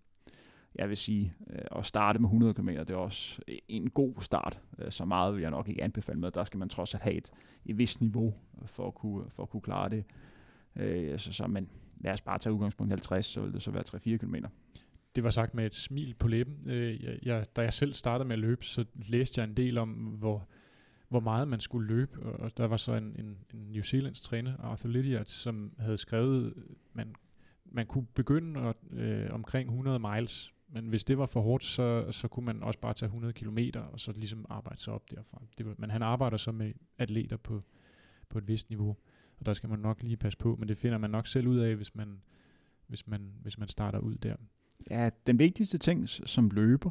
Jeg 0.75 0.89
vil 0.89 0.97
sige, 0.97 1.33
øh, 1.49 1.61
at 1.75 1.85
starte 1.85 2.19
med 2.19 2.27
100 2.27 2.53
km, 2.53 2.67
det 2.69 2.89
er 2.89 2.95
også 2.95 3.41
en 3.67 3.89
god 3.89 4.13
start. 4.21 4.59
Øh, 4.79 4.91
så 4.91 5.05
meget 5.05 5.33
vil 5.33 5.41
jeg 5.41 5.51
nok 5.51 5.69
ikke 5.69 5.83
anbefale 5.83 6.19
med. 6.19 6.31
Der 6.31 6.43
skal 6.43 6.57
man 6.57 6.69
trods 6.69 6.93
alt 6.93 7.03
have 7.03 7.15
et, 7.15 7.31
et 7.65 7.77
vist 7.77 8.01
niveau 8.01 8.33
for 8.65 8.87
at 8.87 8.95
kunne, 8.95 9.23
for 9.29 9.43
at 9.43 9.49
kunne 9.49 9.61
klare 9.61 9.89
det. 9.89 10.03
Øh, 10.75 11.19
så, 11.19 11.33
så, 11.33 11.47
men 11.47 11.69
lad 11.99 12.13
os 12.13 12.21
bare 12.21 12.39
tage 12.39 12.53
udgangspunkt 12.53 12.91
50, 12.91 13.25
så 13.25 13.41
vil 13.41 13.53
det 13.53 13.63
så 13.63 13.71
være 13.71 13.83
3-4 14.15 14.17
km. 14.17 14.35
Det 15.15 15.23
var 15.23 15.29
sagt 15.29 15.53
med 15.53 15.65
et 15.65 15.75
smil 15.75 16.15
på 16.19 16.27
læben. 16.27 16.57
Øh, 16.65 17.03
jeg, 17.03 17.19
jeg, 17.23 17.45
da 17.55 17.61
jeg 17.61 17.73
selv 17.73 17.93
startede 17.93 18.27
med 18.27 18.33
at 18.33 18.39
løbe, 18.39 18.65
så 18.65 18.85
læste 18.95 19.41
jeg 19.41 19.49
en 19.49 19.57
del 19.57 19.77
om, 19.77 19.89
hvor, 19.89 20.47
hvor 21.09 21.19
meget 21.19 21.47
man 21.47 21.59
skulle 21.59 21.87
løbe, 21.87 22.19
og 22.19 22.57
der 22.57 22.67
var 22.67 22.77
så 22.77 22.93
en, 22.93 23.15
en, 23.19 23.37
en 23.53 23.59
New 23.71 23.83
Zealands 23.83 24.21
træner, 24.21 24.57
Arthur 24.57 24.89
Lydiard, 24.89 25.25
som 25.25 25.73
havde 25.79 25.97
skrevet, 25.97 26.53
øh, 26.55 26.63
man, 26.93 27.15
man 27.65 27.85
kunne 27.85 28.05
begynde 28.05 28.59
at, 28.59 28.75
øh, 28.91 29.27
omkring 29.31 29.69
100 29.69 29.99
miles, 29.99 30.53
men 30.71 30.85
hvis 30.85 31.03
det 31.03 31.17
var 31.17 31.25
for 31.25 31.41
hårdt, 31.41 31.63
så, 31.63 32.11
så 32.11 32.27
kunne 32.27 32.45
man 32.45 32.63
også 32.63 32.79
bare 32.79 32.93
tage 32.93 33.07
100 33.07 33.33
km 33.33 33.57
og 33.91 33.99
så 33.99 34.11
ligesom 34.11 34.45
arbejde 34.49 34.81
sig 34.81 34.93
op 34.93 35.11
derfra. 35.11 35.41
Det 35.57 35.65
var, 35.65 35.75
men 35.77 35.89
han 35.89 36.01
arbejder 36.01 36.37
så 36.37 36.51
med 36.51 36.73
atleter 36.97 37.37
på, 37.37 37.61
på 38.29 38.37
et 38.37 38.47
vist 38.47 38.69
niveau, 38.69 38.95
og 39.39 39.45
der 39.45 39.53
skal 39.53 39.69
man 39.69 39.79
nok 39.79 40.03
lige 40.03 40.17
passe 40.17 40.37
på, 40.37 40.55
men 40.55 40.67
det 40.67 40.77
finder 40.77 40.97
man 40.97 41.09
nok 41.09 41.27
selv 41.27 41.47
ud 41.47 41.57
af, 41.57 41.75
hvis 41.75 41.95
man, 41.95 42.21
hvis 42.87 43.07
man, 43.07 43.31
hvis 43.41 43.57
man 43.57 43.67
starter 43.67 43.99
ud 43.99 44.15
der. 44.15 44.35
Ja, 44.89 45.09
den 45.27 45.39
vigtigste 45.39 45.77
ting 45.77 46.09
som 46.09 46.49
løber, 46.49 46.89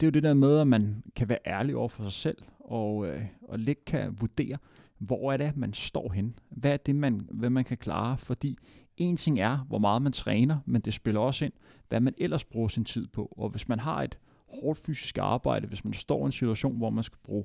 det 0.00 0.06
er 0.06 0.10
jo 0.10 0.10
det 0.10 0.22
der 0.22 0.34
med, 0.34 0.58
at 0.58 0.66
man 0.66 1.02
kan 1.16 1.28
være 1.28 1.38
ærlig 1.46 1.76
over 1.76 1.88
for 1.88 2.02
sig 2.02 2.12
selv, 2.12 2.42
og, 2.58 3.06
øh, 3.06 3.24
og 3.42 3.58
lidt 3.58 3.84
kan 3.84 4.20
vurdere, 4.20 4.58
hvor 4.98 5.32
er 5.32 5.36
det, 5.36 5.56
man 5.56 5.72
står 5.72 6.12
hen? 6.12 6.38
Hvad 6.48 6.72
er 6.72 6.76
det, 6.76 6.96
man, 6.96 7.28
hvad 7.32 7.50
man 7.50 7.64
kan 7.64 7.76
klare? 7.76 8.18
Fordi 8.18 8.58
en 9.00 9.16
ting 9.16 9.40
er, 9.40 9.58
hvor 9.58 9.78
meget 9.78 10.02
man 10.02 10.12
træner, 10.12 10.58
men 10.66 10.80
det 10.80 10.94
spiller 10.94 11.20
også 11.20 11.44
ind, 11.44 11.52
hvad 11.88 12.00
man 12.00 12.14
ellers 12.18 12.44
bruger 12.44 12.68
sin 12.68 12.84
tid 12.84 13.06
på. 13.06 13.34
Og 13.36 13.48
hvis 13.48 13.68
man 13.68 13.78
har 13.78 14.02
et 14.02 14.18
hårdt 14.48 14.78
fysisk 14.78 15.18
arbejde, 15.18 15.66
hvis 15.66 15.84
man 15.84 15.92
står 15.92 16.22
i 16.22 16.26
en 16.26 16.32
situation, 16.32 16.76
hvor 16.76 16.90
man 16.90 17.04
skal 17.04 17.18
bruge 17.24 17.44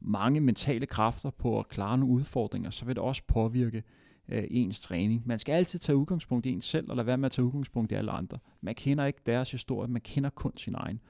mange 0.00 0.40
mentale 0.40 0.86
kræfter 0.86 1.30
på 1.30 1.58
at 1.58 1.68
klare 1.68 1.98
nogle 1.98 2.14
udfordringer, 2.14 2.70
så 2.70 2.84
vil 2.84 2.94
det 2.96 3.02
også 3.02 3.22
påvirke 3.26 3.82
øh, 4.28 4.44
ens 4.50 4.80
træning. 4.80 5.22
Man 5.26 5.38
skal 5.38 5.52
altid 5.52 5.78
tage 5.78 5.96
udgangspunkt 5.96 6.46
i 6.46 6.50
en 6.50 6.60
selv, 6.60 6.90
og 6.90 6.96
lade 6.96 7.06
være 7.06 7.18
med 7.18 7.26
at 7.26 7.32
tage 7.32 7.44
udgangspunkt 7.44 7.92
i 7.92 7.94
alle 7.94 8.10
andre. 8.10 8.38
Man 8.60 8.74
kender 8.74 9.04
ikke 9.04 9.20
deres 9.26 9.50
historie, 9.50 9.88
man 9.88 10.00
kender 10.00 10.30
kun 10.30 10.52
sin 10.56 10.74
egen. 10.74 11.00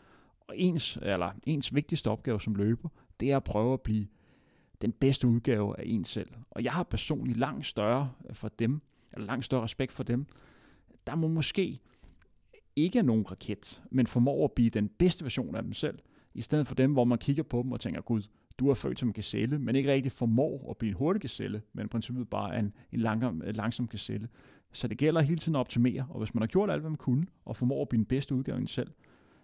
Og 0.41 0.55
ens, 0.59 0.99
eller 1.03 1.31
ens 1.47 1.75
vigtigste 1.75 2.11
opgave 2.11 2.41
som 2.41 2.55
løber, 2.55 2.89
det 3.21 3.31
er 3.31 3.37
at 3.37 3.45
prøve 3.45 3.73
at 3.73 3.81
blive 3.81 4.07
den 4.83 4.93
bedste 4.93 5.29
udgave 5.29 5.81
af 5.81 5.83
en 5.87 6.05
selv. 6.05 6.31
Og 6.51 6.65
jeg 6.65 6.73
har 6.73 6.83
personligt 6.83 7.39
langt 7.39 7.67
større 7.67 8.11
øh, 8.29 8.35
for 8.35 8.49
dem, 8.49 8.83
eller 9.13 9.27
langt 9.27 9.45
større 9.45 9.63
respekt 9.63 9.93
for 9.93 10.03
dem, 10.03 10.27
der 11.07 11.15
må 11.15 11.29
måske 11.29 11.81
ikke 12.77 12.99
er 12.99 13.03
nogen 13.03 13.31
raket, 13.31 13.83
men 13.91 14.07
formår 14.07 14.45
at 14.45 14.53
blive 14.53 14.71
den 14.71 14.89
bedste 14.89 15.25
version 15.25 15.55
af 15.57 15.63
dem 15.63 15.73
selv, 15.73 15.99
i 16.35 16.41
stedet 16.41 16.67
for 16.67 16.75
dem, 16.75 16.93
hvor 16.93 17.05
man 17.05 17.19
kigger 17.19 17.43
på 17.43 17.63
dem 17.63 17.73
og 17.73 17.81
tænker, 17.81 18.01
gud, 18.01 18.23
du 18.59 18.69
er 18.69 18.75
født 18.75 18.99
som 18.99 19.09
en 19.09 19.13
gazelle, 19.13 19.59
men 19.59 19.77
ikke 19.77 19.93
rigtig 19.93 20.13
formår 20.13 20.71
at 20.71 20.77
blive 20.77 20.91
en 20.91 20.97
hurtig 20.97 21.23
gazelle, 21.23 21.63
men 21.73 21.85
i 21.85 21.89
princippet 21.89 22.29
bare 22.29 22.59
en, 22.59 22.73
en 22.93 23.01
langsom, 23.01 23.43
langsom 23.47 23.89
gazelle. 23.89 24.29
Så 24.73 24.89
det 24.89 24.99
gælder 24.99 25.21
hele 25.21 25.39
tiden 25.39 25.57
at 25.57 25.61
optimere, 25.61 26.07
og 26.09 26.19
hvis 26.19 26.35
man 26.35 26.43
har 26.43 26.47
gjort 26.47 26.71
alt, 26.71 26.81
hvad 26.81 26.91
man 26.91 26.97
kunne, 26.97 27.27
og 27.45 27.57
formår 27.57 27.83
at 27.83 27.89
blive 27.89 27.99
den 27.99 28.07
bedste 28.07 28.35
udgave 28.35 28.57
af 28.57 28.61
sig 28.61 28.69
selv, 28.69 28.91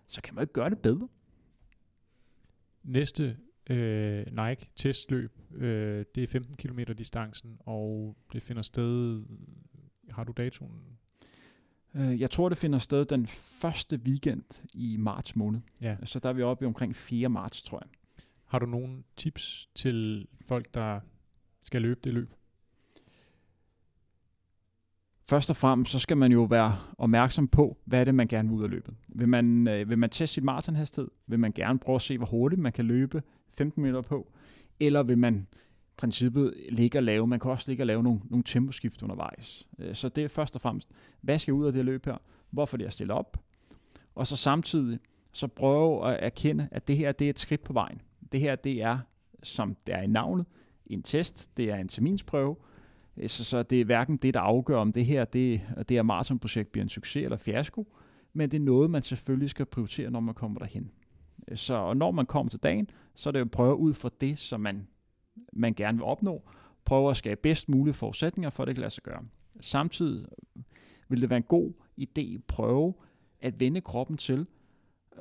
så 0.06 0.22
kan 0.22 0.34
man 0.34 0.42
ikke 0.42 0.52
gøre 0.52 0.70
det 0.70 0.78
bedre. 0.78 1.08
Næste 2.82 3.36
øh, 3.68 4.26
Nike 4.26 4.70
testløb, 4.76 5.38
øh, 5.54 6.04
det 6.14 6.22
er 6.22 6.26
15 6.26 6.56
km 6.56 6.78
distancen, 6.98 7.58
og 7.60 8.16
det 8.32 8.42
finder 8.42 8.62
sted, 8.62 9.22
har 10.10 10.24
du 10.24 10.32
datoen? 10.36 10.82
Øh, 11.94 12.20
jeg 12.20 12.30
tror, 12.30 12.48
det 12.48 12.58
finder 12.58 12.78
sted 12.78 13.04
den 13.04 13.26
første 13.26 14.00
weekend 14.04 14.64
i 14.74 14.96
marts 14.96 15.36
måned. 15.36 15.60
Ja. 15.80 15.96
Så 16.04 16.18
der 16.18 16.28
er 16.28 16.32
vi 16.32 16.42
oppe 16.42 16.64
i 16.64 16.66
omkring 16.66 16.96
4. 16.96 17.28
marts, 17.28 17.62
tror 17.62 17.82
jeg. 17.84 17.90
Har 18.46 18.58
du 18.58 18.66
nogle 18.66 19.02
tips 19.16 19.68
til 19.74 20.26
folk, 20.46 20.74
der 20.74 21.00
skal 21.62 21.82
løbe 21.82 22.00
det 22.04 22.14
løb? 22.14 22.32
Først 25.28 25.50
og 25.50 25.56
fremmest, 25.56 25.92
så 25.92 25.98
skal 25.98 26.16
man 26.16 26.32
jo 26.32 26.42
være 26.42 26.76
opmærksom 26.98 27.48
på, 27.48 27.78
hvad 27.84 28.00
er 28.00 28.04
det, 28.04 28.14
man 28.14 28.28
gerne 28.28 28.48
vil 28.48 28.58
ud 28.58 28.64
af 28.64 28.70
løbet. 28.70 28.94
Vil 29.08 29.28
man, 29.28 29.68
øh, 29.68 29.88
vil 29.88 29.98
man 29.98 30.10
teste 30.10 30.34
sit 30.34 30.44
maratonhastighed? 30.44 31.10
Vil 31.26 31.38
man 31.38 31.52
gerne 31.52 31.78
prøve 31.78 31.96
at 31.96 32.02
se, 32.02 32.16
hvor 32.16 32.26
hurtigt 32.26 32.60
man 32.60 32.72
kan 32.72 32.84
løbe 32.84 33.22
15 33.58 33.82
meter 33.82 34.00
på? 34.00 34.32
Eller 34.80 35.02
vil 35.02 35.18
man 35.18 35.46
princippet 35.96 36.54
ligge 36.68 36.98
og 36.98 37.02
lave, 37.02 37.26
man 37.26 37.40
kan 37.40 37.50
også 37.50 37.64
ligge 37.68 37.82
og 37.82 37.86
lave 37.86 38.02
nogle, 38.02 38.20
nogle 38.24 38.44
temposkift 38.44 39.02
undervejs. 39.02 39.68
Øh, 39.78 39.94
så 39.94 40.08
det 40.08 40.24
er 40.24 40.28
først 40.28 40.54
og 40.54 40.60
fremmest, 40.60 40.90
hvad 41.20 41.38
skal 41.38 41.54
ud 41.54 41.66
af 41.66 41.72
det 41.72 41.84
løb 41.84 42.06
her? 42.06 42.16
Hvorfor 42.50 42.76
det 42.76 42.86
er 42.86 42.90
stillet 42.90 43.16
op? 43.16 43.40
Og 44.14 44.26
så 44.26 44.36
samtidig, 44.36 44.98
så 45.32 45.46
prøve 45.46 46.12
at 46.12 46.18
erkende, 46.22 46.68
at 46.70 46.88
det 46.88 46.96
her 46.96 47.12
det 47.12 47.24
er 47.24 47.30
et 47.30 47.38
skridt 47.38 47.64
på 47.64 47.72
vejen. 47.72 48.00
Det 48.32 48.40
her 48.40 48.56
det 48.56 48.82
er, 48.82 48.98
som 49.42 49.76
det 49.86 49.94
er 49.94 50.02
i 50.02 50.06
navnet, 50.06 50.46
en 50.86 51.02
test, 51.02 51.56
det 51.56 51.70
er 51.70 51.76
en 51.76 51.88
terminsprøve, 51.88 52.56
øh, 53.16 53.28
så, 53.28 53.44
så 53.44 53.62
det 53.62 53.80
er 53.80 53.84
hverken 53.84 54.16
det, 54.16 54.34
der 54.34 54.40
afgør, 54.40 54.76
om 54.76 54.92
det 54.92 55.06
her 55.06 55.24
det, 55.24 55.60
det 55.78 55.90
her 55.90 56.02
maratonprojekt 56.02 56.72
bliver 56.72 56.82
en 56.82 56.88
succes 56.88 57.24
eller 57.24 57.36
fiasko, 57.36 57.94
men 58.32 58.50
det 58.50 58.56
er 58.56 58.64
noget, 58.64 58.90
man 58.90 59.02
selvfølgelig 59.02 59.50
skal 59.50 59.66
prioritere, 59.66 60.10
når 60.10 60.20
man 60.20 60.34
kommer 60.34 60.58
derhen. 60.58 60.90
Så 61.54 61.94
når 61.94 62.10
man 62.10 62.26
kommer 62.26 62.50
til 62.50 62.60
dagen, 62.60 62.90
så 63.14 63.30
er 63.30 63.32
det 63.32 63.38
jo 63.38 63.44
at 63.44 63.50
prøve 63.50 63.76
ud 63.76 63.94
fra 63.94 64.10
det, 64.20 64.38
som 64.38 64.60
man, 64.60 64.86
man 65.52 65.74
gerne 65.74 65.98
vil 65.98 66.04
opnå, 66.04 66.42
prøve 66.84 67.10
at 67.10 67.16
skabe 67.16 67.40
bedst 67.42 67.68
mulige 67.68 67.94
forudsætninger 67.94 68.50
for, 68.50 68.62
at 68.62 68.66
det 68.66 68.74
kan 68.74 68.80
lade 68.80 68.90
sig 68.90 69.02
gøre. 69.02 69.22
Samtidig 69.60 70.26
vil 71.08 71.20
det 71.20 71.30
være 71.30 71.36
en 71.36 71.42
god 71.42 71.72
idé 72.00 72.34
at 72.34 72.44
prøve 72.44 72.94
at 73.40 73.60
vende 73.60 73.80
kroppen 73.80 74.16
til 74.16 74.46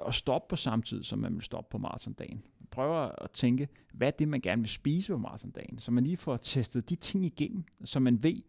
at 0.08 0.14
stoppe 0.14 0.50
på 0.50 0.56
samtidig, 0.56 1.06
som 1.06 1.20
man 1.20 1.34
vil 1.34 1.42
stoppe 1.42 1.72
på 1.72 1.78
maratondagen 1.78 2.44
prøver 2.72 3.24
at 3.24 3.32
tænke, 3.32 3.68
hvad 3.94 4.08
er 4.08 4.12
det, 4.12 4.28
man 4.28 4.42
gerne 4.42 4.62
vil 4.62 4.70
spise 4.70 5.12
på 5.12 5.18
maratondagen, 5.18 5.80
så 5.80 5.92
man 5.92 6.04
lige 6.04 6.18
får 6.18 6.38
testet 6.38 6.90
de 6.90 6.96
ting 6.96 7.26
igennem, 7.26 7.64
så 7.84 8.00
man 8.00 8.24
ved, 8.24 8.42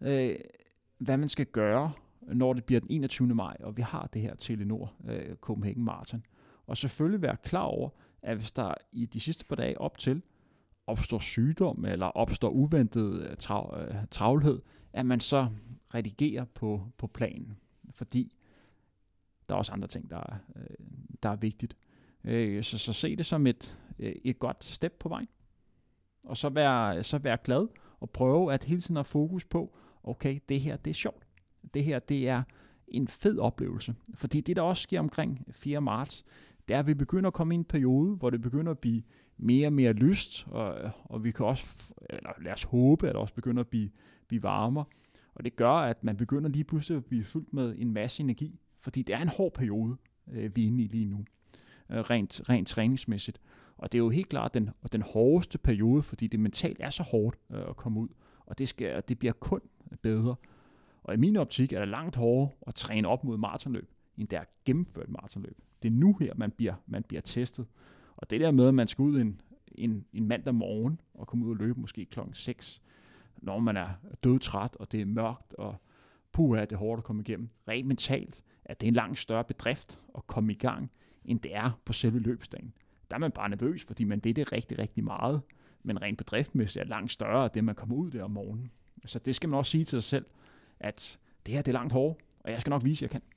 øh, 0.00 0.36
hvad 0.98 1.16
man 1.16 1.28
skal 1.28 1.46
gøre, 1.46 1.92
når 2.20 2.52
det 2.52 2.64
bliver 2.64 2.80
den 2.80 2.90
21. 2.90 3.34
maj, 3.34 3.56
og 3.60 3.76
vi 3.76 3.82
har 3.82 4.08
det 4.12 4.22
her 4.22 4.34
Telenor 4.34 4.92
øh, 5.08 5.36
Copenhagen 5.36 5.84
Marathon. 5.84 6.24
Og 6.66 6.76
selvfølgelig 6.76 7.22
være 7.22 7.36
klar 7.44 7.62
over, 7.62 7.90
at 8.22 8.36
hvis 8.36 8.52
der 8.52 8.74
i 8.92 9.06
de 9.06 9.20
sidste 9.20 9.44
par 9.44 9.56
dage 9.56 9.80
op 9.80 9.98
til 9.98 10.22
opstår 10.86 11.18
sygdom 11.18 11.84
eller 11.84 12.06
opstår 12.06 12.48
uventet 12.48 13.22
øh, 13.22 13.36
trav, 13.36 13.78
øh, 13.80 13.94
travlhed, 14.10 14.60
at 14.92 15.06
man 15.06 15.20
så 15.20 15.48
redigerer 15.94 16.44
på, 16.44 16.86
på 16.98 17.06
planen. 17.06 17.56
Fordi 17.90 18.36
der 19.48 19.54
er 19.54 19.58
også 19.58 19.72
andre 19.72 19.88
ting, 19.88 20.10
der 20.10 20.18
er, 20.18 20.36
der 21.22 21.28
er 21.28 21.36
vigtigt. 21.36 21.76
Så, 22.64 22.78
så 22.78 22.92
se 22.92 23.16
det 23.16 23.26
som 23.26 23.46
et, 23.46 23.78
et 23.98 24.38
godt 24.38 24.64
step 24.64 24.92
på 24.92 25.08
vejen. 25.08 25.28
Og 26.24 26.36
så 26.36 26.48
være, 26.48 27.04
så 27.04 27.18
være 27.18 27.38
glad 27.44 27.68
og 28.00 28.10
prøve 28.10 28.52
at 28.52 28.64
hele 28.64 28.80
tiden 28.80 28.96
have 28.96 29.04
fokus 29.04 29.44
på, 29.44 29.74
okay, 30.02 30.40
det 30.48 30.60
her 30.60 30.76
det 30.76 30.90
er 30.90 30.94
sjovt. 30.94 31.26
Det 31.74 31.84
her 31.84 31.98
det 31.98 32.28
er 32.28 32.42
en 32.88 33.08
fed 33.08 33.38
oplevelse. 33.38 33.94
Fordi 34.14 34.40
det, 34.40 34.56
der 34.56 34.62
også 34.62 34.82
sker 34.82 35.00
omkring 35.00 35.46
4. 35.50 35.80
marts, 35.80 36.24
det 36.72 36.76
er, 36.76 36.80
at 36.80 36.86
vi 36.86 36.94
begynder 36.94 37.28
at 37.28 37.34
komme 37.34 37.54
i 37.54 37.58
en 37.58 37.64
periode, 37.64 38.16
hvor 38.16 38.30
det 38.30 38.42
begynder 38.42 38.70
at 38.70 38.78
blive 38.78 39.02
mere 39.36 39.68
og 39.68 39.72
mere 39.72 39.92
lyst, 39.92 40.46
og, 40.50 40.90
og 41.04 41.24
vi 41.24 41.30
kan 41.30 41.46
også, 41.46 41.94
eller 42.10 42.30
lad 42.42 42.52
os 42.52 42.62
håbe, 42.62 43.08
at 43.08 43.14
det 43.14 43.20
også 43.20 43.34
begynder 43.34 43.60
at 43.60 43.68
blive, 43.68 43.90
blive 44.28 44.42
varmere. 44.42 44.84
Og 45.34 45.44
det 45.44 45.56
gør, 45.56 45.72
at 45.72 46.04
man 46.04 46.16
begynder 46.16 46.50
lige 46.50 46.64
pludselig 46.64 46.96
at 46.96 47.04
blive 47.04 47.24
fyldt 47.24 47.52
med 47.52 47.74
en 47.78 47.92
masse 47.92 48.22
energi, 48.22 48.60
fordi 48.80 49.02
det 49.02 49.14
er 49.14 49.18
en 49.18 49.28
hård 49.28 49.54
periode, 49.54 49.96
øh, 50.32 50.56
vi 50.56 50.62
er 50.62 50.66
inde 50.66 50.84
i 50.84 50.86
lige 50.86 51.04
nu 51.04 51.24
øh, 51.90 51.98
rent, 51.98 52.40
rent 52.48 52.68
træningsmæssigt. 52.68 53.40
Og 53.76 53.92
det 53.92 53.98
er 53.98 54.02
jo 54.02 54.10
helt 54.10 54.28
klart 54.28 54.54
den, 54.54 54.70
den 54.92 55.02
hårdeste 55.02 55.58
periode, 55.58 56.02
fordi 56.02 56.26
det 56.26 56.40
mentalt 56.40 56.80
er 56.80 56.90
så 56.90 57.02
hårdt 57.02 57.38
øh, 57.50 57.60
at 57.68 57.76
komme 57.76 58.00
ud. 58.00 58.08
Og 58.46 58.58
det, 58.58 58.68
skal, 58.68 59.02
det 59.08 59.18
bliver 59.18 59.32
kun 59.32 59.60
bedre. 60.02 60.34
Og 61.02 61.14
i 61.14 61.16
min 61.16 61.36
optik 61.36 61.72
er 61.72 61.78
det 61.78 61.88
langt 61.88 62.16
hårdere 62.16 62.50
at 62.66 62.74
træne 62.74 63.08
op 63.08 63.24
mod 63.24 63.36
maratonløb, 63.36 63.90
end 64.16 64.28
det 64.28 64.36
er 64.36 64.40
at 64.40 64.64
gennemføre 64.64 65.04
et 65.04 65.10
maratonløb. 65.10 65.56
Det 65.82 65.88
er 65.88 65.92
nu 65.92 66.16
her, 66.20 66.32
man 66.36 66.50
bliver, 66.50 66.74
man 66.86 67.02
bliver 67.02 67.20
testet. 67.20 67.66
Og 68.16 68.30
det 68.30 68.40
der 68.40 68.50
med, 68.50 68.68
at 68.68 68.74
man 68.74 68.88
skal 68.88 69.02
ud 69.02 69.20
en, 69.20 69.40
en, 69.74 70.04
en 70.12 70.28
mandag 70.28 70.54
morgen 70.54 71.00
og 71.14 71.26
komme 71.26 71.46
ud 71.46 71.50
og 71.50 71.56
løbe 71.56 71.80
måske 71.80 72.04
klokken 72.04 72.34
6, 72.34 72.82
når 73.36 73.58
man 73.58 73.76
er 73.76 73.88
dødtræt, 74.24 74.76
og 74.76 74.92
det 74.92 75.00
er 75.00 75.06
mørkt, 75.06 75.54
og 75.54 75.76
puha, 76.32 76.60
det 76.60 76.72
er 76.72 76.76
hårdt 76.76 76.98
at 76.98 77.04
komme 77.04 77.22
igennem. 77.22 77.48
Rent 77.68 77.88
mentalt, 77.88 78.42
at 78.64 78.80
det 78.80 78.86
er 78.86 78.88
en 78.88 78.94
langt 78.94 79.18
større 79.18 79.44
bedrift 79.44 80.00
at 80.14 80.26
komme 80.26 80.52
i 80.52 80.56
gang, 80.56 80.90
end 81.24 81.40
det 81.40 81.56
er 81.56 81.80
på 81.84 81.92
selve 81.92 82.18
løbsdagen. 82.18 82.72
Der 83.10 83.16
er 83.16 83.20
man 83.20 83.32
bare 83.32 83.48
nervøs, 83.48 83.84
fordi 83.84 84.04
man 84.04 84.20
det 84.20 84.38
er 84.38 84.52
rigtig, 84.52 84.78
rigtig 84.78 85.04
meget. 85.04 85.40
Men 85.82 86.02
rent 86.02 86.18
bedriftmæssigt 86.18 86.82
er 86.82 86.88
langt 86.88 87.12
større, 87.12 87.50
det 87.54 87.64
man 87.64 87.74
kommer 87.74 87.96
ud 87.96 88.10
der 88.10 88.24
om 88.24 88.30
morgenen. 88.30 88.70
Så 89.04 89.18
det 89.18 89.36
skal 89.36 89.48
man 89.48 89.58
også 89.58 89.70
sige 89.70 89.84
til 89.84 90.02
sig 90.02 90.08
selv, 90.08 90.26
at 90.80 91.18
det 91.46 91.54
her 91.54 91.62
det 91.62 91.70
er 91.70 91.78
langt 91.78 91.92
hårdt, 91.92 92.20
og 92.40 92.50
jeg 92.50 92.60
skal 92.60 92.70
nok 92.70 92.84
vise, 92.84 92.98
at 92.98 93.02
jeg 93.02 93.20
kan. 93.20 93.31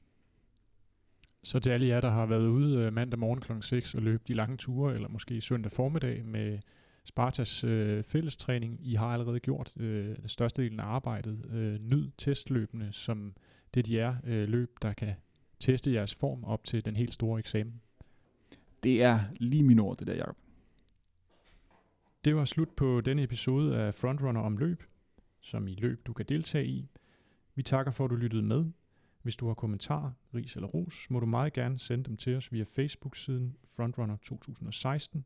Så 1.46 1.60
til 1.60 1.70
alle 1.70 1.88
jer, 1.88 2.02
der 2.02 2.10
har 2.10 2.26
været 2.26 2.48
ude 2.48 2.78
øh, 2.78 2.93
mandag 2.93 3.20
morgen 3.20 3.41
kl. 3.41 3.52
6 3.62 3.96
og 3.96 4.02
løbet 4.02 4.28
de 4.28 4.34
lange 4.34 4.58
ture, 4.58 4.96
eller 4.96 5.08
måske 5.08 5.41
søndag 5.41 5.72
formiddag 5.72 6.26
med 6.26 6.60
Spartas 7.04 7.64
øh, 7.64 8.04
fællestræning, 8.04 8.80
I 8.84 8.93
har 8.96 9.08
allerede 9.08 9.39
gjort 9.39 9.74
øh, 9.78 10.16
størstedelen 10.26 10.80
af 10.80 10.84
arbejdet. 10.84 11.46
Øh, 11.54 11.80
nyd 11.84 12.12
testløbende, 12.18 12.89
som 12.91 13.34
det 13.74 13.86
de 13.86 14.00
er 14.00 14.16
øh, 14.24 14.50
løb, 14.50 14.78
der 14.82 14.93
kan 14.93 15.14
teste 15.60 15.93
jeres 15.93 16.16
form 16.16 16.43
op 16.43 16.64
til 16.64 16.86
den 16.86 16.96
helt 16.96 17.14
store 17.14 17.39
eksamen. 17.39 17.82
Det 18.84 19.04
er 19.04 19.20
lige 19.38 19.64
min 19.64 19.80
ord, 19.80 19.98
det 19.98 20.08
der, 20.08 20.16
Jacob. 20.16 20.38
Det 22.26 22.36
var 22.36 22.46
slut 22.46 22.70
på 22.70 23.02
denne 23.02 23.24
episode 23.24 23.78
af 23.78 23.93
Frontrunner 23.93 24.41
om 24.41 24.58
løb, 24.58 24.84
som 25.41 25.68
i 25.68 25.76
løb 25.76 26.08
du 26.08 26.14
kan 26.14 26.26
deltage 26.30 26.66
i. 26.66 26.89
Vi 27.56 27.64
takker 27.64 27.91
for, 27.91 28.06
at 28.06 28.12
du 28.12 28.16
lyttede 28.16 28.43
med. 28.43 28.66
Hvis 29.26 29.36
du 29.36 29.47
har 29.47 29.53
kommentarer, 29.53 30.11
ris 30.36 30.55
eller 30.55 30.67
ros, 30.67 31.07
må 31.09 31.19
du 31.19 31.26
meget 31.26 31.53
gerne 31.53 31.80
sende 31.80 32.03
dem 32.03 32.17
til 32.17 32.36
os 32.36 32.51
via 32.51 32.63
Facebook-siden 32.63 33.55
Frontrunner 33.76 34.17
2016. 34.17 35.26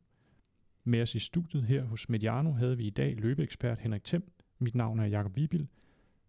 Med 0.84 1.02
os 1.02 1.14
i 1.14 1.18
studiet 1.18 1.62
her 1.64 1.84
hos 1.84 2.08
Mediano 2.08 2.52
havde 2.52 2.76
vi 2.76 2.86
i 2.86 2.90
dag 2.90 3.16
løbeekspert 3.16 3.78
Henrik 3.78 4.04
Thiem. 4.04 4.32
Mit 4.58 4.74
navn 4.74 5.00
er 5.00 5.04
Jakob 5.04 5.36
Vibil, 5.36 5.68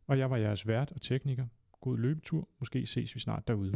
og 0.08 0.20
jeg 0.20 0.30
var 0.30 0.38
jeres 0.38 0.68
vært 0.68 0.92
og 0.92 1.02
tekniker 1.02 1.48
God 1.82 1.98
løbetur. 1.98 2.48
Måske 2.60 2.86
ses 2.86 3.16
vi 3.16 3.20
snart 3.20 3.48
derude. 3.48 3.74